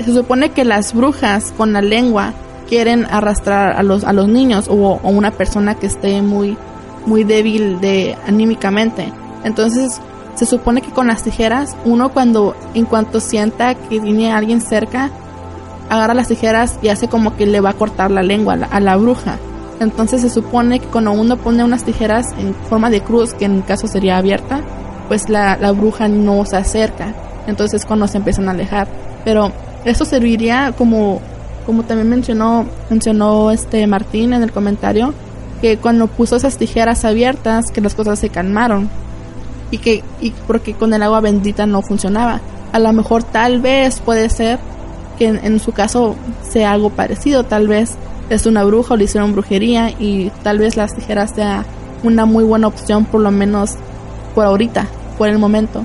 Se 0.04 0.14
supone 0.14 0.52
que 0.52 0.66
las 0.66 0.94
brujas 0.94 1.54
con 1.56 1.74
la 1.74 1.82
lengua 1.82 2.34
quieren 2.68 3.06
arrastrar 3.06 3.74
a 3.74 3.84
los, 3.84 4.04
a 4.04 4.14
los 4.14 4.28
niños 4.28 4.68
o, 4.68 4.74
o 4.74 5.10
una 5.10 5.32
persona 5.32 5.76
que 5.76 5.88
esté 5.88 6.22
muy, 6.22 6.58
muy 7.06 7.24
débil 7.24 7.80
de 7.82 8.18
anímicamente. 8.26 9.12
Entonces, 9.44 10.00
se 10.36 10.46
supone 10.46 10.82
que 10.82 10.92
con 10.92 11.08
las 11.08 11.24
tijeras, 11.24 11.76
uno 11.86 12.10
cuando, 12.10 12.56
en 12.74 12.86
cuanto 12.86 13.20
sienta 13.20 13.76
que 13.76 14.00
tiene 14.00 14.32
a 14.32 14.38
alguien 14.38 14.62
cerca, 14.62 15.12
agarra 15.90 16.14
las 16.14 16.30
tijeras 16.30 16.80
y 16.82 16.88
hace 16.88 17.08
como 17.10 17.36
que 17.36 17.46
le 17.46 17.60
va 17.60 17.72
a 17.72 17.74
cortar 17.74 18.12
la 18.12 18.24
lengua 18.24 18.54
a 18.54 18.80
la, 18.80 18.96
bruja. 18.96 19.38
Entonces 19.80 20.22
se 20.22 20.30
supone 20.30 20.80
que 20.80 20.88
cuando 20.88 21.12
uno 21.12 21.38
pone 21.38 21.64
unas 21.64 21.84
tijeras 21.84 22.34
en 22.38 22.56
forma 22.56 22.90
de 22.90 23.02
cruz, 23.02 23.34
que 23.34 23.46
en 23.46 23.58
mi 23.58 23.62
caso 23.62 23.88
sería 23.88 24.18
abierta, 24.18 24.62
pues 25.08 25.28
la, 25.28 25.58
la 25.58 25.72
bruja 25.74 26.08
no 26.08 26.46
se 26.46 26.56
acerca. 26.56 27.14
Entonces 27.48 27.86
cuando 27.86 28.08
se 28.08 28.18
empiezan 28.18 28.48
a 28.48 28.52
alejar. 28.52 28.88
Pero 29.24 29.52
eso 29.86 30.06
serviría 30.06 30.74
como, 30.78 31.22
como 31.66 31.84
también 31.84 32.10
mencionó, 32.10 32.66
mencionó 32.90 33.52
este 33.52 33.86
Martín 33.88 34.34
en 34.34 34.44
el 34.44 34.52
comentario, 34.52 35.14
que 35.62 35.78
cuando 35.78 36.08
puso 36.08 36.36
esas 36.36 36.58
tijeras 36.58 37.06
abiertas, 37.06 37.72
que 37.72 37.82
las 37.82 37.96
cosas 37.96 38.20
se 38.20 38.30
calmaron. 38.30 38.90
Y 39.70 39.78
que, 39.78 40.04
y 40.20 40.32
porque 40.48 40.74
con 40.74 40.94
el 40.94 41.02
agua 41.02 41.22
bendita 41.22 41.66
no 41.66 41.82
funcionaba. 41.82 42.42
A 42.74 42.80
lo 42.80 42.92
mejor 42.94 43.24
tal 43.24 43.62
vez 43.62 44.00
puede 44.00 44.30
ser 44.30 44.60
que 45.18 45.28
en, 45.28 45.46
en 45.46 45.60
su 45.60 45.72
caso 45.72 46.16
sea 46.42 46.72
algo 46.72 46.90
parecido, 46.90 47.44
tal 47.46 47.68
vez 47.68 47.96
es 48.30 48.46
una 48.46 48.64
bruja 48.64 48.94
o 48.94 48.98
le 48.98 49.06
hicieron 49.06 49.34
brujería 49.34 49.92
y 49.92 50.32
tal 50.44 50.60
vez 50.60 50.78
las 50.78 50.96
tijeras 50.96 51.32
sea 51.32 51.66
una 52.04 52.26
muy 52.26 52.44
buena 52.44 52.68
opción 52.68 53.06
por 53.06 53.22
lo 53.22 53.32
menos 53.32 53.76
por 54.34 54.46
ahorita, 54.46 54.88
por 55.18 55.28
el 55.28 55.38
momento. 55.38 55.84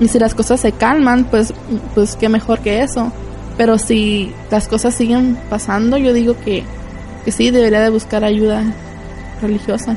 Y 0.00 0.08
si 0.08 0.18
las 0.18 0.34
cosas 0.34 0.60
se 0.60 0.72
calman, 0.72 1.24
pues, 1.24 1.52
pues 1.94 2.16
qué 2.16 2.28
mejor 2.28 2.60
que 2.60 2.82
eso. 2.82 3.12
Pero 3.56 3.78
si 3.78 4.32
las 4.50 4.68
cosas 4.68 4.94
siguen 4.94 5.36
pasando, 5.50 5.96
yo 5.98 6.12
digo 6.12 6.38
que, 6.40 6.64
que 7.24 7.32
sí, 7.32 7.50
debería 7.50 7.80
de 7.80 7.90
buscar 7.90 8.22
ayuda 8.24 8.62
religiosa. 9.42 9.96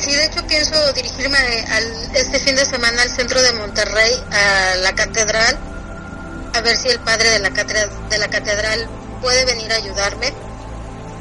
Sí, 0.00 0.12
de 0.12 0.26
hecho 0.26 0.46
pienso 0.46 0.92
dirigirme 0.92 1.38
al, 1.38 1.84
este 2.14 2.38
fin 2.40 2.56
de 2.56 2.64
semana 2.64 3.02
al 3.02 3.10
centro 3.10 3.40
de 3.42 3.52
Monterrey, 3.52 4.12
a 4.30 4.76
la 4.76 4.94
catedral, 4.94 5.58
a 6.54 6.60
ver 6.62 6.76
si 6.76 6.88
el 6.88 7.00
padre 7.00 7.30
de 7.30 7.38
la, 7.38 7.50
catedral, 7.50 7.90
de 8.08 8.18
la 8.18 8.28
catedral 8.28 8.88
puede 9.20 9.44
venir 9.44 9.70
a 9.72 9.76
ayudarme, 9.76 10.32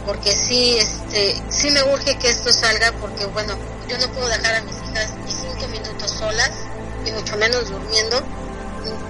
porque 0.06 0.32
sí, 0.32 0.78
este, 0.78 1.36
sí 1.50 1.72
me 1.72 1.84
urge 1.84 2.18
que 2.20 2.30
esto 2.30 2.54
salga, 2.54 2.94
porque 3.02 3.26
bueno, 3.28 3.54
yo 3.90 3.98
no 3.98 4.14
puedo 4.14 4.28
dejar 4.30 4.56
a 4.56 4.62
mis 4.62 4.76
hijas 4.76 5.14
ni 5.26 5.32
cinco 5.32 5.68
minutos 5.68 6.12
solas, 6.12 6.52
y 7.06 7.12
mucho 7.12 7.38
menos 7.38 7.70
durmiendo, 7.70 8.18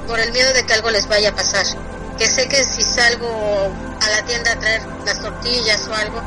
por 0.08 0.20
el 0.20 0.32
miedo 0.32 0.52
de 0.54 0.66
que 0.66 0.74
algo 0.74 0.90
les 0.90 1.08
vaya 1.08 1.30
a 1.30 1.36
pasar. 1.36 1.66
Que 2.18 2.28
sé 2.28 2.48
que 2.48 2.64
si 2.64 2.82
salgo 2.82 3.28
a 4.02 4.10
la 4.10 4.26
tienda 4.26 4.52
a 4.52 4.60
traer 4.60 4.82
las 5.06 5.22
tortillas 5.22 5.88
o 5.88 5.94
algo, 5.94 6.22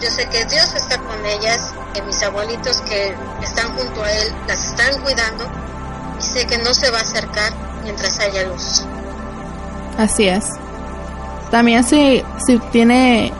yo 0.00 0.10
sé 0.10 0.28
que 0.28 0.44
Dios 0.44 0.74
está 0.74 0.98
con 0.98 1.24
ellas, 1.24 1.72
que 1.94 2.02
mis 2.02 2.22
abuelitos 2.22 2.80
que 2.82 3.14
están 3.42 3.74
junto 3.76 4.02
a 4.02 4.12
Él 4.12 4.32
las 4.46 4.64
están 4.66 5.00
cuidando 5.02 5.44
y 6.18 6.22
sé 6.22 6.46
que 6.46 6.58
no 6.58 6.74
se 6.74 6.90
va 6.90 6.98
a 6.98 7.02
acercar 7.02 7.52
mientras 7.82 8.18
haya 8.20 8.44
luz. 8.44 8.84
Así 9.98 10.28
es. 10.28 10.44
También 11.50 11.84
si, 11.84 12.22
si 12.44 12.58
tiene, 12.70 13.32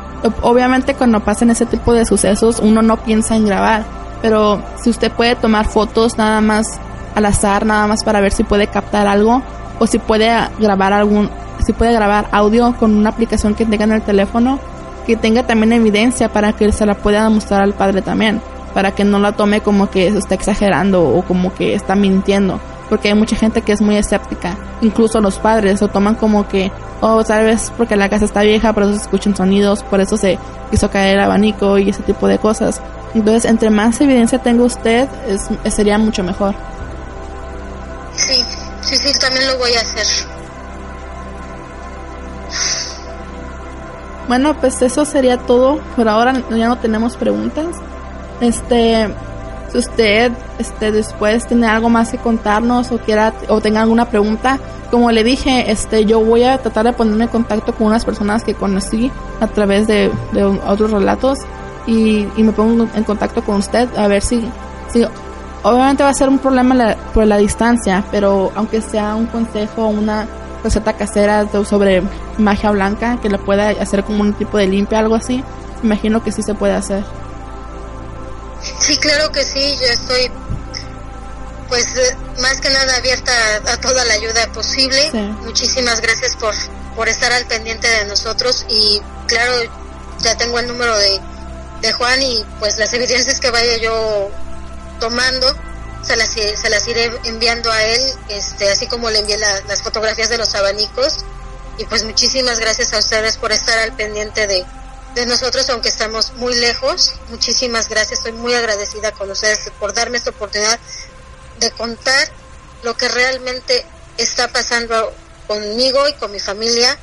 obviamente 0.42 0.94
cuando 0.94 1.20
pasan 1.20 1.50
ese 1.50 1.66
tipo 1.66 1.92
de 1.92 2.06
sucesos 2.06 2.60
uno 2.60 2.82
no 2.82 2.96
piensa 2.98 3.36
en 3.36 3.46
grabar, 3.46 3.84
pero 4.22 4.62
si 4.82 4.90
usted 4.90 5.12
puede 5.12 5.36
tomar 5.36 5.66
fotos 5.66 6.16
nada 6.16 6.40
más 6.40 6.78
al 7.16 7.26
azar, 7.26 7.66
nada 7.66 7.88
más 7.88 8.04
para 8.04 8.20
ver 8.20 8.32
si 8.32 8.44
puede 8.44 8.68
captar 8.68 9.08
algo 9.08 9.42
o 9.80 9.86
si 9.88 9.98
puede 9.98 10.30
grabar 10.60 10.92
algún, 10.92 11.28
si 11.64 11.72
puede 11.72 11.92
grabar 11.92 12.28
audio 12.30 12.76
con 12.76 12.94
una 12.94 13.10
aplicación 13.10 13.54
que 13.54 13.66
tenga 13.66 13.84
en 13.84 13.92
el 13.92 14.02
teléfono, 14.02 14.60
que 15.06 15.16
tenga 15.16 15.42
también 15.42 15.72
evidencia 15.72 16.28
para 16.28 16.52
que 16.52 16.70
se 16.70 16.86
la 16.86 16.94
pueda 16.94 17.28
mostrar 17.28 17.62
al 17.62 17.74
padre 17.74 18.02
también. 18.02 18.40
para 18.76 18.90
que 18.90 19.04
no 19.04 19.18
la 19.18 19.32
tome 19.32 19.62
como 19.62 19.88
que 19.88 20.12
se 20.12 20.18
está 20.18 20.34
exagerando 20.34 21.02
o 21.02 21.22
como 21.22 21.54
que 21.54 21.74
está 21.74 21.94
mintiendo. 21.94 22.60
Porque 22.90 23.08
hay 23.08 23.14
mucha 23.14 23.34
gente 23.34 23.62
que 23.62 23.72
es 23.72 23.80
muy 23.80 23.96
escéptica, 23.96 24.54
incluso 24.82 25.18
los 25.22 25.38
padres 25.38 25.80
lo 25.80 25.88
toman 25.88 26.14
como 26.14 26.46
que, 26.46 26.70
oh, 27.00 27.24
tal 27.24 27.46
vez 27.46 27.72
porque 27.78 27.96
la 27.96 28.10
casa 28.10 28.26
está 28.26 28.42
vieja, 28.42 28.74
por 28.74 28.82
eso 28.82 28.92
se 28.92 29.00
escuchan 29.00 29.34
sonidos, 29.34 29.82
por 29.82 30.02
eso 30.02 30.18
se 30.18 30.38
hizo 30.72 30.90
caer 30.90 31.16
el 31.16 31.24
abanico 31.24 31.78
y 31.78 31.88
ese 31.88 32.02
tipo 32.02 32.28
de 32.28 32.38
cosas. 32.38 32.82
Entonces, 33.14 33.46
entre 33.46 33.70
más 33.70 33.98
evidencia 34.02 34.40
tenga 34.40 34.64
usted, 34.64 35.08
es, 35.26 35.48
sería 35.74 35.96
mucho 35.96 36.22
mejor. 36.22 36.54
Sí, 38.86 38.96
sí, 38.96 39.18
también 39.18 39.48
lo 39.48 39.58
voy 39.58 39.72
a 39.72 39.80
hacer. 39.80 40.06
Bueno, 44.28 44.54
pues 44.60 44.80
eso 44.80 45.04
sería 45.04 45.38
todo. 45.38 45.80
Por 45.96 46.08
ahora 46.08 46.40
ya 46.50 46.68
no 46.68 46.78
tenemos 46.78 47.16
preguntas. 47.16 47.66
Este, 48.40 49.08
si 49.72 49.78
usted 49.78 50.30
este 50.60 50.92
después 50.92 51.46
tiene 51.48 51.66
algo 51.66 51.88
más 51.88 52.10
que 52.10 52.18
contarnos 52.18 52.92
o 52.92 52.98
quiera 52.98 53.34
o 53.48 53.60
tenga 53.60 53.82
alguna 53.82 54.08
pregunta, 54.08 54.60
como 54.92 55.10
le 55.10 55.24
dije, 55.24 55.68
este 55.70 56.04
yo 56.04 56.20
voy 56.20 56.44
a 56.44 56.58
tratar 56.58 56.86
de 56.86 56.92
ponerme 56.92 57.24
en 57.24 57.30
contacto 57.30 57.74
con 57.74 57.88
unas 57.88 58.04
personas 58.04 58.44
que 58.44 58.54
conocí 58.54 59.10
a 59.40 59.48
través 59.48 59.88
de, 59.88 60.12
otros 60.64 60.92
relatos 60.92 61.40
y, 61.88 62.28
me 62.36 62.52
pongo 62.52 62.88
en 62.94 63.04
contacto 63.04 63.44
con 63.44 63.56
usted 63.56 63.88
a 63.96 64.06
ver 64.06 64.22
si, 64.22 64.48
si 64.92 65.04
obviamente 65.62 66.02
va 66.02 66.10
a 66.10 66.14
ser 66.14 66.28
un 66.28 66.38
problema 66.38 66.96
por 67.12 67.26
la 67.26 67.38
distancia, 67.38 68.04
pero 68.10 68.52
aunque 68.54 68.80
sea 68.80 69.14
un 69.14 69.26
consejo, 69.26 69.88
una 69.88 70.26
receta 70.62 70.94
casera 70.94 71.46
sobre 71.64 72.02
magia 72.38 72.70
blanca 72.70 73.18
que 73.20 73.28
le 73.28 73.38
pueda 73.38 73.70
hacer 73.70 74.04
como 74.04 74.22
un 74.22 74.34
tipo 74.34 74.58
de 74.58 74.66
limpia, 74.66 74.98
algo 74.98 75.14
así, 75.14 75.42
imagino 75.82 76.22
que 76.22 76.32
sí 76.32 76.42
se 76.42 76.54
puede 76.54 76.74
hacer. 76.74 77.04
Sí, 78.78 78.96
claro 78.96 79.30
que 79.30 79.44
sí, 79.44 79.76
yo 79.80 79.92
estoy 79.92 80.30
pues 81.68 81.84
eh, 81.96 82.16
más 82.40 82.60
que 82.60 82.70
nada 82.70 82.96
abierta 82.96 83.32
a, 83.66 83.76
toda 83.80 84.04
la 84.04 84.14
ayuda 84.14 84.46
posible. 84.52 85.10
Muchísimas 85.42 86.00
gracias 86.00 86.36
por, 86.36 86.54
por 86.94 87.08
estar 87.08 87.32
al 87.32 87.44
pendiente 87.46 87.88
de 87.88 88.06
nosotros 88.06 88.66
y 88.68 89.00
claro, 89.26 89.52
ya 90.20 90.36
tengo 90.36 90.58
el 90.58 90.68
número 90.68 90.96
de, 90.96 91.20
de 91.82 91.92
Juan 91.92 92.22
y 92.22 92.44
pues 92.58 92.78
las 92.78 92.92
evidencias 92.92 93.40
que 93.40 93.50
vaya 93.50 93.76
yo 93.78 94.30
tomando 94.98 95.54
se 96.06 96.16
las, 96.16 96.30
se 96.30 96.70
las 96.70 96.86
iré 96.86 97.10
enviando 97.24 97.70
a 97.70 97.82
él, 97.82 98.00
este, 98.28 98.70
así 98.70 98.86
como 98.86 99.10
le 99.10 99.18
envié 99.18 99.38
las 99.38 99.82
fotografías 99.82 100.28
de 100.28 100.38
los 100.38 100.54
abanicos. 100.54 101.24
Y 101.78 101.84
pues 101.84 102.04
muchísimas 102.04 102.58
gracias 102.58 102.92
a 102.92 102.98
ustedes 102.98 103.36
por 103.36 103.52
estar 103.52 103.78
al 103.78 103.94
pendiente 103.96 104.46
de, 104.46 104.64
de 105.14 105.26
nosotros, 105.26 105.68
aunque 105.70 105.88
estamos 105.88 106.32
muy 106.34 106.54
lejos. 106.54 107.14
Muchísimas 107.28 107.88
gracias, 107.88 108.20
estoy 108.20 108.32
muy 108.32 108.54
agradecida 108.54 109.12
con 109.12 109.30
ustedes 109.30 109.70
por 109.78 109.92
darme 109.92 110.18
esta 110.18 110.30
oportunidad 110.30 110.78
de 111.58 111.70
contar 111.72 112.28
lo 112.82 112.96
que 112.96 113.08
realmente 113.08 113.84
está 114.16 114.48
pasando 114.48 115.12
conmigo 115.46 116.08
y 116.08 116.12
con 116.14 116.30
mi 116.30 116.40
familia. 116.40 116.96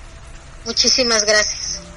Muchísimas 0.65 1.25
gracias. 1.25 1.92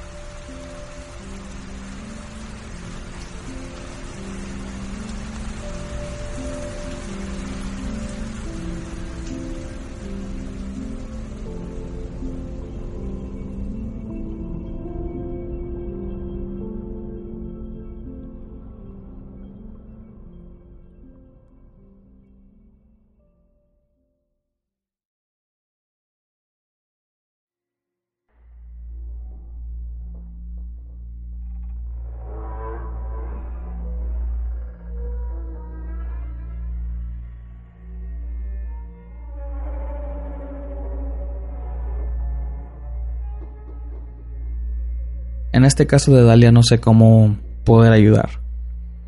En 45.56 45.64
este 45.64 45.86
caso 45.86 46.14
de 46.14 46.22
Dalia 46.22 46.52
no 46.52 46.62
sé 46.62 46.80
cómo 46.80 47.38
poder 47.64 47.90
ayudar. 47.90 48.42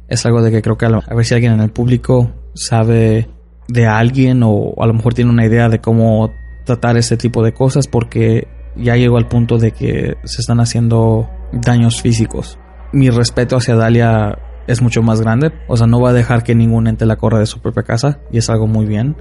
Es 0.08 0.24
algo 0.24 0.40
de 0.40 0.50
que 0.50 0.62
creo 0.62 0.78
que 0.78 0.86
a, 0.86 1.14
ver 1.14 1.24
si 1.26 1.34
alguien 1.34 1.52
en 1.52 1.60
el 1.60 1.68
público 1.68 2.32
sabe 2.54 3.28
de 3.68 3.86
alguien 3.86 4.42
o 4.42 4.72
a 4.78 4.86
lo 4.86 4.94
mejor 4.94 5.12
tiene 5.12 5.30
una 5.30 5.44
idea 5.44 5.68
de 5.68 5.80
cómo 5.82 6.32
tratar 6.64 6.96
este 6.96 7.18
tipo 7.18 7.44
de 7.44 7.52
cosas 7.52 7.86
porque 7.86 8.48
ya 8.76 8.96
llegó 8.96 9.18
al 9.18 9.28
punto 9.28 9.58
de 9.58 9.72
que 9.72 10.16
se 10.24 10.40
están 10.40 10.60
haciendo 10.60 11.28
daños 11.52 12.00
físicos. 12.00 12.58
Mi 12.94 13.10
respeto 13.10 13.58
hacia 13.58 13.76
Dalia 13.76 14.38
es 14.66 14.80
mucho 14.80 15.02
más 15.02 15.20
grande, 15.20 15.52
o 15.68 15.76
sea, 15.76 15.86
no 15.86 16.00
va 16.00 16.10
a 16.10 16.14
dejar 16.14 16.44
que 16.44 16.54
ningún 16.54 16.86
ente 16.86 17.04
la 17.04 17.16
corra 17.16 17.40
de 17.40 17.46
su 17.46 17.60
propia 17.60 17.82
casa 17.82 18.20
y 18.32 18.38
es 18.38 18.48
algo 18.48 18.66
muy 18.66 18.86
bien, 18.86 19.16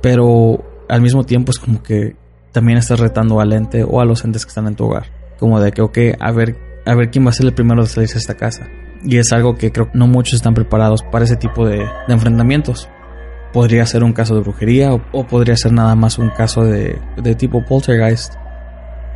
pero 0.00 0.64
al 0.88 1.02
mismo 1.02 1.24
tiempo 1.24 1.50
es 1.50 1.58
como 1.58 1.82
que 1.82 2.16
también 2.52 2.78
estás 2.78 3.00
retando 3.00 3.38
al 3.38 3.52
ente 3.52 3.84
o 3.84 4.00
a 4.00 4.06
los 4.06 4.24
entes 4.24 4.46
que 4.46 4.48
están 4.48 4.66
en 4.66 4.76
tu 4.76 4.86
hogar, 4.86 5.08
como 5.38 5.60
de 5.60 5.72
que, 5.72 5.82
ok, 5.82 5.98
a 6.18 6.32
ver 6.32 6.69
a 6.86 6.94
ver 6.94 7.10
quién 7.10 7.24
va 7.24 7.30
a 7.30 7.32
ser 7.32 7.46
el 7.46 7.54
primero 7.54 7.82
de 7.82 7.88
salirse 7.88 8.14
de 8.14 8.20
esta 8.20 8.36
casa. 8.36 8.68
Y 9.04 9.16
es 9.16 9.32
algo 9.32 9.56
que 9.56 9.72
creo 9.72 9.90
que 9.90 9.98
no 9.98 10.06
muchos 10.06 10.34
están 10.34 10.54
preparados 10.54 11.02
para 11.02 11.24
ese 11.24 11.36
tipo 11.36 11.66
de, 11.66 11.86
enfrentamientos. 12.08 12.88
Podría 13.52 13.84
ser 13.86 14.04
un 14.04 14.12
caso 14.12 14.34
de 14.34 14.42
brujería 14.42 14.92
o, 14.92 15.26
podría 15.26 15.56
ser 15.56 15.72
nada 15.72 15.94
más 15.94 16.18
un 16.18 16.30
caso 16.30 16.64
de, 16.64 16.98
tipo 17.36 17.64
poltergeist. 17.64 18.34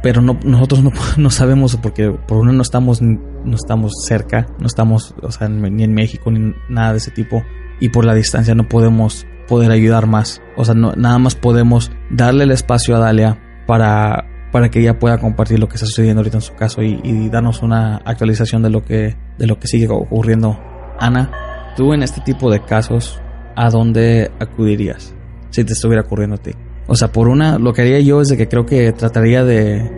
Pero 0.03 0.21
no, 0.21 0.39
nosotros 0.45 0.83
no, 1.17 1.31
sabemos 1.31 1.77
porque 1.77 2.11
por 2.11 2.39
uno 2.39 2.53
no 2.53 2.63
estamos, 2.63 3.01
no 3.01 3.55
estamos 3.55 3.93
cerca, 4.07 4.47
no 4.59 4.67
estamos 4.67 5.15
o 5.23 5.31
sea, 5.31 5.49
ni 5.49 5.83
en 5.83 5.95
México 5.95 6.31
ni 6.31 6.55
nada 6.69 6.93
de 6.93 6.99
ese 6.99 7.11
tipo. 7.11 7.43
Y 7.81 7.89
por 7.89 8.05
la 8.05 8.15
distancia 8.15 8.55
no 8.55 8.69
podemos 8.69 9.27
poder 9.47 9.71
ayudar 9.71 10.07
más. 10.07 10.43
O 10.57 10.65
sea, 10.65 10.75
no, 10.75 10.93
nada 10.97 11.19
más 11.19 11.35
podemos 11.35 11.91
darle 12.11 12.45
el 12.45 12.51
espacio 12.51 12.97
a 12.97 13.01
Dalia 13.01 13.39
para 13.67 14.34
para 14.55 14.69
que 14.69 14.79
ella 14.79 15.01
pueda 15.01 15.19
compartir 15.19 15.59
lo 15.59 15.67
que 15.67 15.75
está 15.75 15.85
sucediendo 15.85 16.21
ahorita 16.21 16.37
en 16.37 16.41
su 16.41 16.55
caso 16.55 16.81
y, 16.81 17.29
darnos 17.29 17.61
una 17.61 17.97
actualización 18.05 18.63
de 18.63 18.71
lo 18.71 18.85
que 18.85 19.17
de 19.37 19.49
lo 19.49 19.59
que 19.59 19.67
sigue 19.67 19.89
ocurriendo. 19.91 20.57
Ana, 21.01 21.29
tú 21.77 21.93
en 21.93 22.05
este 22.05 22.21
tipo 22.21 22.53
de 22.53 22.61
casos, 22.61 23.21
¿a 23.57 23.69
dónde 23.69 24.31
acudirías 24.39 25.13
si 25.51 25.65
te 25.65 25.73
estuviera 25.73 26.03
ocurriendo 26.03 26.37
a 26.37 26.39
ti? 26.39 26.53
O 26.87 26.95
sea, 26.95 27.11
por 27.11 27.27
una, 27.27 27.59
lo 27.59 27.73
que 27.73 27.83
haría 27.83 27.99
yo 27.99 28.21
es 28.21 28.29
de 28.29 28.37
que 28.37 28.47
creo 28.47 28.65
que 28.65 28.93
trataría 28.93 29.43
de, 29.43 29.91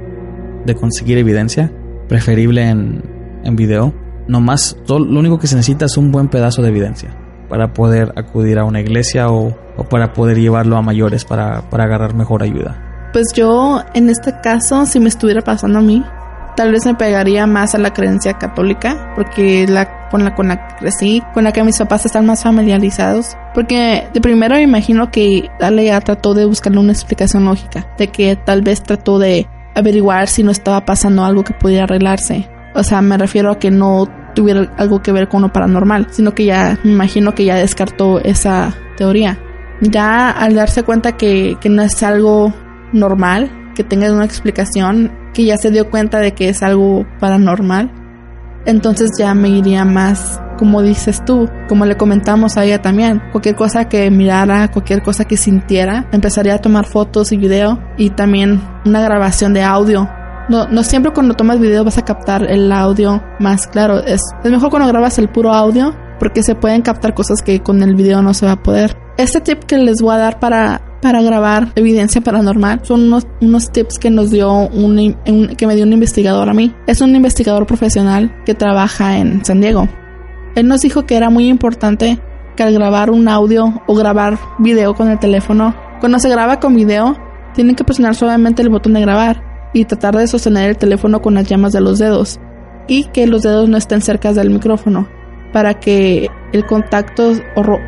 de 0.64 0.74
conseguir 0.74 1.18
evidencia, 1.18 1.70
preferible 2.09 2.66
en, 2.66 3.02
en 3.44 3.57
video. 3.57 3.92
No 4.26 4.40
más, 4.40 4.78
lo 4.88 4.96
único 4.96 5.38
que 5.38 5.48
se 5.48 5.57
necesita 5.57 5.84
es 5.84 5.98
un 5.98 6.11
buen 6.11 6.28
pedazo 6.28 6.62
de 6.62 6.70
evidencia 6.70 7.14
para 7.50 7.74
poder 7.74 8.14
acudir 8.16 8.59
a 8.59 8.64
una 8.64 8.80
iglesia 8.80 9.28
o, 9.28 9.54
o 9.76 9.84
para 9.84 10.14
poder 10.14 10.38
llevarlo 10.38 10.78
a 10.78 10.82
mayores 10.82 11.26
para, 11.26 11.68
para 11.68 11.84
agarrar 11.84 12.14
mejor 12.14 12.42
ayuda. 12.42 12.86
Pues 13.16 13.32
yo, 13.32 13.82
en 13.94 14.10
este 14.10 14.42
caso, 14.42 14.84
si 14.84 15.00
me 15.00 15.08
estuviera 15.08 15.40
pasando 15.40 15.78
a 15.78 15.80
mí, 15.80 16.04
tal 16.54 16.70
vez 16.70 16.84
me 16.84 16.94
pegaría 16.96 17.46
más 17.46 17.74
a 17.74 17.78
la 17.78 17.94
creencia 17.94 18.34
católica, 18.34 19.14
porque 19.16 19.64
con 20.10 20.22
la 20.22 20.34
con 20.34 20.48
la 20.48 20.68
que 20.68 20.74
crecí, 20.80 21.22
con 21.32 21.44
la 21.44 21.52
que 21.52 21.64
mis 21.64 21.78
papás 21.78 22.04
están 22.04 22.26
más 22.26 22.42
familiarizados. 22.42 23.34
Porque 23.54 24.06
de 24.12 24.20
primero 24.20 24.56
me 24.56 24.60
imagino 24.60 25.10
que 25.10 25.48
Dale 25.58 25.86
ya 25.86 25.98
trató 26.02 26.34
de 26.34 26.44
buscarle 26.44 26.78
una 26.78 26.92
explicación 26.92 27.46
lógica, 27.46 27.86
de 27.96 28.08
que 28.08 28.36
tal 28.36 28.60
vez 28.60 28.82
trató 28.82 29.18
de 29.18 29.46
averiguar 29.74 30.28
si 30.28 30.42
no 30.42 30.50
estaba 30.50 30.84
pasando 30.84 31.24
algo 31.24 31.42
que 31.42 31.54
pudiera 31.54 31.84
arreglarse. 31.84 32.50
O 32.74 32.82
sea, 32.82 33.00
me 33.00 33.16
refiero 33.16 33.50
a 33.50 33.58
que 33.58 33.70
no 33.70 34.06
tuviera 34.34 34.70
algo 34.76 35.00
que 35.00 35.12
ver 35.12 35.28
con 35.28 35.40
lo 35.40 35.50
paranormal, 35.54 36.08
sino 36.10 36.34
que 36.34 36.44
ya 36.44 36.78
me 36.84 36.92
imagino 36.92 37.34
que 37.34 37.46
ya 37.46 37.54
descartó 37.54 38.20
esa 38.20 38.74
teoría. 38.98 39.38
Ya 39.80 40.28
al 40.28 40.54
darse 40.54 40.82
cuenta 40.82 41.16
que, 41.16 41.56
que 41.62 41.70
no 41.70 41.80
es 41.80 42.02
algo 42.02 42.52
normal, 42.93 43.72
que 43.74 43.84
tenga 43.84 44.11
una 44.12 44.24
explicación, 44.24 45.12
que 45.34 45.45
ya 45.45 45.57
se 45.57 45.70
dio 45.70 45.91
cuenta 45.91 46.18
de 46.18 46.32
que 46.32 46.49
es 46.49 46.62
algo 46.62 47.07
paranormal, 47.20 47.93
entonces 48.64 49.11
ya 49.18 49.34
me 49.34 49.49
iría 49.49 49.84
más 49.84 50.41
como 50.59 50.82
dices 50.82 51.24
tú, 51.24 51.49
como 51.68 51.84
le 51.84 51.97
comentamos 51.97 52.57
a 52.57 52.64
ella 52.64 52.80
también, 52.80 53.22
cualquier 53.30 53.57
cosa 53.57 53.89
que 53.89 54.11
mirara, 54.11 54.70
cualquier 54.70 55.03
cosa 55.03 55.24
que 55.24 55.37
sintiera, 55.37 56.09
empezaría 56.12 56.55
a 56.55 56.59
tomar 56.59 56.87
fotos 56.87 57.32
y 57.32 57.37
video 57.37 57.78
y 57.97 58.11
también 58.11 58.61
una 58.84 59.01
grabación 59.03 59.53
de 59.53 59.62
audio. 59.62 60.09
No, 60.49 60.68
no 60.68 60.82
siempre 60.82 61.12
cuando 61.12 61.34
tomas 61.34 61.59
video 61.59 61.84
vas 61.84 61.99
a 61.99 62.05
captar 62.05 62.51
el 62.51 62.70
audio 62.70 63.22
más 63.41 63.66
claro, 63.66 63.99
es, 63.99 64.22
es 64.45 64.51
mejor 64.51 64.70
cuando 64.70 64.89
grabas 64.89 65.18
el 65.18 65.28
puro 65.28 65.53
audio 65.53 65.95
porque 66.18 66.42
se 66.42 66.54
pueden 66.54 66.82
captar 66.82 67.14
cosas 67.14 67.42
que 67.42 67.60
con 67.60 67.82
el 67.82 67.94
video 67.94 68.22
no 68.22 68.34
se 68.34 68.46
va 68.46 68.52
a 68.52 68.62
poder. 68.62 68.96
Este 69.18 69.40
tip 69.40 69.64
que 69.64 69.78
les 69.78 70.00
voy 70.02 70.14
a 70.14 70.18
dar 70.18 70.40
para 70.40 70.86
para 71.06 71.22
grabar 71.22 71.68
evidencia 71.76 72.20
paranormal 72.20 72.80
son 72.82 73.04
unos, 73.04 73.26
unos 73.40 73.70
tips 73.70 73.98
que 73.98 74.10
nos 74.10 74.30
dio 74.30 74.52
un, 74.52 75.16
que 75.56 75.66
me 75.66 75.76
dio 75.76 75.84
un 75.84 75.92
investigador 75.92 76.48
a 76.48 76.54
mí. 76.54 76.74
Es 76.86 77.00
un 77.00 77.14
investigador 77.14 77.66
profesional 77.66 78.34
que 78.44 78.54
trabaja 78.54 79.18
en 79.18 79.44
San 79.44 79.60
Diego. 79.60 79.88
Él 80.56 80.66
nos 80.66 80.80
dijo 80.80 81.04
que 81.06 81.16
era 81.16 81.30
muy 81.30 81.48
importante 81.48 82.18
que 82.56 82.62
al 82.62 82.72
grabar 82.72 83.10
un 83.10 83.28
audio 83.28 83.82
o 83.86 83.94
grabar 83.94 84.38
video 84.58 84.94
con 84.94 85.10
el 85.10 85.18
teléfono, 85.18 85.76
cuando 86.00 86.18
se 86.18 86.28
graba 86.28 86.58
con 86.58 86.74
video, 86.74 87.16
tienen 87.54 87.76
que 87.76 87.84
presionar 87.84 88.14
suavemente 88.14 88.62
el 88.62 88.70
botón 88.70 88.94
de 88.94 89.00
grabar 89.00 89.70
y 89.74 89.84
tratar 89.84 90.16
de 90.16 90.26
sostener 90.26 90.70
el 90.70 90.76
teléfono 90.76 91.20
con 91.20 91.34
las 91.34 91.46
llamas 91.46 91.72
de 91.72 91.82
los 91.82 91.98
dedos 91.98 92.40
y 92.88 93.04
que 93.04 93.26
los 93.26 93.42
dedos 93.42 93.68
no 93.68 93.76
estén 93.76 94.00
cerca 94.00 94.32
del 94.32 94.50
micrófono 94.50 95.08
para 95.57 95.72
que 95.72 96.28
el 96.52 96.66
contacto 96.66 97.32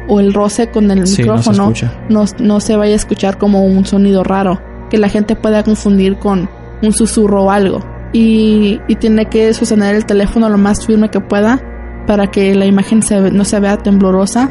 o, 0.08 0.20
el 0.20 0.32
roce 0.32 0.68
con 0.68 0.90
el 0.90 1.02
micrófono 1.02 1.70
no, 2.08 2.24
no, 2.38 2.60
se 2.60 2.76
vaya 2.76 2.94
a 2.94 2.96
escuchar 2.96 3.36
como 3.36 3.62
un 3.66 3.84
sonido 3.84 4.24
raro, 4.24 4.58
que 4.88 4.96
la 4.96 5.10
gente 5.10 5.36
pueda 5.36 5.62
confundir 5.62 6.16
con 6.16 6.48
un 6.82 6.92
susurro 6.94 7.44
o 7.44 7.50
algo. 7.50 7.84
Y, 8.14 8.80
y 8.88 8.94
tiene 8.94 9.26
que 9.26 9.52
sostener 9.52 9.96
el 9.96 10.06
teléfono 10.06 10.48
lo 10.48 10.56
más 10.56 10.86
firme 10.86 11.10
que 11.10 11.20
pueda 11.20 11.60
para 12.06 12.28
que 12.28 12.54
la 12.54 12.64
imagen 12.64 13.00
no 13.32 13.44
se 13.44 13.60
vea 13.60 13.76
temblorosa 13.76 14.50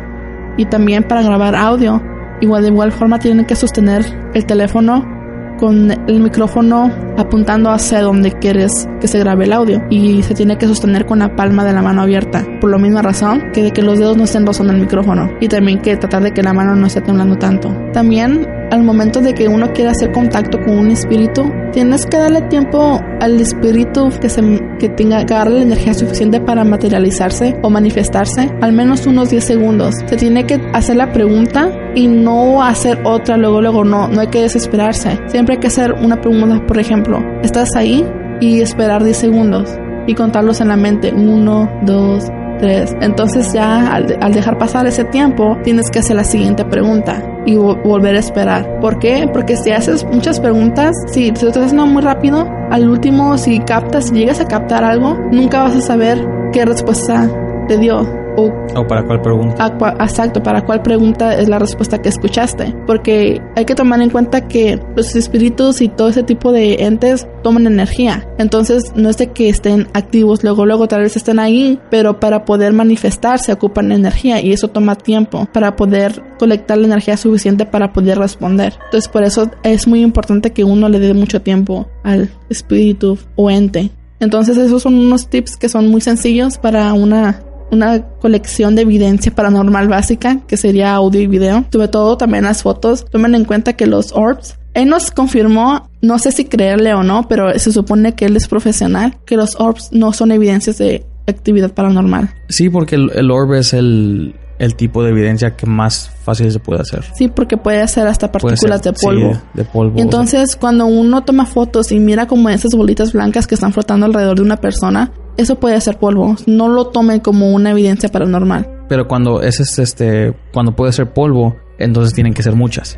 y 0.55 0.65
también 0.65 1.01
para 1.01 1.23
grabar 1.23 1.55
audio. 1.55 1.99
Igual 2.39 2.61
de 2.61 2.67
igual 2.67 2.91
forma 2.91 3.17
tienen 3.17 3.47
que 3.47 3.55
sostener 3.55 4.05
el 4.35 4.45
teléfono 4.45 5.16
con 5.57 5.91
el 5.91 6.19
micrófono 6.19 6.91
apuntando 7.17 7.69
hacia 7.69 8.01
donde 8.01 8.31
quieres 8.31 8.87
que 9.01 9.07
se 9.07 9.19
grabe 9.19 9.45
el 9.45 9.53
audio 9.53 9.83
y 9.89 10.23
se 10.23 10.33
tiene 10.33 10.57
que 10.57 10.67
sostener 10.67 11.05
con 11.05 11.19
la 11.19 11.35
palma 11.35 11.65
de 11.65 11.73
la 11.73 11.81
mano 11.81 12.01
abierta 12.01 12.45
por 12.61 12.71
la 12.71 12.77
misma 12.77 13.01
razón 13.01 13.51
que 13.53 13.63
de 13.63 13.71
que 13.71 13.81
los 13.81 13.99
dedos 13.99 14.17
no 14.17 14.23
estén 14.23 14.45
rozando 14.45 14.73
el 14.73 14.79
micrófono 14.79 15.29
y 15.41 15.47
también 15.47 15.79
que 15.79 15.97
tratar 15.97 16.23
de 16.23 16.33
que 16.33 16.43
la 16.43 16.53
mano 16.53 16.75
no 16.75 16.87
esté 16.87 17.01
temblando 17.01 17.37
tanto. 17.37 17.75
También 17.91 18.47
al 18.71 18.83
momento 18.83 19.21
de 19.21 19.33
que 19.33 19.47
uno 19.47 19.71
quiere 19.73 19.91
hacer 19.91 20.11
contacto 20.11 20.59
con 20.61 20.77
un 20.77 20.91
espíritu, 20.91 21.51
tienes 21.71 22.05
que 22.05 22.17
darle 22.17 22.41
tiempo 22.43 22.99
al 23.19 23.39
espíritu 23.39 24.09
que, 24.19 24.29
se, 24.29 24.41
que 24.79 24.89
tenga 24.89 25.25
que 25.25 25.33
darle 25.33 25.57
la 25.59 25.63
energía 25.63 25.93
suficiente 25.93 26.41
para 26.41 26.63
materializarse 26.63 27.55
o 27.63 27.69
manifestarse, 27.69 28.51
al 28.61 28.73
menos 28.73 29.05
unos 29.05 29.29
10 29.29 29.43
segundos. 29.43 29.95
Se 30.05 30.17
tiene 30.17 30.45
que 30.45 30.59
hacer 30.73 30.97
la 30.97 31.11
pregunta 31.11 31.71
y 31.95 32.07
no 32.07 32.61
hacer 32.61 32.99
otra 33.05 33.37
luego, 33.37 33.61
luego, 33.61 33.83
no, 33.83 34.07
no 34.07 34.21
hay 34.21 34.27
que 34.27 34.41
desesperarse. 34.41 35.19
Siempre 35.27 35.55
hay 35.55 35.59
que 35.59 35.67
hacer 35.67 35.93
una 35.93 36.19
pregunta, 36.21 36.65
por 36.67 36.79
ejemplo, 36.79 37.19
¿estás 37.43 37.75
ahí? 37.75 38.05
Y 38.39 38.61
esperar 38.61 39.03
10 39.03 39.17
segundos 39.17 39.77
y 40.07 40.15
contarlos 40.15 40.61
en 40.61 40.69
la 40.69 40.77
mente. 40.77 41.13
1, 41.13 41.81
2, 41.83 42.23
3. 42.59 42.97
Entonces 43.01 43.53
ya 43.53 43.93
al, 43.93 44.17
al, 44.21 44.33
dejar 44.33 44.57
pasar 44.57 44.85
ese 44.87 45.03
tiempo, 45.05 45.57
tienes 45.63 45.89
que 45.89 45.99
hacer 45.99 46.15
la 46.15 46.23
siguiente 46.23 46.65
pregunta 46.65 47.23
y 47.45 47.55
volver 47.55 48.15
a 48.15 48.19
esperar. 48.19 48.79
¿Por 48.79 48.99
qué? 48.99 49.29
Porque 49.31 49.55
si 49.55 49.71
haces 49.71 50.03
muchas 50.05 50.39
preguntas, 50.39 50.95
si 51.07 51.31
te 51.31 51.47
estás 51.47 51.65
haciendo 51.65 51.85
muy 51.85 52.01
rápido, 52.01 52.47
al 52.69 52.89
último 52.89 53.37
si 53.37 53.59
captas, 53.59 54.09
si 54.09 54.15
llegas 54.15 54.39
a 54.39 54.45
captar 54.45 54.83
algo, 54.83 55.17
nunca 55.31 55.63
vas 55.63 55.75
a 55.75 55.81
saber 55.81 56.25
qué 56.51 56.65
respuesta 56.65 57.29
te 57.67 57.77
dio 57.77 58.26
o, 58.37 58.87
para 58.87 59.03
cuál 59.05 59.21
pregunta. 59.21 59.75
exacto, 59.99 60.41
para 60.41 60.63
cuál 60.63 60.81
pregunta 60.83 61.35
es 61.35 61.49
la 61.49 61.59
respuesta 61.59 62.01
que 62.01 62.09
escuchaste. 62.09 62.73
Porque 62.85 63.41
hay 63.55 63.65
que 63.65 63.75
tomar 63.75 63.99
en 64.01 64.11
cuenta 64.11 64.47
que 64.47 64.79
los 64.95 65.15
espíritus 65.15 65.81
y 65.81 65.89
todo 65.89 66.09
ese 66.09 66.23
tipo 66.23 66.51
de 66.51 66.83
entes 66.83 67.27
toman 67.43 67.65
energía. 67.65 68.27
Entonces 68.37 68.93
no 68.95 69.09
es 69.09 69.17
de 69.17 69.31
que 69.31 69.49
estén 69.49 69.87
activos 69.93 70.43
luego, 70.43 70.65
luego 70.65 70.87
tal 70.87 71.01
vez 71.01 71.15
estén 71.17 71.39
ahí, 71.39 71.79
pero 71.89 72.19
para 72.19 72.45
poder 72.45 72.73
manifestarse 72.73 73.51
ocupan 73.51 73.91
energía 73.91 74.39
y 74.41 74.53
eso 74.53 74.67
toma 74.67 74.95
tiempo 74.95 75.47
para 75.51 75.75
poder 75.75 76.23
colectar 76.37 76.77
la 76.77 76.85
energía 76.85 77.17
suficiente 77.17 77.65
para 77.65 77.91
poder 77.91 78.19
responder. 78.19 78.73
Entonces 78.85 79.07
por 79.07 79.23
eso 79.23 79.49
es 79.63 79.87
muy 79.87 80.01
importante 80.01 80.51
que 80.51 80.63
uno 80.63 80.89
le 80.89 80.99
dé 80.99 81.13
mucho 81.13 81.41
tiempo 81.41 81.87
al 82.03 82.29
espíritu 82.49 83.17
o 83.35 83.49
ente. 83.49 83.89
Entonces 84.19 84.57
esos 84.57 84.81
son 84.81 84.95
unos 84.95 85.27
tips 85.27 85.57
que 85.57 85.69
son 85.69 85.89
muy 85.89 86.01
sencillos 86.01 86.57
para 86.57 86.93
una 86.93 87.41
una 87.71 88.01
colección 88.19 88.75
de 88.75 88.83
evidencia 88.83 89.33
paranormal 89.33 89.87
básica, 89.87 90.39
que 90.47 90.57
sería 90.57 90.93
audio 90.93 91.21
y 91.21 91.27
video. 91.27 91.65
Sobre 91.71 91.87
todo 91.87 92.17
también 92.17 92.43
las 92.45 92.63
fotos. 92.63 93.05
Tomen 93.05 93.35
en 93.35 93.45
cuenta 93.45 93.73
que 93.73 93.87
los 93.87 94.11
orbs, 94.13 94.57
él 94.73 94.89
nos 94.89 95.11
confirmó, 95.11 95.89
no 96.01 96.19
sé 96.19 96.31
si 96.31 96.45
creerle 96.45 96.93
o 96.93 97.03
no, 97.03 97.27
pero 97.27 97.57
se 97.57 97.71
supone 97.71 98.13
que 98.15 98.25
él 98.25 98.35
es 98.35 98.47
profesional, 98.47 99.17
que 99.25 99.35
los 99.35 99.59
orbs 99.59 99.89
no 99.91 100.13
son 100.13 100.31
evidencias 100.31 100.77
de 100.77 101.05
actividad 101.27 101.71
paranormal. 101.73 102.29
Sí, 102.49 102.69
porque 102.69 102.95
el, 102.95 103.31
orb 103.31 103.53
es 103.55 103.73
el, 103.73 104.35
el 104.59 104.75
tipo 104.75 105.03
de 105.03 105.11
evidencia 105.11 105.55
que 105.55 105.65
más 105.65 106.09
fácil 106.23 106.51
se 106.51 106.59
puede 106.59 106.81
hacer. 106.81 107.03
Sí, 107.15 107.27
porque 107.27 107.57
puede 107.57 107.81
hacer 107.81 108.07
hasta 108.07 108.31
partículas 108.31 108.81
de 108.83 108.93
polvo. 108.93 109.33
Sí, 109.33 109.39
de 109.53 109.65
polvo. 109.65 109.97
Y 109.97 110.01
entonces, 110.01 110.55
cuando 110.55 110.85
uno 110.85 111.23
toma 111.23 111.45
fotos 111.45 111.91
y 111.91 111.99
mira 111.99 112.27
como 112.27 112.49
esas 112.49 112.71
bolitas 112.75 113.13
blancas 113.13 113.47
que 113.47 113.55
están 113.55 113.73
flotando 113.73 114.05
alrededor 114.05 114.37
de 114.37 114.43
una 114.43 114.57
persona, 114.57 115.11
eso 115.37 115.59
puede 115.59 115.79
ser 115.81 115.97
polvo. 115.97 116.35
No 116.45 116.67
lo 116.67 116.87
tomen 116.87 117.19
como 117.19 117.51
una 117.51 117.71
evidencia 117.71 118.09
paranormal. 118.09 118.67
Pero 118.89 119.07
cuando 119.07 119.41
ese 119.41 119.63
es 119.63 119.79
este, 119.79 120.33
cuando 120.53 120.75
puede 120.75 120.91
ser 120.91 121.13
polvo, 121.13 121.55
entonces 121.77 122.13
tienen 122.13 122.33
que 122.33 122.43
ser 122.43 122.55
muchas. 122.55 122.97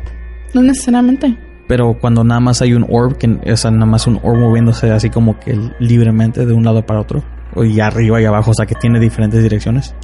No 0.54 0.62
necesariamente. 0.62 1.38
Pero 1.68 1.96
cuando 2.00 2.24
nada 2.24 2.40
más 2.40 2.62
hay 2.62 2.74
un 2.74 2.84
orb, 2.88 3.16
que 3.16 3.38
es 3.44 3.64
nada 3.64 3.86
más 3.86 4.06
un 4.06 4.18
orb 4.22 4.38
moviéndose 4.38 4.90
así 4.90 5.10
como 5.10 5.38
que 5.38 5.56
libremente 5.78 6.44
de 6.44 6.52
un 6.52 6.64
lado 6.64 6.84
para 6.84 7.00
otro, 7.00 7.22
y 7.56 7.78
arriba 7.80 8.20
y 8.20 8.24
abajo, 8.24 8.50
o 8.50 8.54
sea 8.54 8.66
que 8.66 8.74
tiene 8.74 8.98
diferentes 8.98 9.42
direcciones. 9.42 9.94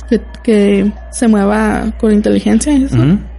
Que, 0.42 0.92
se 1.10 1.28
mueva 1.28 1.92
con 1.98 2.12
inteligencia. 2.12 2.72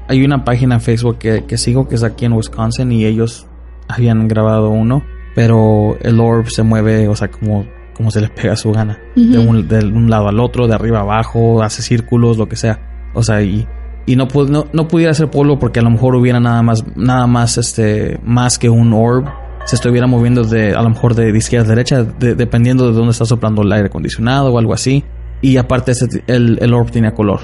Hay 0.10 0.24
una 0.24 0.44
página 0.44 0.76
en 0.76 0.82
Facebook 0.82 1.20
que, 1.20 1.46
que 1.46 1.58
sigo 1.58 1.88
que 1.88 1.96
es 1.96 2.04
aquí 2.04 2.26
en 2.26 2.34
Wisconsin 2.34 2.92
y 2.92 3.06
ellos 3.06 3.48
habían 3.88 4.28
grabado 4.28 4.70
uno, 4.70 5.04
pero 5.36 5.98
el 6.02 6.20
orb 6.20 6.50
se 6.50 6.64
mueve, 6.64 7.08
o 7.08 7.16
sea, 7.16 7.30
como 7.30 7.66
como 7.98 8.12
se 8.12 8.22
les 8.22 8.30
pega 8.30 8.56
su 8.56 8.72
gana. 8.72 9.00
de, 9.16 9.40
un, 9.40 10.10
lado 10.10 10.28
al 10.28 10.40
otro, 10.40 10.68
de 10.68 10.76
arriba 10.76 11.00
abajo, 11.00 11.64
hace 11.64 11.82
círculos, 11.82 12.38
lo 12.38 12.48
que 12.48 12.56
sea. 12.56 12.80
O 13.16 13.24
sea, 13.24 13.42
y, 13.42 13.68
y 14.06 14.16
no, 14.16 14.28
no, 14.48 14.68
no 14.72 14.88
pudiera 14.88 15.14
ser 15.16 15.30
polvo 15.32 15.58
porque 15.58 15.80
a 15.80 15.84
lo 15.84 15.90
mejor 15.90 16.16
hubiera 16.16 16.40
nada 16.40 16.62
más, 16.62 16.86
nada 16.96 17.26
más, 17.26 17.58
este, 17.58 18.20
más 18.24 18.60
que 18.60 18.70
un 18.70 18.94
orb. 18.94 19.26
Se 19.66 19.76
estuviera 19.76 20.08
moviendo 20.08 20.44
de, 20.44 20.74
a 20.74 20.82
lo 20.82 20.90
mejor 20.90 21.16
de, 21.16 21.36
izquierda 21.36 21.66
a 21.66 21.70
derecha, 21.70 22.04
dependiendo 22.04 22.88
de 22.88 22.94
dónde 22.94 23.12
está 23.12 23.26
soplando 23.26 23.64
el 23.64 23.72
aire 23.72 23.88
acondicionado 23.88 24.54
o 24.54 24.60
algo 24.60 24.74
así. 24.74 25.04
Y 25.42 25.58
aparte 25.58 25.92
el, 26.28 26.58
el 26.62 26.74
orb 26.74 26.90
tenía 26.90 27.14
color. 27.14 27.42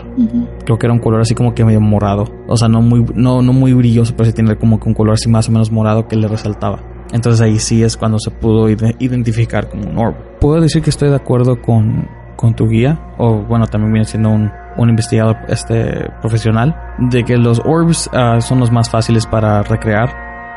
Creo 0.65 0.79
que 0.79 0.85
era 0.85 0.93
un 0.93 0.99
color 0.99 1.21
así 1.21 1.35
como 1.35 1.53
que 1.53 1.65
medio 1.65 1.81
morado. 1.81 2.25
O 2.47 2.55
sea, 2.55 2.67
no 2.67 2.81
muy, 2.81 3.05
no, 3.13 3.41
no 3.41 3.53
muy 3.53 3.73
brilloso, 3.73 4.13
pero 4.15 4.25
sí 4.25 4.33
tiene 4.33 4.55
como 4.55 4.79
que 4.79 4.87
un 4.87 4.95
color 4.95 5.15
así 5.15 5.29
más 5.29 5.49
o 5.49 5.51
menos 5.51 5.71
morado 5.71 6.07
que 6.07 6.15
le 6.15 6.27
resaltaba. 6.27 6.92
Entonces 7.13 7.41
ahí 7.41 7.59
sí 7.59 7.83
es 7.83 7.95
cuando 7.95 8.17
se 8.19 8.31
pudo 8.31 8.67
identificar 8.69 9.69
como 9.69 9.87
un 9.87 9.97
orb. 9.97 10.15
Puedo 10.39 10.59
decir 10.59 10.81
que 10.81 10.89
estoy 10.89 11.09
de 11.09 11.15
acuerdo 11.15 11.61
con, 11.61 12.09
con 12.35 12.55
tu 12.55 12.67
guía, 12.67 12.99
o 13.19 13.43
bueno, 13.43 13.67
también 13.67 13.93
viene 13.93 14.05
siendo 14.05 14.29
un, 14.31 14.51
un 14.77 14.89
investigador 14.89 15.37
este, 15.47 16.09
profesional, 16.21 16.75
de 16.97 17.23
que 17.23 17.37
los 17.37 17.61
orbs 17.63 18.09
ah, 18.13 18.41
son 18.41 18.59
los 18.59 18.71
más 18.71 18.89
fáciles 18.89 19.27
para 19.27 19.61
recrear. 19.61 20.09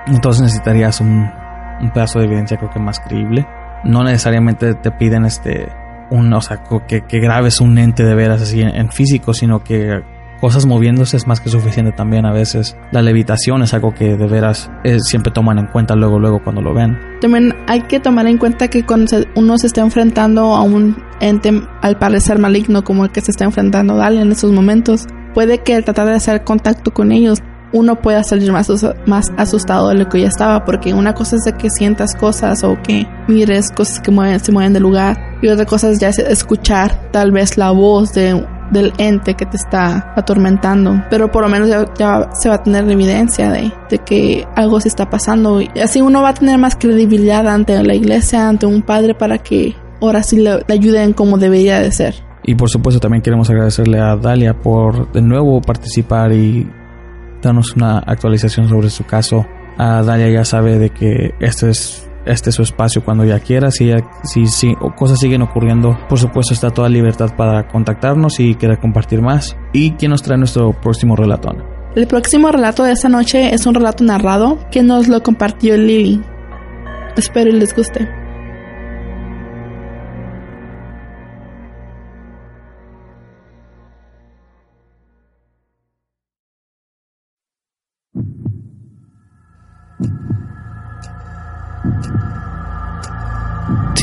Entonces 0.07 0.43
necesitarías 0.43 1.01
un, 1.03 1.31
un 1.81 1.91
pedazo 1.91 2.21
de 2.21 2.25
evidencia 2.25 2.57
creo 2.57 2.71
que 2.71 2.81
más 2.81 3.01
creíble. 3.01 3.47
No 3.85 4.03
necesariamente 4.03 4.75
te 4.75 4.91
piden 4.93 5.27
este 5.27 5.69
un, 6.11 6.33
o 6.33 6.41
sea, 6.41 6.63
que, 6.89 7.03
que 7.03 7.19
grabes 7.21 7.61
un 7.61 7.77
ente 7.79 8.03
de 8.03 8.15
veras 8.15 8.41
así 8.41 8.63
en 8.63 8.91
físico, 8.91 9.35
sino 9.35 9.63
que 9.63 10.03
cosas 10.41 10.67
moviéndose 10.67 11.17
es 11.17 11.27
más 11.27 11.41
que 11.41 11.49
suficiente 11.49 11.93
también 11.93 12.27
a 12.27 12.33
veces. 12.33 12.77
La 12.93 13.03
levitación 13.03 13.63
es 13.63 13.75
algo 13.75 13.95
que 13.95 14.17
de 14.17 14.27
veras 14.27 14.71
eh, 14.85 14.99
siempre 15.01 15.33
toman 15.33 15.59
en 15.59 15.67
cuenta 15.67 15.95
luego, 15.95 16.19
luego 16.19 16.43
cuando 16.43 16.63
lo 16.63 16.75
ven. 16.75 16.99
También 17.21 17.55
hay 17.67 17.83
que 17.83 18.01
tomar 18.01 18.27
en 18.27 18.39
cuenta 18.39 18.69
que 18.69 18.85
cuando 18.85 19.17
uno 19.35 19.59
se 19.59 19.67
está 19.67 19.81
enfrentando 19.81 20.55
a 20.55 20.63
un 20.63 20.97
ente 21.21 21.51
al 21.83 21.99
parecer 21.99 22.39
maligno 22.39 22.85
como 22.85 23.05
el 23.05 23.11
que 23.11 23.21
se 23.21 23.31
está 23.31 23.45
enfrentando 23.45 23.97
Dale 23.97 24.21
en 24.21 24.33
esos 24.33 24.53
momentos, 24.53 25.07
puede 25.35 25.59
que 25.59 25.75
al 25.75 25.85
tratar 25.85 26.07
de 26.07 26.15
hacer 26.15 26.45
contacto 26.45 26.93
con 26.93 27.13
ellos 27.13 27.43
uno 27.73 27.97
pueda 27.97 28.23
salir 28.23 28.53
más, 28.53 28.71
más 29.07 29.33
asustado 29.37 29.89
de 29.89 29.97
lo 29.97 30.09
que 30.09 30.21
ya 30.21 30.29
estaba, 30.29 30.65
porque 30.65 30.95
una 30.95 31.15
cosa 31.15 31.37
es 31.37 31.43
de 31.43 31.53
que 31.53 31.69
sientas 31.71 32.15
cosas 32.15 32.63
o 32.65 32.81
que 32.83 33.07
mires 33.29 33.71
cosas 33.71 34.01
que 34.01 34.11
mueven, 34.11 34.41
se 34.41 34.53
mueven 34.53 34.73
de 34.73 34.81
lugar, 34.81 35.19
y 35.43 35.49
otra 35.49 35.67
cosa 35.67 35.91
es 35.91 35.99
ya 35.99 36.09
escuchar 36.09 37.11
tal 37.11 37.33
vez 37.33 37.59
la 37.59 37.71
voz 37.71 38.13
de 38.15 38.47
del 38.71 38.93
ente 38.99 39.35
que 39.35 39.47
te 39.47 39.57
está 39.57 40.13
atormentando, 40.17 41.05
pero 41.11 41.31
por 41.31 41.43
lo 41.43 41.49
menos 41.49 41.69
ya, 41.69 42.31
se 42.33 42.49
va 42.49 42.57
a 42.57 42.63
tener 42.63 42.89
evidencia 42.91 43.51
de, 43.51 43.73
que 44.05 44.47
algo 44.55 44.81
se 44.81 44.89
está 44.89 45.09
pasando 45.09 45.61
y 45.61 45.69
así 45.83 46.01
uno 46.01 46.23
va 46.23 46.31
a 46.31 46.35
tener 46.35 46.59
más 46.59 46.77
credibilidad 46.77 47.47
ante 47.49 47.83
la 47.83 47.95
iglesia, 47.95 48.49
ante 48.49 48.67
un 48.67 48.83
padre 48.83 49.15
para 49.15 49.39
que 49.39 49.75
ahora 50.01 50.23
sí 50.23 50.39
le, 50.39 50.65
ayuden 50.69 51.13
como 51.13 51.39
debería 51.39 51.81
de 51.81 51.91
ser. 51.93 52.15
Y 52.45 52.55
por 52.55 52.69
supuesto 52.69 53.01
también 53.01 53.23
queremos 53.23 53.51
agradecerle 53.51 53.99
a 53.99 54.17
Dalia 54.17 54.55
por 54.55 55.11
de 55.13 55.23
nuevo 55.23 55.61
participar 55.61 56.33
y 56.33 56.69
darnos 57.43 57.75
una 57.75 57.99
actualización 57.99 58.69
sobre 58.69 58.91
su 58.91 59.05
caso. 59.05 59.47
A 59.79 60.03
Dalia 60.03 60.31
ya 60.31 60.45
sabe 60.45 60.79
de 60.79 60.91
que 60.91 61.35
este 61.41 61.71
es 61.71 62.06
este 62.27 62.51
es 62.51 62.57
su 62.57 62.63
espacio 62.63 63.05
cuando 63.05 63.25
ya 63.25 63.39
quiera. 63.41 63.71
Si, 63.71 63.91
si, 64.25 64.47
si 64.47 64.75
cosas 64.97 65.19
siguen 65.19 65.43
ocurriendo, 65.43 65.99
por 66.09 66.19
supuesto 66.19 66.53
está 66.53 66.71
toda 66.71 66.89
libertad 66.89 67.35
para 67.37 67.69
contactarnos 67.69 68.41
y 68.41 68.55
querer 68.57 68.79
compartir 68.79 69.23
más. 69.23 69.57
¿Y 69.73 69.93
quién 69.93 70.11
nos 70.11 70.23
trae 70.23 70.39
nuestro 70.39 70.73
próximo 70.73 71.17
relato? 71.17 71.51
El 71.95 72.07
próximo 72.07 72.51
relato 72.51 72.85
de 72.85 72.93
esta 72.93 73.09
noche 73.09 73.55
es 73.55 73.67
un 73.67 73.75
relato 73.75 74.05
narrado 74.05 74.59
que 74.71 74.83
nos 74.83 75.09
lo 75.09 75.23
compartió 75.23 75.77
Lily. 75.77 76.21
Espero 77.17 77.51
les 77.51 77.75
guste. 77.75 78.26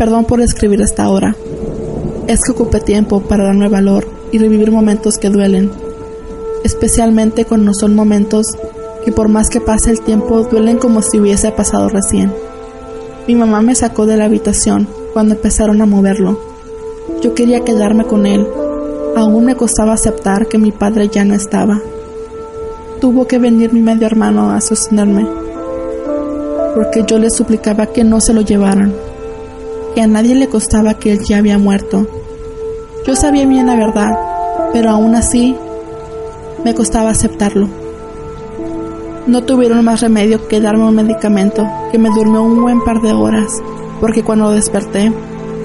Perdón 0.00 0.24
por 0.24 0.40
escribir 0.40 0.80
esta 0.80 1.10
hora. 1.10 1.36
Es 2.26 2.42
que 2.42 2.52
ocupé 2.52 2.80
tiempo 2.80 3.20
para 3.20 3.44
darme 3.44 3.68
valor 3.68 4.08
y 4.32 4.38
revivir 4.38 4.72
momentos 4.72 5.18
que 5.18 5.28
duelen, 5.28 5.70
especialmente 6.64 7.44
cuando 7.44 7.74
son 7.74 7.94
momentos 7.94 8.46
que 9.04 9.12
por 9.12 9.28
más 9.28 9.50
que 9.50 9.60
pase 9.60 9.90
el 9.90 10.00
tiempo 10.00 10.44
duelen 10.44 10.78
como 10.78 11.02
si 11.02 11.20
hubiese 11.20 11.52
pasado 11.52 11.90
recién. 11.90 12.32
Mi 13.28 13.34
mamá 13.34 13.60
me 13.60 13.74
sacó 13.74 14.06
de 14.06 14.16
la 14.16 14.24
habitación 14.24 14.88
cuando 15.12 15.34
empezaron 15.34 15.82
a 15.82 15.86
moverlo. 15.86 16.40
Yo 17.20 17.34
quería 17.34 17.62
quedarme 17.62 18.06
con 18.06 18.24
él. 18.24 18.46
Aún 19.16 19.44
me 19.44 19.54
costaba 19.54 19.92
aceptar 19.92 20.46
que 20.46 20.56
mi 20.56 20.72
padre 20.72 21.08
ya 21.08 21.26
no 21.26 21.34
estaba. 21.34 21.78
Tuvo 23.02 23.26
que 23.26 23.38
venir 23.38 23.74
mi 23.74 23.82
medio 23.82 24.06
hermano 24.06 24.50
a 24.50 24.62
sostenerme, 24.62 25.28
porque 26.74 27.04
yo 27.06 27.18
le 27.18 27.28
suplicaba 27.28 27.84
que 27.84 28.02
no 28.02 28.22
se 28.22 28.32
lo 28.32 28.40
llevaran 28.40 29.09
que 29.94 30.02
a 30.02 30.06
nadie 30.06 30.34
le 30.34 30.48
costaba 30.48 30.94
que 30.94 31.12
él 31.12 31.20
ya 31.28 31.38
había 31.38 31.58
muerto. 31.58 32.06
Yo 33.06 33.16
sabía 33.16 33.46
bien 33.46 33.66
la 33.66 33.76
verdad, 33.76 34.10
pero 34.72 34.90
aún 34.90 35.14
así 35.14 35.56
me 36.64 36.74
costaba 36.74 37.10
aceptarlo. 37.10 37.68
No 39.26 39.42
tuvieron 39.44 39.84
más 39.84 40.00
remedio 40.00 40.48
que 40.48 40.60
darme 40.60 40.84
un 40.84 40.94
medicamento 40.94 41.66
que 41.92 41.98
me 41.98 42.10
durmió 42.10 42.42
un 42.42 42.60
buen 42.60 42.82
par 42.82 43.00
de 43.00 43.12
horas, 43.12 43.62
porque 44.00 44.22
cuando 44.22 44.50
desperté 44.50 45.12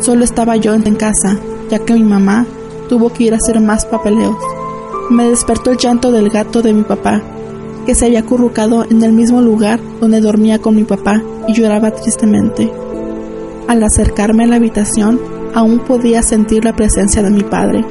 solo 0.02 0.24
estaba 0.24 0.56
yo 0.56 0.74
en 0.74 0.96
casa, 0.96 1.38
ya 1.70 1.80
que 1.80 1.94
mi 1.94 2.04
mamá 2.04 2.46
tuvo 2.90 3.12
que 3.12 3.26
ir 3.26 3.34
a 3.34 3.38
hacer 3.38 3.60
más 3.62 3.86
papeleos. 3.86 4.38
Me 5.10 5.30
despertó 5.30 5.72
el 5.72 5.78
llanto 5.78 6.12
del 6.12 6.30
gato 6.30 6.62
de 6.62 6.74
mi 6.74 6.84
papá, 6.84 7.22
que 7.86 7.96
se 7.96 8.06
había 8.06 8.20
acurrucado 8.20 8.86
en 8.90 9.04
el 9.04 9.14
mismo 9.14 9.42
lugar 9.42 9.80
donde 10.00 10.20
dormía 10.22 10.60
con 10.60 10.76
mi 10.76 10.84
papá 10.84 11.22
y 11.48 11.54
lloraba 11.54 11.92
tristemente. 11.92 12.72
Al 13.68 13.82
acercarme 13.82 14.44
a 14.44 14.48
la 14.48 14.58
habitación, 14.58 15.20
aún 15.56 15.80
podía 15.80 16.22
sentir 16.22 16.64
la 16.64 16.76
presencia 16.76 17.24
de 17.24 17.32
mi 17.32 17.42
padre. 17.42 17.84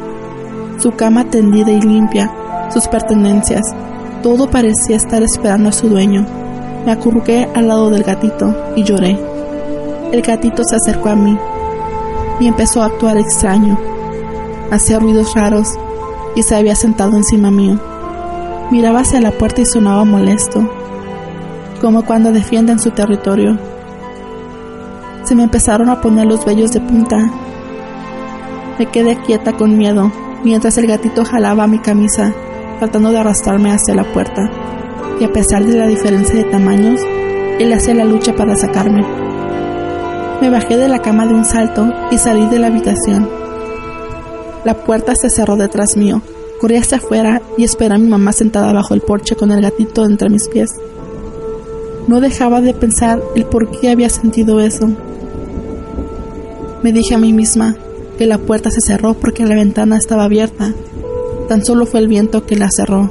Su 0.79 0.93
cama 0.93 1.25
tendida 1.25 1.73
y 1.73 1.81
limpia, 1.81 2.31
sus 2.73 2.87
pertenencias, 2.87 3.75
todo 4.23 4.49
parecía 4.49 4.95
estar 4.95 5.25
esperando 5.25 5.71
a 5.71 5.73
su 5.73 5.89
dueño. 5.89 6.25
Me 6.87 6.93
acurruqué 6.93 7.49
al 7.55 7.67
lado 7.67 7.91
del 7.91 8.05
gatito 8.05 8.55
y 8.77 8.85
lloré. 8.85 9.19
El 10.13 10.23
gatito 10.23 10.63
se 10.63 10.77
acercó 10.77 11.09
a 11.09 11.17
mí 11.17 11.37
y 12.39 12.47
empezó 12.47 12.81
a 12.81 12.87
actuar 12.87 13.17
extraño. 13.17 13.77
Hacía 14.71 15.01
ruidos 15.01 15.35
raros 15.35 15.71
y 16.37 16.45
se 16.45 16.55
había 16.55 16.77
sentado 16.77 17.17
encima 17.17 17.51
mío. 17.51 17.81
Miraba 18.71 19.01
hacia 19.01 19.21
la 19.21 19.33
puerta 19.33 19.61
y 19.63 19.67
sonaba 19.67 20.05
molesto, 20.05 20.71
como 21.81 22.05
cuando 22.05 22.31
defienden 22.31 22.79
su 22.79 22.93
territorio 22.93 23.59
se 25.25 25.35
me 25.35 25.45
empezaron 25.45 25.89
a 25.89 26.01
poner 26.01 26.27
los 26.27 26.45
vellos 26.45 26.73
de 26.73 26.81
punta. 26.81 27.17
Me 28.79 28.87
quedé 28.87 29.17
quieta 29.17 29.53
con 29.53 29.77
miedo 29.79 30.13
mientras 30.45 30.77
el 30.79 30.87
gatito 30.87 31.25
jalaba 31.25 31.67
mi 31.67 31.79
camisa, 31.79 32.33
tratando 32.79 33.11
de 33.11 33.19
arrastrarme 33.19 33.73
hacia 33.73 33.95
la 33.95 34.05
puerta. 34.05 34.43
Y 35.19 35.25
a 35.25 35.33
pesar 35.33 35.65
de 35.65 35.79
la 35.79 35.87
diferencia 35.87 36.37
de 36.37 36.45
tamaños, 36.45 37.01
él 37.59 37.73
hacía 37.73 37.95
la 37.95 38.05
lucha 38.05 38.35
para 38.35 38.57
sacarme. 38.57 39.05
Me 40.41 40.51
bajé 40.51 40.77
de 40.77 40.89
la 40.89 41.01
cama 41.01 41.27
de 41.27 41.35
un 41.35 41.45
salto 41.45 41.91
y 42.11 42.19
salí 42.19 42.47
de 42.47 42.59
la 42.59 42.67
habitación. 42.67 43.29
La 44.65 44.75
puerta 44.75 45.15
se 45.15 45.31
cerró 45.31 45.57
detrás 45.57 45.97
mío. 45.97 46.21
Corrí 46.61 46.77
hacia 46.77 46.99
afuera 46.99 47.43
y 47.57 47.65
esperé 47.65 47.95
a 47.95 47.99
mi 47.99 48.09
mamá 48.09 48.33
sentada 48.33 48.73
bajo 48.73 48.95
el 48.95 49.01
porche 49.01 49.37
con 49.37 49.53
el 49.53 49.61
gatito 49.61 50.05
entre 50.05 50.29
mis 50.29 50.49
pies. 50.49 50.75
No 52.09 52.21
dejaba 52.21 52.61
de 52.61 52.75
pensar 52.75 53.23
el 53.35 53.47
por 53.47 53.71
qué 53.71 53.91
había 53.91 54.11
sentido 54.11 54.61
eso. 54.61 54.91
Me 56.85 56.93
dije 56.93 57.15
a 57.15 57.19
mí 57.19 57.33
misma 57.33 57.79
que 58.19 58.27
la 58.27 58.37
puerta 58.37 58.71
se 58.71 58.83
cerró 58.83 59.15
porque 59.15 59.47
la 59.47 59.55
ventana 59.55 59.97
estaba 59.97 60.25
abierta. 60.25 60.75
Tan 61.49 61.65
solo 61.65 61.87
fue 61.87 62.01
el 62.01 62.09
viento 62.09 62.45
que 62.45 62.57
la 62.57 62.71
cerró. 62.71 63.11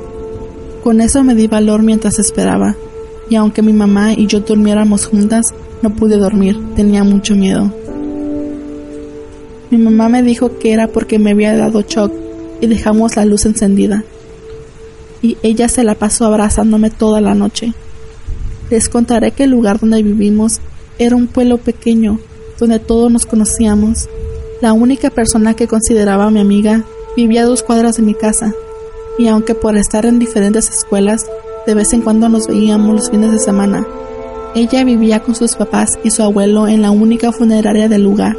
Con 0.84 1.02
eso 1.02 1.24
me 1.24 1.34
di 1.34 1.48
valor 1.48 1.82
mientras 1.82 2.20
esperaba, 2.20 2.76
y 3.32 3.36
aunque 3.36 3.64
mi 3.64 3.74
mamá 3.74 4.14
y 4.14 4.28
yo 4.28 4.42
durmiéramos 4.42 5.08
juntas, 5.08 5.48
no 5.82 5.90
pude 5.96 6.18
dormir, 6.18 6.56
tenía 6.76 7.04
mucho 7.04 7.36
miedo. 7.36 7.74
Mi 9.72 9.80
mamá 9.80 10.08
me 10.08 10.22
dijo 10.22 10.60
que 10.60 10.72
era 10.72 10.88
porque 10.90 11.18
me 11.18 11.32
había 11.32 11.58
dado 11.58 11.82
shock 11.82 12.14
y 12.62 12.68
dejamos 12.68 13.16
la 13.16 13.26
luz 13.26 13.48
encendida. 13.48 14.04
Y 15.24 15.38
ella 15.42 15.68
se 15.68 15.84
la 15.84 15.96
pasó 15.96 16.26
abrazándome 16.26 16.92
toda 16.92 17.22
la 17.22 17.34
noche. 17.34 17.74
Les 18.70 18.88
contaré 18.88 19.32
que 19.32 19.46
el 19.46 19.50
lugar 19.50 19.80
donde 19.80 20.04
vivimos 20.04 20.60
era 21.00 21.16
un 21.16 21.26
pueblo 21.26 21.58
pequeño 21.58 22.20
donde 22.64 22.80
todos 22.80 23.12
nos 23.12 23.26
conocíamos. 23.26 24.08
La 24.62 24.74
única 24.74 25.10
persona 25.10 25.54
que 25.54 25.68
consideraba 25.68 26.32
mi 26.32 26.40
amiga 26.40 26.84
vivía 27.16 27.44
a 27.44 27.46
dos 27.46 27.62
cuadras 27.62 27.98
de 27.98 28.04
mi 28.04 28.14
casa, 28.14 28.54
y 29.18 29.28
aunque 29.28 29.54
por 29.54 29.76
estar 29.76 30.06
en 30.06 30.18
diferentes 30.18 30.70
escuelas, 30.70 31.26
de 31.68 31.76
vez 31.76 31.94
en 31.94 32.02
cuando 32.02 32.30
nos 32.30 32.48
veíamos 32.48 32.96
los 32.96 33.10
fines 33.10 33.32
de 33.32 33.40
semana, 33.40 33.86
ella 34.56 34.84
vivía 34.84 35.20
con 35.22 35.36
sus 35.36 35.56
papás 35.56 36.00
y 36.04 36.12
su 36.12 36.24
abuelo 36.24 36.68
en 36.68 36.82
la 36.82 36.92
única 36.92 37.32
funeraria 37.32 37.90
del 37.90 38.04
lugar. 38.04 38.38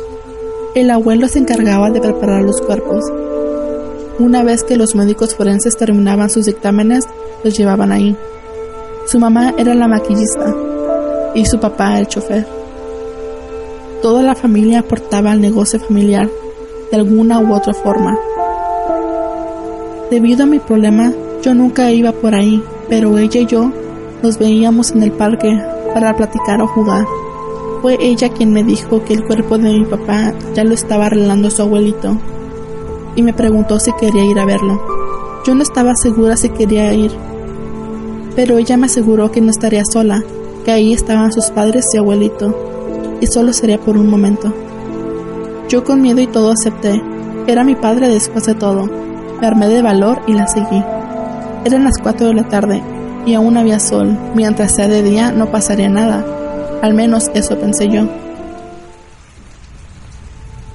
El 0.75 0.91
abuelo 0.91 1.29
se 1.29 1.41
encargaba 1.41 1.91
de 1.91 2.01
preparar 2.01 2.43
los 2.43 2.61
cuerpos. 2.63 3.05
Una 4.19 4.43
vez 4.43 4.65
que 4.65 4.77
los 4.77 4.95
médicos 4.95 5.35
forenses 5.35 5.77
terminaban 5.77 6.31
sus 6.31 6.47
dictámenes, 6.47 7.05
los 7.43 7.57
llevaban 7.59 7.93
ahí. 7.93 8.17
Su 9.07 9.19
mamá 9.19 9.55
era 9.59 9.75
la 9.75 9.87
maquillista 9.87 10.55
y 11.35 11.45
su 11.45 11.61
papá 11.61 11.99
el 11.99 12.07
chofer. 12.07 12.64
Toda 14.05 14.23
la 14.23 14.35
familia 14.35 14.81
aportaba 14.81 15.33
al 15.33 15.41
negocio 15.41 15.81
familiar 15.81 16.29
de 16.91 16.97
alguna 16.99 17.41
u 17.41 17.55
otra 17.55 17.73
forma. 17.73 18.15
Debido 20.11 20.43
a 20.43 20.47
mi 20.47 20.59
problema, 20.59 21.11
yo 21.43 21.55
nunca 21.55 21.91
iba 21.91 22.13
por 22.13 22.35
ahí, 22.35 22.63
pero 22.91 23.17
ella 23.17 23.41
y 23.41 23.47
yo 23.47 23.73
nos 24.23 24.39
veíamos 24.39 24.91
en 24.91 25.05
el 25.05 25.13
parque 25.13 25.59
para 25.95 26.15
platicar 26.15 26.61
o 26.61 26.67
jugar. 26.67 27.07
Fue 27.81 27.97
ella 27.99 28.29
quien 28.29 28.53
me 28.53 28.63
dijo 28.63 29.03
que 29.05 29.15
el 29.15 29.25
cuerpo 29.25 29.57
de 29.57 29.73
mi 29.73 29.87
papá 29.87 30.35
ya 30.55 30.65
lo 30.65 30.75
estaba 30.75 31.07
arreglando 31.07 31.49
su 31.49 31.63
abuelito 31.63 32.19
y 33.17 33.23
me 33.23 33.33
preguntó 33.33 33.81
si 33.81 33.91
quería 33.95 34.27
ir 34.27 34.39
a 34.39 34.45
verlo. 34.45 34.83
Yo 35.47 35.55
no 35.55 35.63
estaba 35.63 35.95
segura 35.95 36.37
si 36.37 36.51
quería 36.51 36.93
ir, 36.93 37.13
pero 38.37 38.59
ella 38.59 38.77
me 38.77 38.85
aseguró 38.85 39.31
que 39.31 39.41
no 39.41 39.49
estaría 39.49 39.83
sola, 39.91 40.23
que 40.67 40.73
ahí 40.73 40.93
estaban 40.93 41.33
sus 41.33 41.47
padres 41.47 41.87
y 41.95 41.97
abuelito 41.97 42.74
y 43.21 43.27
solo 43.27 43.53
sería 43.53 43.79
por 43.79 43.97
un 43.97 44.09
momento. 44.09 44.53
Yo 45.69 45.83
con 45.85 46.03
miedo 46.03 46.21
y 46.21 46.27
todo 46.27 46.53
acepté. 46.53 47.03
Era 47.47 47.65
mi 47.65 47.75
padre 47.75 48.09
después 48.09 48.45
de 48.45 48.55
todo. 48.55 48.89
Me 49.41 49.47
armé 49.47 49.69
de 49.69 49.83
valor 49.83 50.21
y 50.27 50.35
la 50.35 50.47
seguí. 50.47 50.83
Eran 51.65 51.85
las 51.85 51.99
4 51.99 52.29
de 52.29 52.35
la 52.35 52.49
tarde 52.49 52.83
y 53.27 53.35
aún 53.35 53.57
había 53.57 53.81
sol. 53.81 54.17
Mientras 54.35 54.75
sea 54.75 54.89
de 54.89 55.03
día 55.03 55.33
no 55.33 55.51
pasaría 55.51 55.89
nada. 55.89 56.25
Al 56.83 56.95
menos 56.95 57.31
eso 57.35 57.59
pensé 57.59 57.89
yo. 57.89 58.09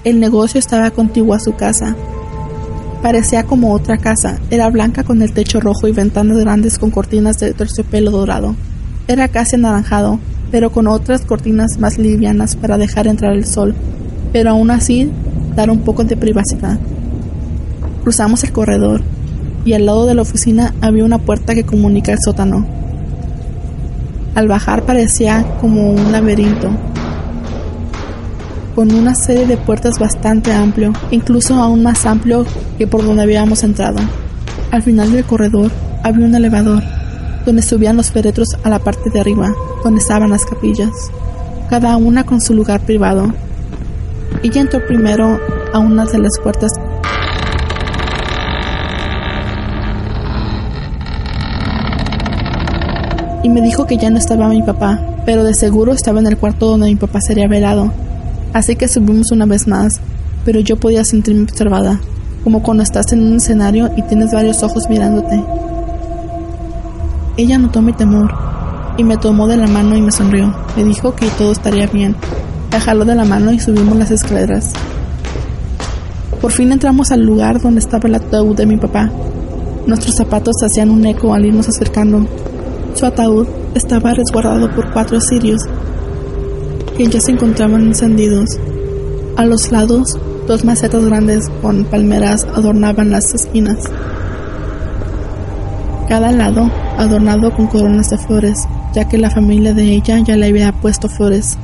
El 0.03 0.19
negocio 0.19 0.59
estaba 0.59 0.91
contiguo 0.91 1.33
a 1.33 1.39
su 1.39 1.55
casa. 1.55 1.95
Parecía 3.01 3.43
como 3.43 3.73
otra 3.73 3.97
casa. 3.97 4.39
Era 4.49 4.69
blanca 4.69 5.03
con 5.03 5.21
el 5.21 5.33
techo 5.33 5.59
rojo 5.59 5.87
y 5.87 5.91
ventanas 5.91 6.37
grandes 6.37 6.79
con 6.79 6.89
cortinas 6.89 7.37
de 7.37 7.53
terciopelo 7.53 8.11
dorado. 8.11 8.55
Era 9.07 9.27
casi 9.27 9.55
anaranjado, 9.55 10.19
pero 10.51 10.71
con 10.71 10.87
otras 10.87 11.21
cortinas 11.21 11.77
más 11.79 11.97
livianas 11.97 12.55
para 12.55 12.77
dejar 12.77 13.07
entrar 13.07 13.33
el 13.33 13.45
sol, 13.45 13.75
pero 14.33 14.51
aún 14.51 14.71
así 14.71 15.11
dar 15.55 15.69
un 15.69 15.79
poco 15.79 16.03
de 16.03 16.17
privacidad. 16.17 16.79
Cruzamos 18.03 18.43
el 18.43 18.51
corredor 18.51 19.01
y 19.65 19.73
al 19.73 19.85
lado 19.85 20.05
de 20.05 20.15
la 20.15 20.21
oficina 20.21 20.73
había 20.81 21.05
una 21.05 21.19
puerta 21.19 21.53
que 21.53 21.65
comunica 21.65 22.11
el 22.11 22.19
sótano. 22.23 22.65
Al 24.35 24.47
bajar 24.47 24.83
parecía 24.83 25.45
como 25.59 25.91
un 25.91 26.11
laberinto, 26.11 26.69
con 28.75 28.93
una 28.93 29.13
serie 29.15 29.45
de 29.45 29.57
puertas 29.57 29.99
bastante 29.99 30.53
amplio, 30.53 30.93
incluso 31.11 31.55
aún 31.55 31.83
más 31.83 32.05
amplio 32.05 32.45
que 32.77 32.87
por 32.87 33.03
donde 33.03 33.23
habíamos 33.23 33.63
entrado. 33.63 33.99
Al 34.71 34.83
final 34.83 35.11
del 35.11 35.25
corredor 35.25 35.71
había 36.03 36.25
un 36.25 36.35
elevador 36.35 36.83
donde 37.45 37.61
subían 37.61 37.97
los 37.97 38.11
féretros 38.11 38.49
a 38.63 38.69
la 38.69 38.79
parte 38.79 39.09
de 39.09 39.19
arriba, 39.19 39.53
donde 39.83 39.99
estaban 39.99 40.29
las 40.29 40.45
capillas. 40.45 41.11
cada 41.69 41.97
una 41.97 42.25
con 42.25 42.41
su 42.41 42.55
lugar 42.55 42.81
privado. 42.81 43.31
Ella 44.41 44.61
entró 44.61 44.85
primero 44.87 45.39
a 45.71 45.77
una 45.77 46.05
de 46.05 46.17
las 46.17 46.39
puertas 46.39 46.71
y 53.43 53.49
me 53.49 53.61
dijo 53.61 53.85
que 53.85 53.97
ya 53.97 54.09
no 54.09 54.17
estaba 54.17 54.49
mi 54.49 54.61
papá, 54.61 54.99
pero 55.25 55.43
de 55.43 55.53
seguro 55.53 55.93
estaba 55.93 56.19
en 56.19 56.27
el 56.27 56.37
cuarto 56.37 56.67
donde 56.67 56.87
mi 56.87 56.95
papá 56.95 57.21
sería 57.21 57.47
velado. 57.47 57.91
Así 58.53 58.75
que 58.75 58.87
subimos 58.87 59.31
una 59.31 59.45
vez 59.45 59.67
más, 59.67 59.99
pero 60.45 60.59
yo 60.59 60.77
podía 60.77 61.03
sentirme 61.03 61.43
observada, 61.43 61.99
como 62.43 62.63
cuando 62.63 62.83
estás 62.83 63.13
en 63.13 63.21
un 63.21 63.37
escenario 63.37 63.91
y 63.95 64.01
tienes 64.03 64.33
varios 64.33 64.63
ojos 64.63 64.89
mirándote. 64.89 65.43
Ella 67.39 67.57
notó 67.57 67.81
mi 67.81 67.93
temor 67.93 68.33
y 68.97 69.03
me 69.05 69.15
tomó 69.15 69.47
de 69.47 69.55
la 69.55 69.65
mano 69.65 69.95
y 69.95 70.01
me 70.01 70.11
sonrió. 70.11 70.53
Me 70.75 70.83
dijo 70.83 71.15
que 71.15 71.29
todo 71.37 71.53
estaría 71.53 71.87
bien. 71.87 72.17
Me 72.69 72.81
jaló 72.81 73.05
de 73.05 73.15
la 73.15 73.23
mano 73.23 73.53
y 73.53 73.59
subimos 73.61 73.95
las 73.97 74.11
escaleras. 74.11 74.73
Por 76.41 76.51
fin 76.51 76.69
entramos 76.73 77.13
al 77.13 77.21
lugar 77.21 77.61
donde 77.61 77.79
estaba 77.79 78.09
el 78.09 78.15
ataúd 78.15 78.57
de 78.57 78.65
mi 78.65 78.75
papá. 78.75 79.09
Nuestros 79.87 80.17
zapatos 80.17 80.53
hacían 80.65 80.89
un 80.89 81.05
eco 81.05 81.33
al 81.33 81.45
irnos 81.45 81.69
acercando. 81.69 82.27
Su 82.93 83.05
ataúd 83.05 83.47
estaba 83.73 84.13
resguardado 84.13 84.69
por 84.75 84.91
cuatro 84.91 85.21
cirios 85.21 85.61
que 86.97 87.07
ya 87.07 87.21
se 87.21 87.31
encontraban 87.31 87.83
encendidos. 87.83 88.59
A 89.37 89.45
los 89.45 89.71
lados, 89.71 90.19
dos 90.45 90.65
macetas 90.65 91.05
grandes 91.05 91.47
con 91.61 91.85
palmeras 91.85 92.45
adornaban 92.53 93.11
las 93.11 93.33
esquinas. 93.33 93.77
Cada 96.09 96.31
lado 96.31 96.71
adornado 96.97 97.55
con 97.55 97.67
coronas 97.67 98.09
de 98.09 98.17
flores, 98.17 98.67
ya 98.93 99.05
que 99.05 99.19
la 99.19 99.29
familia 99.29 99.75
de 99.75 99.83
ella 99.83 100.17
ya 100.17 100.35
le 100.35 100.47
había 100.47 100.71
puesto 100.71 101.07
flores. 101.07 101.55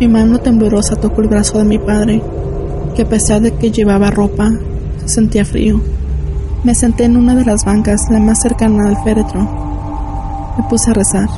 Mi 0.00 0.08
mano 0.08 0.38
temblorosa 0.38 0.96
tocó 0.96 1.20
el 1.20 1.28
brazo 1.28 1.58
de 1.58 1.66
mi 1.66 1.78
padre, 1.78 2.22
que 2.96 3.02
a 3.02 3.08
pesar 3.08 3.42
de 3.42 3.52
que 3.52 3.70
llevaba 3.70 4.10
ropa, 4.10 4.48
sentía 5.04 5.44
frío. 5.44 5.78
Me 6.64 6.74
senté 6.74 7.04
en 7.04 7.18
una 7.18 7.34
de 7.34 7.44
las 7.44 7.66
bancas, 7.66 8.08
la 8.10 8.18
más 8.18 8.40
cercana 8.40 8.88
al 8.88 8.96
féretro. 9.04 9.40
Me 10.56 10.64
puse 10.70 10.90
a 10.90 10.94
rezar. 10.94 11.28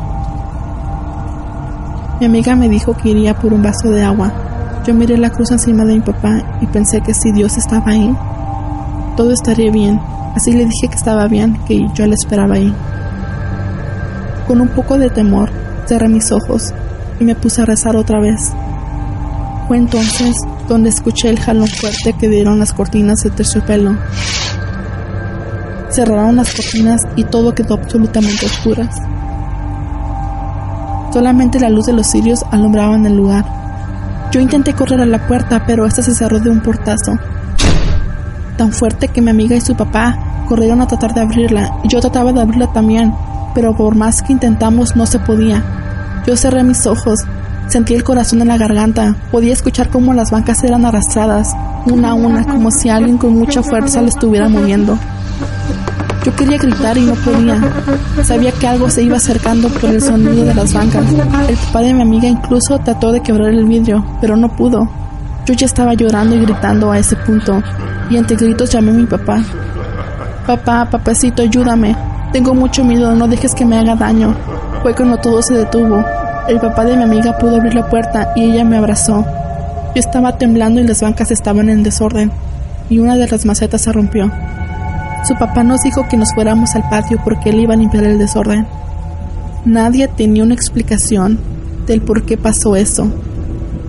Mi 2.21 2.27
amiga 2.27 2.55
me 2.55 2.69
dijo 2.69 2.97
que 2.97 3.09
iría 3.09 3.35
por 3.35 3.53
un 3.53 3.65
vaso 3.65 3.91
de 3.91 4.05
agua. 4.05 4.33
Yo 4.87 4.95
miré 4.95 5.19
la 5.19 5.31
cruz 5.31 5.51
encima 5.51 5.85
de 5.85 5.95
mi 5.95 6.01
papá 6.03 6.41
y 6.61 6.67
pensé 6.67 7.01
que 7.01 7.15
si 7.15 7.33
Dios 7.33 7.57
estaba 7.57 7.91
ahí, 7.91 8.17
todo 9.17 9.33
estaría 9.33 9.73
bien. 9.73 10.01
Así 10.35 10.53
le 10.53 10.65
dije 10.65 10.89
que 10.89 10.97
estaba 10.97 11.29
bien, 11.29 11.59
que 11.67 11.87
yo 11.95 12.07
le 12.07 12.15
esperaba 12.15 12.55
ahí. 12.55 12.75
Con 14.47 14.61
un 14.61 14.69
poco 14.69 14.99
de 14.99 15.11
temor, 15.11 15.51
cerré 15.87 16.09
mis 16.09 16.33
ojos 16.33 16.73
y 17.21 17.25
me 17.25 17.35
puse 17.35 17.63
a 17.63 17.67
rezar 17.67 17.97
otra 17.97 18.21
vez. 18.21 18.53
Fue 19.69 19.77
entonces 19.77 20.37
donde 20.69 20.91
escuché 20.91 21.29
el 21.29 21.39
jalón 21.39 21.69
fuerte 21.69 22.15
que 22.15 22.29
dieron 22.29 22.59
las 22.59 22.73
cortinas 22.73 23.23
de 23.23 23.31
terciopelo. 23.31 23.97
Cerraron 25.91 26.37
las 26.37 26.55
cortinas 26.55 27.03
y 27.17 27.25
todo 27.25 27.55
quedó 27.55 27.75
absolutamente 27.75 28.47
oscuras. 28.47 28.97
Solamente 31.13 31.61
la 31.61 31.69
luz 31.69 31.87
de 31.87 31.93
los 31.93 32.07
cirios 32.07 32.43
alumbraba 32.51 32.95
en 32.97 33.05
el 33.05 33.17
lugar. 33.17 33.45
Yo 34.33 34.41
intenté 34.41 34.73
correr 34.73 35.01
a 35.03 35.07
la 35.07 35.27
puerta, 35.27 35.65
pero 35.67 35.85
esta 35.85 36.03
se 36.03 36.15
cerró 36.15 36.41
de 36.41 36.49
un 36.49 36.63
portazo. 36.63 37.19
Tan 38.57 38.73
fuerte 38.73 39.09
que 39.09 39.23
mi 39.23 39.31
amiga 39.31 39.57
y 39.57 39.61
su 39.61 39.75
papá 39.75 40.45
corrieron 40.49 40.81
a 40.81 40.87
tratar 40.87 41.15
de 41.15 41.21
abrirla, 41.21 41.79
y 41.83 41.89
yo 41.89 42.01
trataba 42.01 42.33
de 42.33 42.41
abrirla 42.41 42.73
también, 42.73 43.15
pero 43.55 43.77
por 43.77 43.95
más 43.95 44.23
que 44.23 44.33
intentamos 44.33 44.97
no 44.97 45.07
se 45.07 45.19
podía. 45.19 45.63
Yo 46.27 46.37
cerré 46.37 46.63
mis 46.63 46.87
ojos, 46.87 47.21
sentí 47.69 47.95
el 47.95 48.05
corazón 48.05 48.43
en 48.43 48.49
la 48.49 48.59
garganta, 48.59 49.17
podía 49.31 49.53
escuchar 49.53 49.89
cómo 49.89 50.15
las 50.15 50.31
bancas 50.31 50.63
eran 50.65 50.85
arrastradas, 50.85 51.55
una 51.87 52.11
a 52.11 52.15
una, 52.15 52.45
como 52.45 52.71
si 52.71 52.89
alguien 52.89 53.19
con 53.19 53.39
mucha 53.39 53.63
fuerza 53.63 54.03
le 54.03 54.09
estuviera 54.09 54.49
moviendo. 54.49 54.99
Yo 56.25 56.37
quería 56.37 56.57
gritar 56.57 56.97
y 56.97 57.01
no 57.01 57.15
podía. 57.15 57.61
Sabía 58.23 58.53
que 58.53 58.69
algo 58.69 58.89
se 58.89 59.03
iba 59.03 59.17
acercando 59.17 59.69
por 59.69 59.91
el 59.91 60.01
sonido 60.01 60.45
de 60.45 60.55
las 60.55 60.73
bancas. 60.73 61.05
El 61.49 61.57
papá 61.57 61.81
de 61.81 61.95
mi 61.95 62.03
amiga 62.03 62.29
incluso 62.29 62.79
trató 62.79 63.11
de 63.11 63.21
quebrar 63.23 63.49
el 63.49 63.65
vidrio, 63.65 64.05
pero 64.21 64.37
no 64.37 64.49
pudo. 64.49 64.89
Yo 65.45 65.55
ya 65.55 65.67
estaba 65.67 65.95
llorando 65.95 66.37
y 66.37 66.41
gritando 66.41 66.93
a 66.93 66.99
ese 66.99 67.17
punto, 67.17 67.63
y 68.09 68.17
entre 68.17 68.37
gritos 68.37 68.71
llamé 68.71 68.91
a 68.91 68.95
mi 68.95 69.07
papá. 69.07 69.43
Papá, 70.47 70.89
papacito, 70.91 71.43
ayúdame. 71.43 71.97
Tengo 72.33 72.55
mucho 72.55 72.85
miedo, 72.85 73.15
no 73.15 73.27
dejes 73.27 73.55
que 73.55 73.65
me 73.65 73.79
haga 73.79 73.97
daño. 73.97 74.35
Fue 74.83 74.95
cuando 74.95 75.17
todo 75.17 75.43
se 75.43 75.55
detuvo. 75.55 76.05
El 76.49 76.61
papá 76.61 76.85
de 76.85 76.97
mi 76.97 77.03
amiga 77.03 77.39
pudo 77.39 77.57
abrir 77.57 77.75
la 77.75 77.89
puerta 77.89 78.33
y 78.37 78.51
ella 78.51 78.65
me 78.65 78.77
abrazó. 78.77 79.25
Yo 79.95 80.01
estaba 80.01 80.39
temblando 80.39 80.81
y 80.81 80.87
las 80.87 81.03
bancas 81.03 81.31
estaban 81.31 81.69
en 81.69 81.83
desorden, 81.83 82.31
y 82.89 82.99
una 82.99 83.17
de 83.17 83.29
las 83.29 83.45
macetas 83.45 83.83
se 83.83 83.93
rompió. 83.93 84.31
Su 85.25 85.35
papá 85.35 85.63
nos 85.63 85.83
dijo 85.83 86.09
que 86.09 86.17
nos 86.17 86.33
fuéramos 86.35 86.75
al 86.75 86.89
patio 86.89 87.21
porque 87.23 87.51
él 87.51 87.61
iba 87.61 87.75
a 87.75 87.77
limpiar 87.77 88.05
el 88.05 88.19
desorden. 88.19 88.67
Nadie 89.65 90.09
tenía 90.09 90.43
una 90.43 90.55
explicación 90.55 91.39
del 91.87 92.01
por 92.01 92.25
qué 92.25 92.37
pasó 92.37 92.75
eso. 92.75 93.09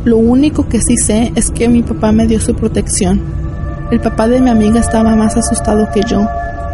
Lo 0.05 0.17
único 0.17 0.67
que 0.67 0.81
sí 0.81 0.97
sé 0.97 1.31
es 1.35 1.49
que 1.49 1.69
mi 1.69 1.81
papá 1.81 2.11
me 2.11 2.27
dio 2.27 2.41
su 2.41 2.53
protección. 2.53 3.21
El 3.89 4.01
papá 4.01 4.27
de 4.27 4.41
mi 4.41 4.49
amiga 4.49 4.81
estaba 4.81 5.15
más 5.15 5.37
asustado 5.37 5.87
que 5.93 6.01
yo. 6.05 6.27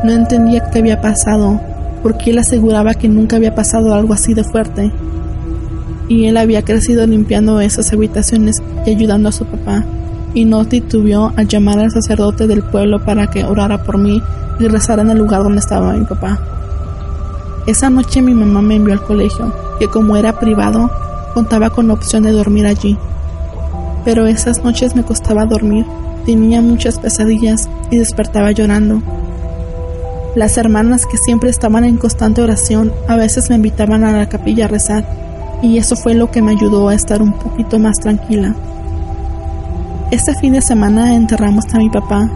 No 0.03 0.11
entendía 0.11 0.71
qué 0.71 0.80
había 0.80 0.99
pasado, 0.99 1.61
porque 2.01 2.32
él 2.32 2.39
aseguraba 2.39 2.95
que 2.95 3.07
nunca 3.07 3.36
había 3.36 3.53
pasado 3.53 3.93
algo 3.93 4.15
así 4.15 4.34
de 4.34 4.43
fuerte. 4.43 4.91
Y 6.07 6.25
él 6.25 6.38
había 6.38 6.63
crecido 6.63 7.05
limpiando 7.05 7.61
esas 7.61 7.93
habitaciones 7.93 8.63
y 8.88 8.95
ayudando 8.95 9.30
a 9.30 9.32
su 9.32 9.45
papá. 9.45 9.86
Y 10.34 10.45
no 10.45 10.65
titubeó 10.65 11.32
al 11.36 11.47
llamar 11.47 11.77
al 11.77 11.91
sacerdote 11.91 12.47
del 12.47 12.63
pueblo 12.63 13.05
para 13.05 13.27
que 13.27 13.43
orara 13.43 13.84
por 13.84 13.99
mí 13.99 14.23
y 14.59 14.67
rezar 14.67 14.97
en 14.97 15.11
el 15.11 15.19
lugar 15.19 15.43
donde 15.43 15.59
estaba 15.59 15.93
mi 15.93 16.05
papá. 16.05 16.39
Esa 17.67 17.91
noche 17.91 18.23
mi 18.23 18.34
mamá 18.34 18.63
me 18.63 18.77
envió 18.77 18.95
al 18.95 19.03
colegio, 19.03 19.53
que 19.77 19.88
como 19.88 20.17
era 20.17 20.39
privado, 20.39 20.89
contaba 21.36 21.69
con 21.69 21.88
la 21.88 21.93
opción 21.93 22.23
de 22.23 22.32
dormir 22.32 22.65
allí. 22.65 22.97
Pero 24.05 24.27
esas 24.27 24.63
noches 24.63 24.95
me 24.95 25.03
costaba 25.03 25.45
dormir, 25.45 25.85
tenía 26.25 26.61
muchas 26.61 26.99
pesadillas 26.99 27.69
y 27.91 27.97
despertaba 27.97 28.51
llorando. 28.51 29.01
Las 30.35 30.57
hermanas 30.57 31.05
que 31.05 31.17
siempre 31.17 31.49
estaban 31.49 31.83
en 31.83 31.97
constante 31.97 32.41
oración 32.41 32.93
a 33.07 33.15
veces 33.15 33.49
me 33.49 33.55
invitaban 33.55 34.03
a 34.03 34.11
la 34.11 34.29
capilla 34.29 34.65
a 34.65 34.69
rezar, 34.69 35.05
y 35.61 35.77
eso 35.77 35.95
fue 35.95 36.13
lo 36.13 36.31
que 36.31 36.41
me 36.41 36.51
ayudó 36.51 36.89
a 36.89 36.95
estar 36.95 37.21
un 37.21 37.33
poquito 37.33 37.79
más 37.79 37.97
tranquila. 37.97 38.55
Este 40.11 40.33
fin 40.35 40.53
de 40.53 40.61
semana 40.61 41.15
enterramos 41.15 41.65
a 41.73 41.77
mi 41.77 41.89
papá 41.89 42.29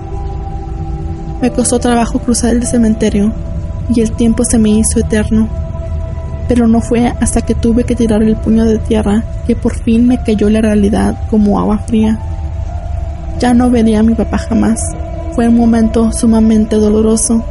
me 1.43 1.51
costó 1.51 1.77
trabajo 1.77 2.19
cruzar 2.19 2.55
el 2.55 2.65
cementerio 2.65 3.33
y 3.93 3.99
el 3.99 4.13
tiempo 4.13 4.45
se 4.45 4.57
me 4.57 4.69
hizo 4.69 4.97
eterno. 4.97 5.49
Pero 6.47 6.67
no 6.67 6.81
fue 6.81 7.13
hasta 7.19 7.41
que 7.41 7.55
tuve 7.55 7.83
que 7.83 7.95
tirar 7.95 8.21
el 8.23 8.35
puño 8.35 8.65
de 8.65 8.79
tierra 8.79 9.23
que 9.47 9.55
por 9.55 9.75
fin 9.75 10.07
me 10.07 10.21
cayó 10.21 10.49
la 10.49 10.61
realidad 10.61 11.17
como 11.29 11.59
agua 11.59 11.79
fría. 11.79 12.19
Ya 13.39 13.53
no 13.53 13.69
vería 13.69 13.99
a 13.99 14.03
mi 14.03 14.13
papá 14.13 14.37
jamás. 14.37 14.81
Fue 15.33 15.47
un 15.47 15.57
momento 15.57 16.11
sumamente 16.11 16.75
doloroso. 16.75 17.43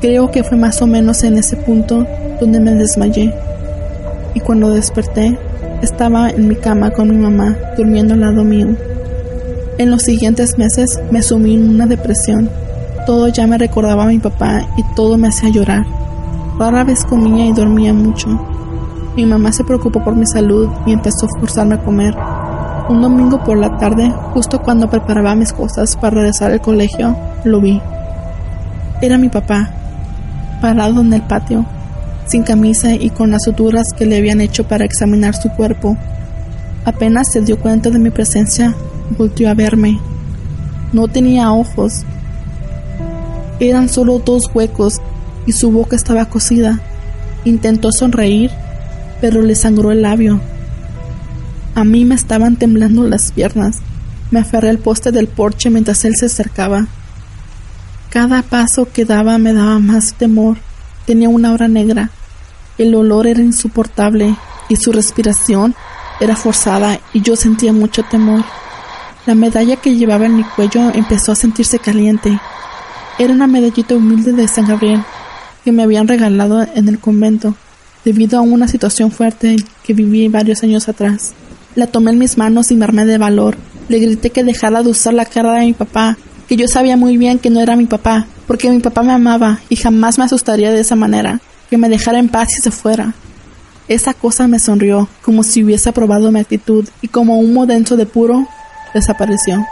Creo 0.00 0.30
que 0.30 0.42
fue 0.42 0.56
más 0.56 0.80
o 0.82 0.86
menos 0.86 1.22
en 1.22 1.36
ese 1.36 1.56
punto 1.56 2.06
donde 2.40 2.60
me 2.60 2.74
desmayé. 2.74 3.34
Y 4.34 4.40
cuando 4.40 4.70
desperté, 4.70 5.38
estaba 5.82 6.30
en 6.30 6.48
mi 6.48 6.56
cama 6.56 6.90
con 6.90 7.10
mi 7.10 7.16
mamá, 7.16 7.56
durmiendo 7.76 8.14
al 8.14 8.20
lado 8.20 8.44
mío. 8.44 8.68
En 9.78 9.90
los 9.90 10.02
siguientes 10.02 10.58
meses 10.58 11.00
me 11.10 11.22
sumí 11.22 11.54
en 11.54 11.68
una 11.68 11.86
depresión 11.86 12.50
todo 13.06 13.28
ya 13.28 13.46
me 13.46 13.58
recordaba 13.58 14.04
a 14.04 14.06
mi 14.06 14.18
papá 14.18 14.68
y 14.76 14.84
todo 14.94 15.16
me 15.16 15.28
hacía 15.28 15.48
llorar. 15.48 15.84
Rara 16.60 16.84
vez 16.84 17.06
comía 17.06 17.46
y 17.46 17.54
dormía 17.54 17.94
mucho. 17.94 18.28
Mi 19.16 19.24
mamá 19.24 19.50
se 19.50 19.64
preocupó 19.64 20.04
por 20.04 20.14
mi 20.14 20.26
salud 20.26 20.68
y 20.84 20.92
empezó 20.92 21.24
a 21.24 21.40
forzarme 21.40 21.76
a 21.76 21.82
comer. 21.82 22.14
Un 22.90 23.00
domingo 23.00 23.42
por 23.42 23.56
la 23.56 23.78
tarde, 23.78 24.12
justo 24.34 24.60
cuando 24.60 24.90
preparaba 24.90 25.34
mis 25.34 25.54
cosas 25.54 25.96
para 25.96 26.16
regresar 26.16 26.52
al 26.52 26.60
colegio, 26.60 27.16
lo 27.44 27.62
vi. 27.62 27.80
Era 29.00 29.16
mi 29.16 29.30
papá, 29.30 29.70
parado 30.60 31.00
en 31.00 31.14
el 31.14 31.22
patio, 31.22 31.64
sin 32.26 32.42
camisa 32.42 32.92
y 32.92 33.08
con 33.08 33.30
las 33.30 33.44
suturas 33.44 33.94
que 33.96 34.04
le 34.04 34.18
habían 34.18 34.42
hecho 34.42 34.68
para 34.68 34.84
examinar 34.84 35.34
su 35.34 35.48
cuerpo. 35.48 35.96
Apenas 36.84 37.32
se 37.32 37.40
dio 37.40 37.58
cuenta 37.58 37.88
de 37.88 37.98
mi 37.98 38.10
presencia, 38.10 38.74
volvió 39.16 39.48
a 39.48 39.54
verme. 39.54 39.98
No 40.92 41.08
tenía 41.08 41.54
ojos, 41.54 42.04
eran 43.60 43.88
solo 43.88 44.18
dos 44.18 44.50
huecos 44.52 45.00
y 45.46 45.52
su 45.52 45.70
boca 45.70 45.96
estaba 45.96 46.26
cosida. 46.26 46.80
Intentó 47.44 47.92
sonreír, 47.92 48.50
pero 49.20 49.42
le 49.42 49.54
sangró 49.54 49.90
el 49.90 50.02
labio. 50.02 50.40
A 51.74 51.84
mí 51.84 52.04
me 52.04 52.14
estaban 52.14 52.56
temblando 52.56 53.04
las 53.04 53.32
piernas. 53.32 53.78
Me 54.30 54.40
aferré 54.40 54.70
al 54.70 54.78
poste 54.78 55.12
del 55.12 55.28
porche 55.28 55.70
mientras 55.70 56.04
él 56.04 56.16
se 56.16 56.26
acercaba. 56.26 56.86
Cada 58.10 58.42
paso 58.42 58.88
que 58.92 59.04
daba 59.04 59.38
me 59.38 59.52
daba 59.52 59.78
más 59.78 60.14
temor. 60.14 60.58
Tenía 61.06 61.28
una 61.28 61.52
hora 61.52 61.68
negra. 61.68 62.10
El 62.76 62.94
olor 62.94 63.26
era 63.26 63.40
insoportable 63.40 64.36
y 64.68 64.76
su 64.76 64.92
respiración 64.92 65.74
era 66.20 66.36
forzada 66.36 67.00
y 67.12 67.22
yo 67.22 67.36
sentía 67.36 67.72
mucho 67.72 68.02
temor. 68.02 68.44
La 69.26 69.34
medalla 69.34 69.76
que 69.76 69.96
llevaba 69.96 70.26
en 70.26 70.36
mi 70.36 70.44
cuello 70.44 70.90
empezó 70.92 71.32
a 71.32 71.36
sentirse 71.36 71.78
caliente. 71.78 72.38
Era 73.18 73.32
una 73.32 73.46
medallita 73.46 73.94
humilde 73.94 74.32
de 74.32 74.48
San 74.48 74.66
Gabriel 74.66 75.04
que 75.64 75.72
me 75.72 75.82
habían 75.82 76.08
regalado 76.08 76.66
en 76.74 76.88
el 76.88 76.98
convento 76.98 77.54
debido 78.04 78.38
a 78.38 78.42
una 78.42 78.68
situación 78.68 79.10
fuerte 79.10 79.56
que 79.82 79.94
viví 79.94 80.28
varios 80.28 80.62
años 80.62 80.88
atrás. 80.88 81.32
La 81.74 81.86
tomé 81.86 82.12
en 82.12 82.18
mis 82.18 82.38
manos 82.38 82.70
y 82.70 82.74
me 82.74 82.84
armé 82.84 83.04
de 83.04 83.18
valor. 83.18 83.56
Le 83.88 83.98
grité 83.98 84.30
que 84.30 84.44
dejara 84.44 84.82
de 84.82 84.90
usar 84.90 85.14
la 85.14 85.24
cara 85.24 85.54
de 85.54 85.66
mi 85.66 85.72
papá, 85.72 86.16
que 86.48 86.56
yo 86.56 86.66
sabía 86.66 86.96
muy 86.96 87.16
bien 87.16 87.38
que 87.38 87.50
no 87.50 87.60
era 87.60 87.76
mi 87.76 87.86
papá, 87.86 88.26
porque 88.46 88.70
mi 88.70 88.80
papá 88.80 89.02
me 89.02 89.12
amaba 89.12 89.60
y 89.68 89.76
jamás 89.76 90.18
me 90.18 90.24
asustaría 90.24 90.72
de 90.72 90.80
esa 90.80 90.96
manera, 90.96 91.40
que 91.68 91.78
me 91.78 91.88
dejara 91.88 92.18
en 92.18 92.28
paz 92.28 92.56
y 92.58 92.62
se 92.62 92.70
fuera. 92.70 93.14
Esa 93.88 94.14
cosa 94.14 94.46
me 94.46 94.58
sonrió, 94.58 95.08
como 95.22 95.42
si 95.42 95.64
hubiese 95.64 95.88
aprobado 95.88 96.30
mi 96.30 96.40
actitud, 96.40 96.88
y 97.02 97.08
como 97.08 97.38
humo 97.38 97.66
denso 97.66 97.96
de 97.96 98.06
puro, 98.06 98.46
desapareció. 98.94 99.64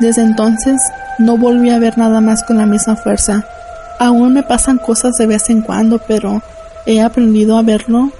Desde 0.00 0.22
entonces, 0.22 0.80
no 1.18 1.38
volví 1.38 1.70
a 1.70 1.78
ver 1.78 1.96
nada 1.98 2.20
más 2.20 2.42
con 2.42 2.58
la 2.58 2.66
misma 2.66 2.96
fuerza. 2.96 3.44
Aún 3.98 4.34
me 4.34 4.42
pasan 4.42 4.78
cosas 4.78 5.14
de 5.18 5.26
vez 5.26 5.48
en 5.50 5.62
cuando, 5.62 6.00
pero 6.06 6.42
he 6.86 7.00
aprendido 7.00 7.56
a 7.56 7.62
verlo 7.62 8.10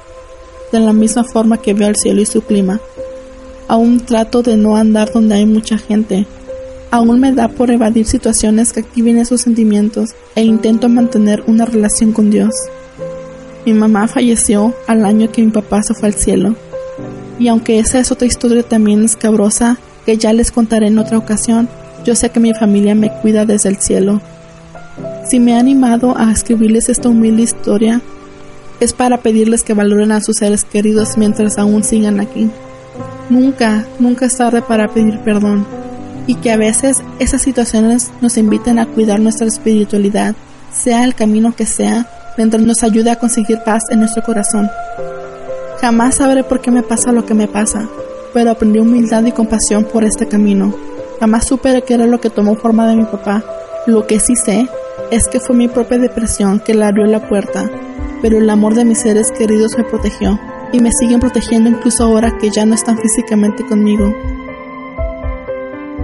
de 0.72 0.81
la 0.81 0.93
misma 0.93 1.24
forma 1.24 1.59
que 1.59 1.74
veo 1.74 1.89
el 1.89 1.97
cielo 1.97 2.20
y 2.20 2.27
su 2.27 2.43
clima. 2.43 2.81
Aún 3.68 4.01
trato 4.01 4.43
de 4.43 4.57
no 4.57 4.77
andar 4.77 5.12
donde 5.12 5.35
hay 5.35 5.47
mucha 5.47 5.79
gente. 5.79 6.27
Aún 6.91 7.20
me 7.20 7.33
da 7.33 7.49
por 7.49 7.70
evadir 7.70 8.07
situaciones 8.07 8.72
que 8.72 8.81
activen 8.81 9.18
esos 9.18 9.41
sentimientos 9.41 10.14
e 10.35 10.43
intento 10.43 10.89
mantener 10.89 11.43
una 11.47 11.64
relación 11.64 12.12
con 12.12 12.31
Dios. 12.31 12.55
Mi 13.66 13.72
mamá 13.74 14.07
falleció 14.07 14.74
al 14.87 15.05
año 15.05 15.31
que 15.31 15.43
mi 15.43 15.51
papá 15.51 15.83
se 15.83 15.95
fue 15.95 16.09
al 16.09 16.14
cielo. 16.14 16.55
Y 17.39 17.49
aunque 17.49 17.79
esa 17.79 17.99
es 17.99 18.12
otra 18.12 18.27
historia 18.27 18.62
también 18.62 19.05
escabrosa 19.05 19.79
que 20.07 20.16
ya 20.16 20.33
les 20.33 20.53
contaré 20.53 20.87
en 20.87 20.99
otra 20.99 21.18
ocasión, 21.18 21.68
yo 22.05 22.14
sé 22.14 22.31
que 22.31 22.41
mi 22.41 22.55
familia 22.55 22.95
me 22.95 23.11
cuida 23.11 23.45
desde 23.45 23.68
el 23.68 23.77
cielo. 23.79 24.20
Si 25.29 25.41
me 25.41 25.53
he 25.53 25.57
animado 25.57 26.16
a 26.16 26.31
escribirles 26.31 26.89
esta 26.89 27.09
humilde 27.09 27.43
historia, 27.43 28.01
es 28.79 28.93
para 28.93 29.18
pedirles 29.18 29.64
que 29.64 29.74
valoren 29.74 30.12
a 30.12 30.20
sus 30.20 30.37
seres 30.37 30.62
queridos 30.62 31.18
mientras 31.18 31.59
aún 31.59 31.83
sigan 31.83 32.20
aquí. 32.20 32.49
Nunca, 33.29 33.85
nunca 33.99 34.27
es 34.27 34.37
tarde 34.37 34.62
para 34.62 34.87
pedir 34.87 35.18
perdón 35.24 35.66
y 36.29 36.37
que 36.37 36.53
a 36.53 36.57
veces 36.57 37.03
esas 37.18 37.43
situaciones 37.43 38.12
nos 38.20 38.37
inviten 38.37 38.79
a 38.79 38.87
cuidar 38.87 39.18
nuestra 39.18 39.49
espiritualidad, 39.49 40.37
sea 40.72 41.03
el 41.03 41.16
camino 41.16 41.57
que 41.57 41.66
sea, 41.66 42.07
mientras 42.37 42.62
nos 42.62 42.85
ayude 42.85 43.11
a 43.11 43.18
conseguir 43.18 43.59
paz 43.64 43.83
en 43.91 43.99
nuestro 43.99 44.22
corazón. 44.22 44.70
Jamás 45.81 46.16
sabré 46.16 46.45
por 46.45 46.61
qué 46.61 46.70
me 46.70 46.85
pasa 46.85 47.11
lo 47.11 47.27
que 47.27 47.35
me 47.35 47.49
pasa, 47.49 47.89
pero 48.33 48.53
aprendí 48.53 48.79
humildad 48.79 49.24
y 49.24 49.33
compasión 49.33 49.85
por 49.85 50.05
este 50.05 50.29
camino. 50.29 50.72
Jamás 51.18 51.47
supe 51.49 51.83
qué 51.83 51.95
era 51.95 52.07
lo 52.07 52.20
que 52.20 52.31
tomó 52.31 52.55
forma 52.55 52.87
de 52.87 52.95
mi 52.95 53.05
papá. 53.05 53.43
Lo 53.87 54.07
que 54.07 54.18
sí 54.20 54.35
sé 54.37 54.68
es 55.11 55.28
que 55.28 55.40
fue 55.40 55.57
mi 55.57 55.68
propia 55.68 55.98
depresión 55.98 56.61
que 56.61 56.74
le 56.74 56.84
abrió 56.84 57.07
la 57.07 57.28
puerta 57.28 57.70
pero 58.22 58.38
el 58.38 58.50
amor 58.50 58.74
de 58.74 58.84
mis 58.84 59.00
seres 59.00 59.30
queridos 59.30 59.76
me 59.76 59.84
protegió 59.84 60.38
y 60.72 60.80
me 60.80 60.90
siguen 60.92 61.20
protegiendo 61.20 61.70
incluso 61.70 62.04
ahora 62.04 62.36
que 62.38 62.50
ya 62.50 62.64
no 62.66 62.74
están 62.74 62.98
físicamente 62.98 63.64
conmigo. 63.64 64.12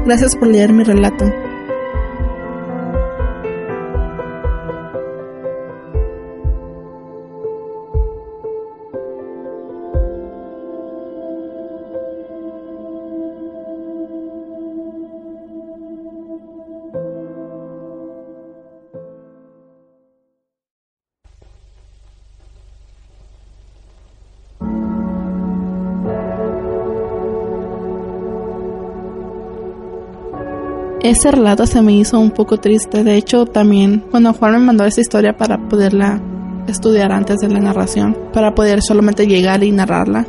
Gracias 0.05 0.36
por 0.36 0.48
leer 0.48 0.72
mi 0.72 0.84
relato. 0.84 1.24
Ese 31.03 31.32
relato 31.32 31.66
se 31.66 31.82
me 31.82 31.94
hizo 31.94 32.20
un 32.20 32.30
poco 32.30 32.59
triste. 32.59 33.03
De 33.03 33.16
hecho, 33.16 33.44
también 33.44 34.05
cuando 34.11 34.32
Juan 34.32 34.53
me 34.53 34.59
mandó 34.61 34.84
esa 34.84 35.00
historia 35.00 35.36
para 35.36 35.59
poderla 35.68 36.22
estudiar 36.68 37.11
antes 37.11 37.38
de 37.38 37.48
la 37.48 37.59
narración, 37.59 38.16
para 38.32 38.55
poder 38.55 38.82
solamente 38.82 39.26
llegar 39.26 39.64
y 39.64 39.72
narrarla, 39.72 40.26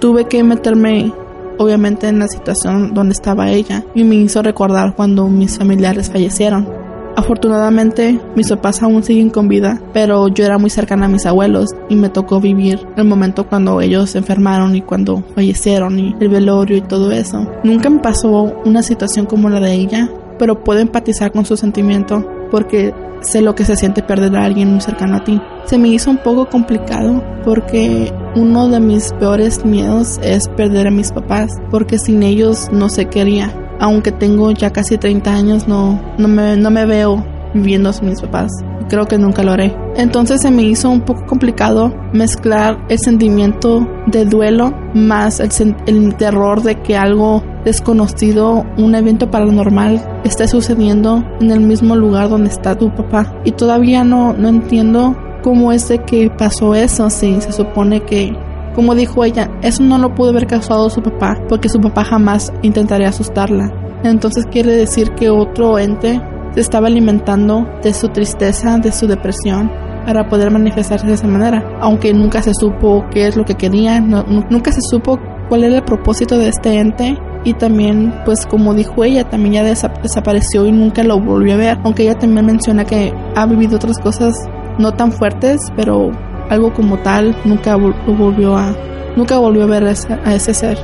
tuve 0.00 0.24
que 0.24 0.42
meterme 0.42 1.12
obviamente 1.58 2.08
en 2.08 2.18
la 2.18 2.26
situación 2.26 2.92
donde 2.92 3.12
estaba 3.12 3.50
ella 3.50 3.84
y 3.94 4.02
me 4.02 4.16
hizo 4.16 4.42
recordar 4.42 4.96
cuando 4.96 5.28
mis 5.28 5.56
familiares 5.56 6.10
fallecieron. 6.10 6.79
Afortunadamente, 7.20 8.18
mis 8.34 8.48
papás 8.48 8.82
aún 8.82 9.02
siguen 9.02 9.28
con 9.28 9.46
vida, 9.46 9.78
pero 9.92 10.28
yo 10.28 10.42
era 10.42 10.56
muy 10.56 10.70
cercana 10.70 11.04
a 11.04 11.08
mis 11.10 11.26
abuelos 11.26 11.68
y 11.90 11.94
me 11.94 12.08
tocó 12.08 12.40
vivir 12.40 12.80
el 12.96 13.04
momento 13.04 13.46
cuando 13.46 13.82
ellos 13.82 14.08
se 14.08 14.18
enfermaron 14.18 14.74
y 14.74 14.80
cuando 14.80 15.22
fallecieron 15.34 15.98
y 15.98 16.16
el 16.18 16.30
velorio 16.30 16.78
y 16.78 16.80
todo 16.80 17.12
eso. 17.12 17.46
Nunca 17.62 17.90
me 17.90 17.98
pasó 17.98 18.54
una 18.64 18.82
situación 18.82 19.26
como 19.26 19.50
la 19.50 19.60
de 19.60 19.74
ella, 19.74 20.08
pero 20.38 20.64
puedo 20.64 20.80
empatizar 20.80 21.30
con 21.30 21.44
su 21.44 21.58
sentimiento 21.58 22.26
porque 22.50 22.94
sé 23.20 23.42
lo 23.42 23.54
que 23.54 23.66
se 23.66 23.76
siente 23.76 24.02
perder 24.02 24.34
a 24.36 24.46
alguien 24.46 24.70
muy 24.70 24.80
cercano 24.80 25.18
a 25.18 25.22
ti. 25.22 25.42
Se 25.66 25.76
me 25.76 25.88
hizo 25.88 26.10
un 26.10 26.22
poco 26.22 26.48
complicado 26.48 27.22
porque 27.44 28.10
uno 28.34 28.66
de 28.68 28.80
mis 28.80 29.12
peores 29.20 29.62
miedos 29.62 30.18
es 30.22 30.48
perder 30.48 30.86
a 30.86 30.90
mis 30.90 31.12
papás, 31.12 31.52
porque 31.70 31.98
sin 31.98 32.22
ellos 32.22 32.70
no 32.72 32.88
sé 32.88 33.10
qué 33.10 33.20
haría 33.20 33.69
aunque 33.80 34.12
tengo 34.12 34.52
ya 34.52 34.70
casi 34.70 34.98
30 34.98 35.32
años, 35.32 35.66
no, 35.66 36.00
no, 36.18 36.28
me, 36.28 36.56
no 36.56 36.70
me 36.70 36.86
veo 36.86 37.24
viviendo 37.54 37.92
sin 37.92 38.10
mis 38.10 38.20
papás. 38.20 38.52
Creo 38.88 39.06
que 39.06 39.18
nunca 39.18 39.42
lo 39.42 39.52
haré. 39.52 39.74
Entonces 39.96 40.42
se 40.42 40.50
me 40.50 40.62
hizo 40.62 40.90
un 40.90 41.00
poco 41.00 41.24
complicado 41.26 41.94
mezclar 42.12 42.78
el 42.88 42.98
sentimiento 42.98 43.86
de 44.06 44.24
duelo 44.24 44.72
más 44.94 45.40
el, 45.40 45.76
el 45.86 46.14
terror 46.16 46.62
de 46.62 46.80
que 46.82 46.96
algo 46.96 47.42
desconocido, 47.64 48.64
un 48.76 48.94
evento 48.94 49.30
paranormal, 49.30 50.20
esté 50.24 50.48
sucediendo 50.48 51.24
en 51.40 51.50
el 51.50 51.60
mismo 51.60 51.96
lugar 51.96 52.28
donde 52.28 52.50
está 52.50 52.76
tu 52.76 52.94
papá. 52.94 53.34
Y 53.44 53.52
todavía 53.52 54.04
no, 54.04 54.32
no 54.32 54.48
entiendo 54.48 55.16
cómo 55.42 55.72
es 55.72 55.88
de 55.88 55.98
que 56.04 56.30
pasó 56.30 56.74
eso, 56.74 57.08
si 57.10 57.40
se 57.40 57.52
supone 57.52 58.02
que 58.02 58.36
como 58.74 58.94
dijo 58.94 59.24
ella, 59.24 59.50
eso 59.62 59.82
no 59.82 59.98
lo 59.98 60.14
pudo 60.14 60.30
haber 60.30 60.46
causado 60.46 60.88
su 60.90 61.02
papá, 61.02 61.36
porque 61.48 61.68
su 61.68 61.80
papá 61.80 62.04
jamás 62.04 62.52
intentaría 62.62 63.08
asustarla. 63.08 63.72
Entonces 64.04 64.46
quiere 64.50 64.72
decir 64.72 65.10
que 65.12 65.28
otro 65.28 65.78
ente 65.78 66.20
se 66.54 66.60
estaba 66.60 66.86
alimentando 66.86 67.66
de 67.82 67.92
su 67.92 68.08
tristeza, 68.08 68.78
de 68.78 68.92
su 68.92 69.06
depresión, 69.06 69.70
para 70.06 70.28
poder 70.28 70.50
manifestarse 70.50 71.06
de 71.06 71.14
esa 71.14 71.26
manera. 71.26 71.62
Aunque 71.80 72.12
nunca 72.14 72.42
se 72.42 72.52
supo 72.54 73.04
qué 73.10 73.26
es 73.26 73.36
lo 73.36 73.44
que 73.44 73.54
quería, 73.54 74.00
nunca 74.00 74.72
se 74.72 74.80
supo 74.80 75.18
cuál 75.48 75.64
era 75.64 75.76
el 75.76 75.84
propósito 75.84 76.38
de 76.38 76.48
este 76.48 76.78
ente. 76.78 77.18
Y 77.44 77.54
también, 77.54 78.12
pues 78.24 78.44
como 78.46 78.74
dijo 78.74 79.02
ella, 79.02 79.28
también 79.28 79.54
ya 79.54 79.64
desapareció 79.64 80.66
y 80.66 80.72
nunca 80.72 81.02
lo 81.02 81.18
volvió 81.20 81.54
a 81.54 81.56
ver. 81.56 81.78
Aunque 81.84 82.02
ella 82.02 82.18
también 82.18 82.46
menciona 82.46 82.84
que 82.84 83.12
ha 83.34 83.46
vivido 83.46 83.76
otras 83.76 83.98
cosas 83.98 84.34
no 84.78 84.92
tan 84.92 85.12
fuertes, 85.12 85.60
pero 85.76 86.10
algo 86.50 86.72
como 86.74 86.98
tal 86.98 87.34
nunca 87.44 87.76
volvió 87.76 88.56
a 88.56 88.74
nunca 89.16 89.38
volvió 89.38 89.64
a 89.64 89.66
ver 89.66 89.84
a 89.84 90.34
ese, 90.34 90.54
ser. 90.54 90.78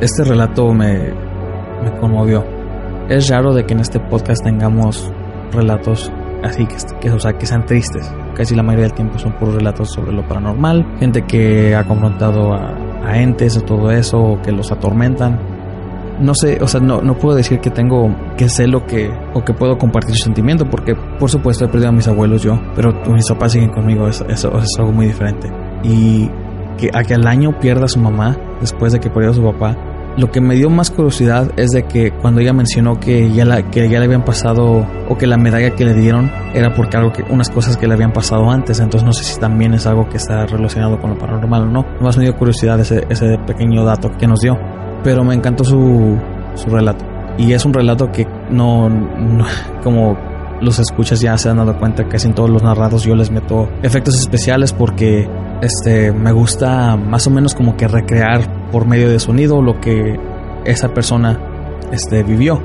Este 0.00 0.24
relato 0.24 0.72
me, 0.72 1.12
me 1.84 1.92
conmovió. 2.00 2.44
Es 3.08 3.28
raro 3.28 3.52
de 3.52 3.66
que 3.66 3.74
en 3.74 3.80
este 3.80 4.00
podcast 4.00 4.42
tengamos 4.42 5.12
relatos 5.52 6.10
así 6.42 6.66
que, 6.66 6.76
que, 7.00 7.10
o 7.10 7.20
sea, 7.20 7.32
que 7.34 7.44
sean 7.44 7.66
tristes. 7.66 8.10
Casi 8.34 8.54
la 8.54 8.62
mayoría 8.62 8.86
del 8.86 8.94
tiempo 8.94 9.18
son 9.18 9.32
puros 9.32 9.56
relatos 9.56 9.90
sobre 9.92 10.12
lo 10.12 10.26
paranormal, 10.26 10.86
gente 10.98 11.22
que 11.22 11.74
ha 11.74 11.84
confrontado 11.84 12.54
a, 12.54 12.74
a 13.04 13.18
entes 13.20 13.56
o 13.58 13.62
todo 13.62 13.90
eso, 13.90 14.18
o 14.18 14.42
que 14.42 14.52
los 14.52 14.72
atormentan 14.72 15.38
no 16.20 16.34
sé, 16.34 16.58
o 16.60 16.66
sea, 16.66 16.80
no, 16.80 17.00
no 17.00 17.16
puedo 17.16 17.36
decir 17.36 17.60
que 17.60 17.70
tengo, 17.70 18.14
que 18.36 18.48
sé 18.48 18.66
lo 18.66 18.86
que, 18.86 19.10
o 19.34 19.42
que 19.42 19.52
puedo 19.52 19.78
compartir 19.78 20.14
su 20.16 20.24
sentimiento, 20.24 20.66
porque 20.66 20.94
por 21.18 21.30
supuesto 21.30 21.64
he 21.64 21.68
perdido 21.68 21.88
a 21.88 21.92
mis 21.92 22.08
abuelos 22.08 22.42
yo, 22.42 22.60
pero 22.74 22.92
mis 23.12 23.28
papás 23.28 23.52
siguen 23.52 23.70
conmigo, 23.70 24.06
eso, 24.06 24.26
es 24.28 24.44
algo 24.78 24.92
muy 24.92 25.06
diferente. 25.06 25.50
Y 25.82 26.28
que 26.76 26.90
a 26.92 27.02
que 27.02 27.14
al 27.14 27.26
año 27.26 27.58
pierda 27.58 27.84
a 27.84 27.88
su 27.88 27.98
mamá, 27.98 28.36
después 28.60 28.92
de 28.92 29.00
que 29.00 29.10
perdió 29.10 29.30
a 29.30 29.34
su 29.34 29.42
papá, 29.42 29.76
lo 30.16 30.30
que 30.30 30.40
me 30.40 30.56
dio 30.56 30.68
más 30.68 30.90
curiosidad 30.90 31.52
es 31.56 31.70
de 31.70 31.84
que 31.84 32.10
cuando 32.10 32.40
ella 32.40 32.52
mencionó 32.52 32.98
que 32.98 33.30
ya, 33.32 33.44
la, 33.44 33.62
que 33.70 33.88
ya 33.88 34.00
le 34.00 34.06
habían 34.06 34.24
pasado 34.24 34.86
o 35.08 35.16
que 35.16 35.26
la 35.26 35.36
medalla 35.36 35.70
que 35.76 35.84
le 35.84 35.94
dieron 35.94 36.30
era 36.52 36.74
porque 36.74 36.96
algo 36.96 37.12
que 37.12 37.22
unas 37.30 37.48
cosas 37.48 37.76
que 37.76 37.86
le 37.86 37.94
habían 37.94 38.12
pasado 38.12 38.50
antes, 38.50 38.80
entonces 38.80 39.06
no 39.06 39.12
sé 39.12 39.22
si 39.24 39.38
también 39.38 39.72
es 39.72 39.86
algo 39.86 40.08
que 40.08 40.16
está 40.16 40.46
relacionado 40.46 41.00
con 41.00 41.10
lo 41.10 41.18
paranormal 41.18 41.62
o 41.62 41.66
no. 41.66 41.86
Más 42.00 42.18
me 42.18 42.24
dio 42.24 42.36
curiosidad 42.36 42.78
ese, 42.80 43.06
ese 43.08 43.38
pequeño 43.46 43.84
dato 43.84 44.10
que 44.18 44.26
nos 44.26 44.40
dio 44.40 44.58
pero 45.02 45.24
me 45.24 45.34
encantó 45.34 45.64
su, 45.64 46.18
su 46.54 46.70
relato. 46.70 47.04
Y 47.38 47.52
es 47.52 47.64
un 47.64 47.72
relato 47.72 48.10
que 48.12 48.26
no, 48.50 48.88
como 49.82 50.16
los 50.60 50.78
escuchas 50.78 51.20
ya 51.20 51.36
se 51.38 51.48
han 51.48 51.56
dado 51.56 51.78
cuenta 51.78 52.08
que 52.08 52.16
en 52.18 52.34
todos 52.34 52.50
los 52.50 52.62
narrados 52.62 53.04
yo 53.04 53.14
les 53.14 53.30
meto 53.30 53.68
efectos 53.82 54.18
especiales 54.18 54.72
porque 54.72 55.28
este, 55.62 56.12
me 56.12 56.32
gusta 56.32 56.96
más 56.96 57.26
o 57.26 57.30
menos 57.30 57.54
como 57.54 57.76
que 57.76 57.88
recrear 57.88 58.70
por 58.70 58.86
medio 58.86 59.08
de 59.08 59.18
sonido 59.18 59.62
lo 59.62 59.80
que 59.80 60.18
esa 60.64 60.92
persona 60.92 61.38
este, 61.92 62.22
vivió. 62.22 62.60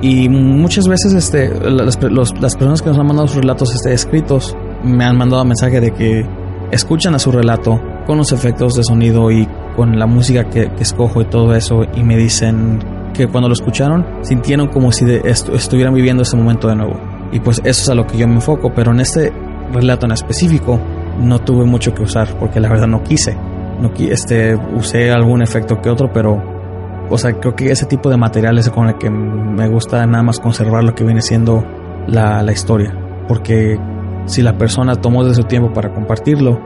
Y 0.00 0.28
muchas 0.28 0.86
veces 0.86 1.12
este, 1.12 1.48
las, 1.70 2.00
las 2.02 2.56
personas 2.56 2.82
que 2.82 2.88
nos 2.88 2.98
han 2.98 3.06
mandado 3.06 3.28
sus 3.28 3.38
relatos 3.38 3.74
este, 3.74 3.92
escritos 3.92 4.56
me 4.84 5.04
han 5.04 5.16
mandado 5.16 5.44
mensaje 5.44 5.80
de 5.80 5.90
que 5.92 6.26
escuchan 6.70 7.14
a 7.14 7.18
su 7.18 7.30
relato 7.30 7.80
con 8.06 8.18
los 8.18 8.32
efectos 8.32 8.74
de 8.74 8.84
sonido 8.84 9.30
y 9.30 9.46
con 9.76 9.98
la 9.98 10.06
música 10.06 10.44
que, 10.44 10.70
escojo 10.78 11.20
y 11.20 11.24
todo 11.26 11.54
eso 11.54 11.84
y 11.94 12.02
me 12.02 12.16
dicen 12.16 12.80
que 13.14 13.26
cuando 13.26 13.48
lo 13.48 13.54
escucharon 13.54 14.06
sintieron 14.22 14.68
como 14.68 14.92
si 14.92 15.04
estuvieran 15.12 15.94
viviendo 15.94 16.22
ese 16.22 16.36
momento 16.36 16.68
de 16.68 16.76
nuevo. 16.76 16.98
Y 17.32 17.40
pues 17.40 17.58
eso 17.64 17.82
es 17.82 17.88
a 17.88 17.94
lo 17.94 18.06
que 18.06 18.16
yo 18.16 18.26
me 18.26 18.34
enfoco, 18.34 18.72
pero 18.74 18.92
en 18.92 19.00
este 19.00 19.32
relato 19.72 20.06
en 20.06 20.12
específico 20.12 20.80
no 21.20 21.40
tuve 21.40 21.64
mucho 21.64 21.92
que 21.94 22.02
usar 22.02 22.28
porque 22.38 22.60
la 22.60 22.68
verdad 22.68 22.86
no 22.86 23.02
quise. 23.02 23.36
No, 23.80 23.92
este, 23.98 24.56
usé 24.74 25.10
algún 25.10 25.42
efecto 25.42 25.80
que 25.80 25.90
otro, 25.90 26.10
pero 26.12 26.42
o 27.10 27.16
sea, 27.16 27.32
creo 27.34 27.54
que 27.54 27.70
ese 27.70 27.86
tipo 27.86 28.10
de 28.10 28.16
material 28.16 28.58
es 28.58 28.68
con 28.70 28.88
el 28.88 28.98
que 28.98 29.10
me 29.10 29.68
gusta 29.68 30.04
nada 30.06 30.22
más 30.22 30.40
conservar 30.40 30.84
lo 30.84 30.94
que 30.94 31.04
viene 31.04 31.22
siendo 31.22 31.64
la, 32.06 32.42
la 32.42 32.52
historia. 32.52 32.94
Porque 33.26 33.78
si 34.28 34.42
la 34.42 34.56
persona 34.56 34.94
tomó 34.94 35.24
de 35.24 35.34
su 35.34 35.42
tiempo 35.44 35.72
para 35.72 35.92
compartirlo, 35.92 36.60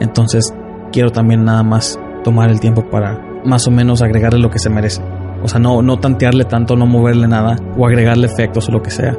entonces 0.00 0.54
quiero 0.92 1.10
también 1.10 1.44
nada 1.44 1.62
más 1.62 1.98
tomar 2.24 2.50
el 2.50 2.60
tiempo 2.60 2.88
para 2.88 3.20
más 3.44 3.66
o 3.66 3.70
menos 3.70 4.02
agregarle 4.02 4.38
lo 4.38 4.50
que 4.50 4.58
se 4.58 4.70
merece. 4.70 5.02
O 5.42 5.48
sea, 5.48 5.58
no, 5.58 5.82
no 5.82 5.98
tantearle 5.98 6.44
tanto, 6.44 6.76
no 6.76 6.86
moverle 6.86 7.26
nada 7.26 7.56
o 7.76 7.86
agregarle 7.86 8.26
efectos 8.26 8.68
o 8.68 8.72
lo 8.72 8.82
que 8.82 8.90
sea. 8.90 9.16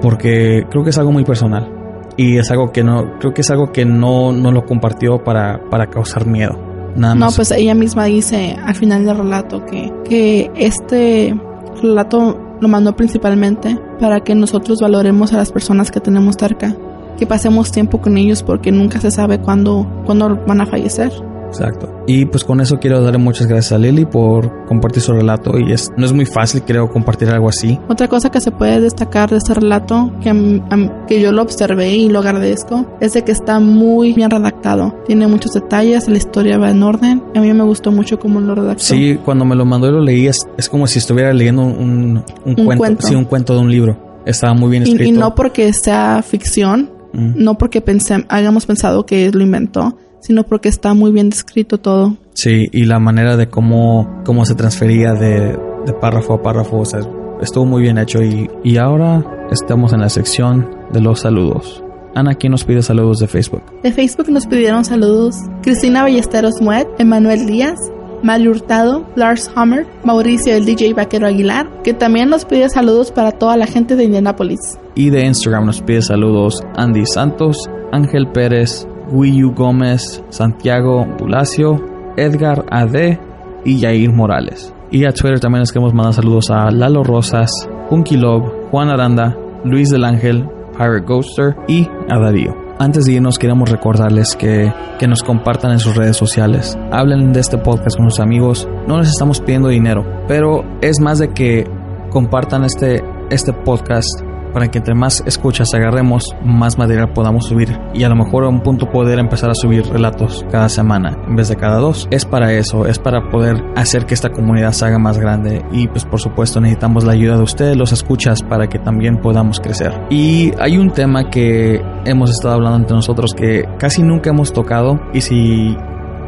Porque 0.00 0.66
creo 0.70 0.84
que 0.84 0.90
es 0.90 0.98
algo 0.98 1.12
muy 1.12 1.24
personal. 1.24 1.70
Y 2.16 2.36
es 2.36 2.50
algo 2.50 2.72
que 2.72 2.84
no, 2.84 3.18
creo 3.18 3.32
que 3.32 3.40
es 3.40 3.50
algo 3.50 3.72
que 3.72 3.86
no, 3.86 4.32
no 4.32 4.52
lo 4.52 4.66
compartió 4.66 5.24
para, 5.24 5.60
para 5.70 5.86
causar 5.86 6.26
miedo 6.26 6.72
no, 6.96 7.30
pues 7.34 7.50
ella 7.50 7.74
misma 7.74 8.04
dice 8.04 8.56
al 8.64 8.74
final 8.74 9.04
del 9.04 9.18
relato 9.18 9.64
que, 9.64 9.92
que 10.04 10.50
este 10.56 11.34
relato 11.80 12.38
lo 12.62 12.68
mandó 12.68 12.94
principalmente 12.94 13.76
para 13.98 14.20
que 14.20 14.36
nosotros 14.36 14.80
valoremos 14.80 15.32
a 15.32 15.36
las 15.36 15.50
personas 15.50 15.90
que 15.90 15.98
tenemos 15.98 16.36
cerca, 16.38 16.76
que 17.18 17.26
pasemos 17.26 17.72
tiempo 17.72 18.00
con 18.00 18.16
ellos 18.16 18.44
porque 18.44 18.70
nunca 18.70 19.00
se 19.00 19.10
sabe 19.10 19.40
cuándo, 19.40 19.84
cuándo 20.06 20.40
van 20.46 20.60
a 20.60 20.66
fallecer. 20.66 21.12
Exacto. 21.52 21.88
Y 22.06 22.24
pues 22.26 22.44
con 22.44 22.60
eso 22.60 22.78
quiero 22.78 23.02
darle 23.02 23.18
muchas 23.18 23.46
gracias 23.46 23.72
a 23.72 23.78
Lily 23.78 24.06
por 24.06 24.64
compartir 24.66 25.02
su 25.02 25.12
relato 25.12 25.58
y 25.58 25.72
es, 25.72 25.90
no 25.96 26.06
es 26.06 26.12
muy 26.12 26.26
fácil 26.26 26.62
creo 26.62 26.88
compartir 26.88 27.28
algo 27.28 27.48
así. 27.48 27.78
Otra 27.88 28.08
cosa 28.08 28.30
que 28.30 28.40
se 28.40 28.50
puede 28.50 28.80
destacar 28.80 29.30
de 29.30 29.36
este 29.36 29.54
relato, 29.54 30.12
que, 30.20 30.62
que 31.06 31.20
yo 31.20 31.32
lo 31.32 31.42
observé 31.42 31.90
y 31.94 32.08
lo 32.08 32.20
agradezco, 32.20 32.86
es 33.00 33.12
de 33.12 33.22
que 33.22 33.32
está 33.32 33.60
muy 33.60 34.12
bien 34.12 34.30
redactado. 34.30 34.94
Tiene 35.06 35.26
muchos 35.26 35.52
detalles, 35.52 36.08
la 36.08 36.16
historia 36.16 36.58
va 36.58 36.70
en 36.70 36.82
orden. 36.82 37.22
A 37.34 37.40
mí 37.40 37.52
me 37.52 37.64
gustó 37.64 37.92
mucho 37.92 38.18
cómo 38.18 38.40
lo 38.40 38.54
redactó. 38.54 38.82
Sí, 38.82 39.18
cuando 39.24 39.44
me 39.44 39.54
lo 39.54 39.64
mandó 39.64 39.88
y 39.88 39.92
lo 39.92 40.00
leí 40.00 40.26
es, 40.26 40.46
es 40.56 40.68
como 40.68 40.86
si 40.86 40.98
estuviera 40.98 41.32
leyendo 41.32 41.62
un, 41.62 42.24
un, 42.44 42.54
cuento, 42.66 43.06
Sí, 43.06 43.14
un 43.14 43.24
cuento 43.24 43.54
de 43.54 43.60
un 43.60 43.70
libro. 43.70 44.12
Estaba 44.24 44.54
muy 44.54 44.70
bien 44.70 44.84
escrito. 44.84 45.04
Y, 45.04 45.12
no 45.12 45.34
porque 45.34 45.72
sea 45.72 46.22
ficción, 46.22 46.90
mm. 47.12 47.32
no 47.36 47.58
porque 47.58 47.80
pensé, 47.80 48.24
hayamos 48.28 48.66
pensado 48.66 49.04
que 49.04 49.30
lo 49.30 49.42
inventó, 49.42 49.96
sino 50.22 50.44
porque 50.44 50.68
está 50.68 50.94
muy 50.94 51.12
bien 51.12 51.28
descrito 51.28 51.78
todo. 51.78 52.16
Sí, 52.32 52.68
y 52.72 52.84
la 52.86 52.98
manera 52.98 53.36
de 53.36 53.48
cómo, 53.48 54.22
cómo 54.24 54.44
se 54.46 54.54
transfería 54.54 55.12
de, 55.12 55.58
de 55.86 55.92
párrafo 56.00 56.34
a 56.34 56.42
párrafo, 56.42 56.78
o 56.78 56.84
sea, 56.84 57.00
estuvo 57.42 57.66
muy 57.66 57.82
bien 57.82 57.98
hecho. 57.98 58.22
Y, 58.22 58.48
y 58.64 58.78
ahora 58.78 59.22
estamos 59.50 59.92
en 59.92 60.00
la 60.00 60.08
sección 60.08 60.70
de 60.92 61.00
los 61.00 61.20
saludos. 61.20 61.84
Ana, 62.14 62.34
¿quién 62.34 62.52
nos 62.52 62.64
pide 62.64 62.82
saludos 62.82 63.18
de 63.18 63.28
Facebook? 63.28 63.62
De 63.82 63.90
Facebook 63.90 64.28
nos 64.30 64.46
pidieron 64.46 64.84
saludos 64.84 65.34
Cristina 65.62 66.02
Ballesteros 66.02 66.60
Muet, 66.60 66.86
Emanuel 66.98 67.46
Díaz, 67.46 67.78
Mal 68.22 68.46
Hurtado, 68.46 69.06
Lars 69.16 69.50
Hammer, 69.54 69.86
Mauricio 70.04 70.54
el 70.54 70.66
DJ 70.66 70.92
Vaquero 70.92 71.26
Aguilar, 71.26 71.70
que 71.82 71.94
también 71.94 72.28
nos 72.28 72.44
pide 72.44 72.68
saludos 72.68 73.10
para 73.10 73.32
toda 73.32 73.56
la 73.56 73.66
gente 73.66 73.96
de 73.96 74.04
Indianapolis. 74.04 74.60
Y 74.94 75.08
de 75.08 75.26
Instagram 75.26 75.64
nos 75.64 75.80
pide 75.80 76.02
saludos 76.02 76.62
Andy 76.76 77.06
Santos, 77.06 77.68
Ángel 77.92 78.28
Pérez, 78.30 78.86
Guiyu 79.12 79.52
Gómez, 79.52 80.22
Santiago 80.30 81.06
Bulacio, 81.18 81.80
Edgar 82.16 82.64
AD 82.70 83.18
y 83.64 83.78
Yair 83.78 84.12
Morales. 84.12 84.74
Y 84.90 85.04
a 85.04 85.12
Twitter 85.12 85.40
también 85.40 85.60
les 85.60 85.72
queremos 85.72 85.94
mandar 85.94 86.14
saludos 86.14 86.50
a 86.50 86.70
Lalo 86.70 87.02
Rosas, 87.02 87.50
Punky 87.88 88.16
Love, 88.16 88.50
Juan 88.70 88.90
Aranda, 88.90 89.36
Luis 89.64 89.90
del 89.90 90.04
Ángel, 90.04 90.48
Pirate 90.72 91.04
Ghoster 91.06 91.56
y 91.68 91.88
a 92.08 92.18
Darío. 92.18 92.54
Antes 92.78 93.04
de 93.04 93.12
irnos 93.12 93.38
queremos 93.38 93.70
recordarles 93.70 94.34
que, 94.34 94.72
que 94.98 95.06
nos 95.06 95.22
compartan 95.22 95.72
en 95.72 95.78
sus 95.78 95.94
redes 95.96 96.16
sociales. 96.16 96.76
Hablen 96.90 97.32
de 97.32 97.40
este 97.40 97.58
podcast 97.58 97.96
con 97.96 98.10
sus 98.10 98.20
amigos. 98.20 98.68
No 98.88 98.98
les 98.98 99.08
estamos 99.08 99.40
pidiendo 99.40 99.68
dinero, 99.68 100.04
pero 100.26 100.64
es 100.80 101.00
más 101.00 101.18
de 101.18 101.32
que 101.32 101.64
compartan 102.10 102.64
este, 102.64 103.02
este 103.30 103.52
podcast 103.52 104.20
para 104.52 104.68
que 104.68 104.78
entre 104.78 104.94
más 104.94 105.22
escuchas 105.26 105.72
agarremos, 105.74 106.34
más 106.44 106.78
material 106.78 107.12
podamos 107.12 107.46
subir 107.46 107.78
y 107.94 108.04
a 108.04 108.08
lo 108.08 108.16
mejor 108.16 108.44
a 108.44 108.48
un 108.48 108.60
punto 108.60 108.90
poder 108.90 109.18
empezar 109.18 109.50
a 109.50 109.54
subir 109.54 109.86
relatos 109.86 110.44
cada 110.50 110.68
semana 110.68 111.16
en 111.26 111.36
vez 111.36 111.48
de 111.48 111.56
cada 111.56 111.78
dos. 111.78 112.08
Es 112.10 112.24
para 112.24 112.52
eso, 112.52 112.86
es 112.86 112.98
para 112.98 113.30
poder 113.30 113.62
hacer 113.76 114.06
que 114.06 114.14
esta 114.14 114.30
comunidad 114.30 114.72
se 114.72 114.86
haga 114.86 114.98
más 114.98 115.18
grande 115.18 115.64
y 115.72 115.88
pues 115.88 116.04
por 116.04 116.20
supuesto 116.20 116.60
necesitamos 116.60 117.04
la 117.04 117.12
ayuda 117.12 117.36
de 117.36 117.42
ustedes, 117.42 117.76
los 117.76 117.92
escuchas, 117.92 118.42
para 118.42 118.68
que 118.68 118.78
también 118.78 119.18
podamos 119.18 119.60
crecer. 119.60 119.92
Y 120.10 120.52
hay 120.58 120.78
un 120.78 120.90
tema 120.90 121.30
que 121.30 121.80
hemos 122.04 122.30
estado 122.30 122.54
hablando 122.54 122.78
entre 122.78 122.96
nosotros 122.96 123.34
que 123.34 123.64
casi 123.78 124.02
nunca 124.02 124.30
hemos 124.30 124.52
tocado 124.52 125.00
y 125.12 125.20
si 125.20 125.76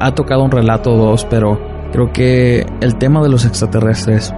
ha 0.01 0.13
tocado 0.13 0.45
un 0.45 0.51
relato 0.51 0.93
o 0.93 0.97
dos, 0.97 1.27
pero 1.29 1.59
creo 1.93 2.13
que 2.13 2.67
el 2.81 2.97
tema 2.97 3.23
de 3.23 3.29
los 3.29 3.45
extraterrestres 3.45 4.35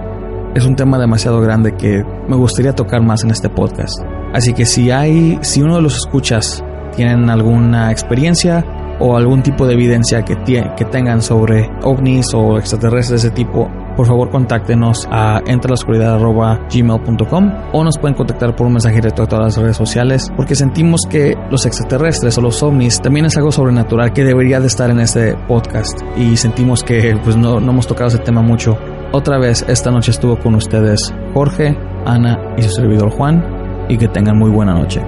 es 0.55 0.65
un 0.65 0.75
tema 0.75 0.97
demasiado 0.97 1.41
grande 1.41 1.75
que 1.75 2.03
me 2.27 2.35
gustaría 2.35 2.73
tocar 2.73 3.01
más 3.01 3.23
en 3.23 3.31
este 3.31 3.49
podcast. 3.49 3.99
Así 4.33 4.53
que 4.53 4.65
si 4.65 4.91
hay, 4.91 5.39
si 5.41 5.61
uno 5.61 5.75
de 5.75 5.81
los 5.81 5.97
escuchas 5.97 6.63
tienen 6.95 7.29
alguna 7.29 7.91
experiencia 7.91 8.65
o 8.99 9.15
algún 9.15 9.43
tipo 9.43 9.67
de 9.67 9.73
evidencia 9.73 10.25
que, 10.25 10.35
que 10.75 10.85
tengan 10.85 11.21
sobre 11.21 11.69
ovnis 11.83 12.33
o 12.33 12.57
extraterrestres 12.57 13.21
de 13.21 13.27
ese 13.27 13.35
tipo, 13.35 13.69
por 13.95 14.07
favor 14.07 14.29
contáctenos 14.29 15.07
a 15.11 15.41
entrelaoscuridad.gmail.com 15.45 17.51
o 17.73 17.83
nos 17.83 17.97
pueden 17.97 18.15
contactar 18.15 18.55
por 18.55 18.67
un 18.67 18.73
mensaje 18.73 18.95
directo 18.95 19.23
a 19.23 19.27
todas 19.27 19.45
las 19.45 19.57
redes 19.57 19.77
sociales 19.77 20.31
porque 20.35 20.55
sentimos 20.55 21.01
que 21.09 21.35
los 21.49 21.65
extraterrestres 21.65 22.37
o 22.37 22.41
los 22.41 22.61
ovnis 22.63 23.01
también 23.01 23.25
es 23.25 23.35
algo 23.37 23.51
sobrenatural 23.51 24.13
que 24.13 24.23
debería 24.23 24.59
de 24.59 24.67
estar 24.67 24.91
en 24.91 24.99
este 24.99 25.33
podcast 25.47 25.99
y 26.15 26.37
sentimos 26.37 26.83
que 26.83 27.19
pues 27.23 27.35
no, 27.35 27.59
no 27.59 27.71
hemos 27.71 27.87
tocado 27.87 28.09
ese 28.09 28.19
tema 28.19 28.43
mucho 28.43 28.77
otra 29.11 29.37
vez 29.37 29.65
esta 29.67 29.91
noche 29.91 30.11
estuvo 30.11 30.37
con 30.37 30.55
ustedes 30.55 31.13
Jorge, 31.33 31.77
Ana 32.05 32.53
y 32.57 32.61
su 32.61 32.69
servidor 32.69 33.09
Juan 33.09 33.85
y 33.89 33.97
que 33.97 34.07
tengan 34.07 34.37
muy 34.37 34.49
buena 34.49 34.73
noche. 34.73 35.01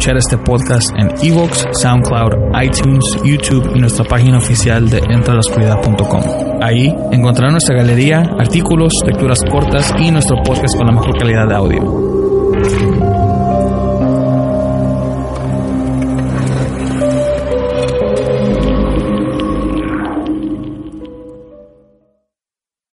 Escuchar 0.00 0.16
este 0.16 0.38
podcast 0.38 0.90
en 0.96 1.10
Evox, 1.22 1.66
SoundCloud, 1.72 2.32
iTunes, 2.62 3.04
YouTube 3.22 3.76
y 3.76 3.80
nuestra 3.80 4.02
página 4.02 4.38
oficial 4.38 4.88
de 4.88 4.96
entralascuridad.com. 4.96 6.22
Ahí 6.62 6.86
encontrarán 7.12 7.52
nuestra 7.52 7.76
galería, 7.76 8.22
artículos, 8.38 8.94
lecturas 9.04 9.40
cortas 9.50 9.92
y 9.98 10.10
nuestro 10.10 10.42
podcast 10.42 10.74
con 10.74 10.86
la 10.86 10.92
mejor 10.92 11.18
calidad 11.18 11.46
de 11.46 11.54
audio. 11.54 13.09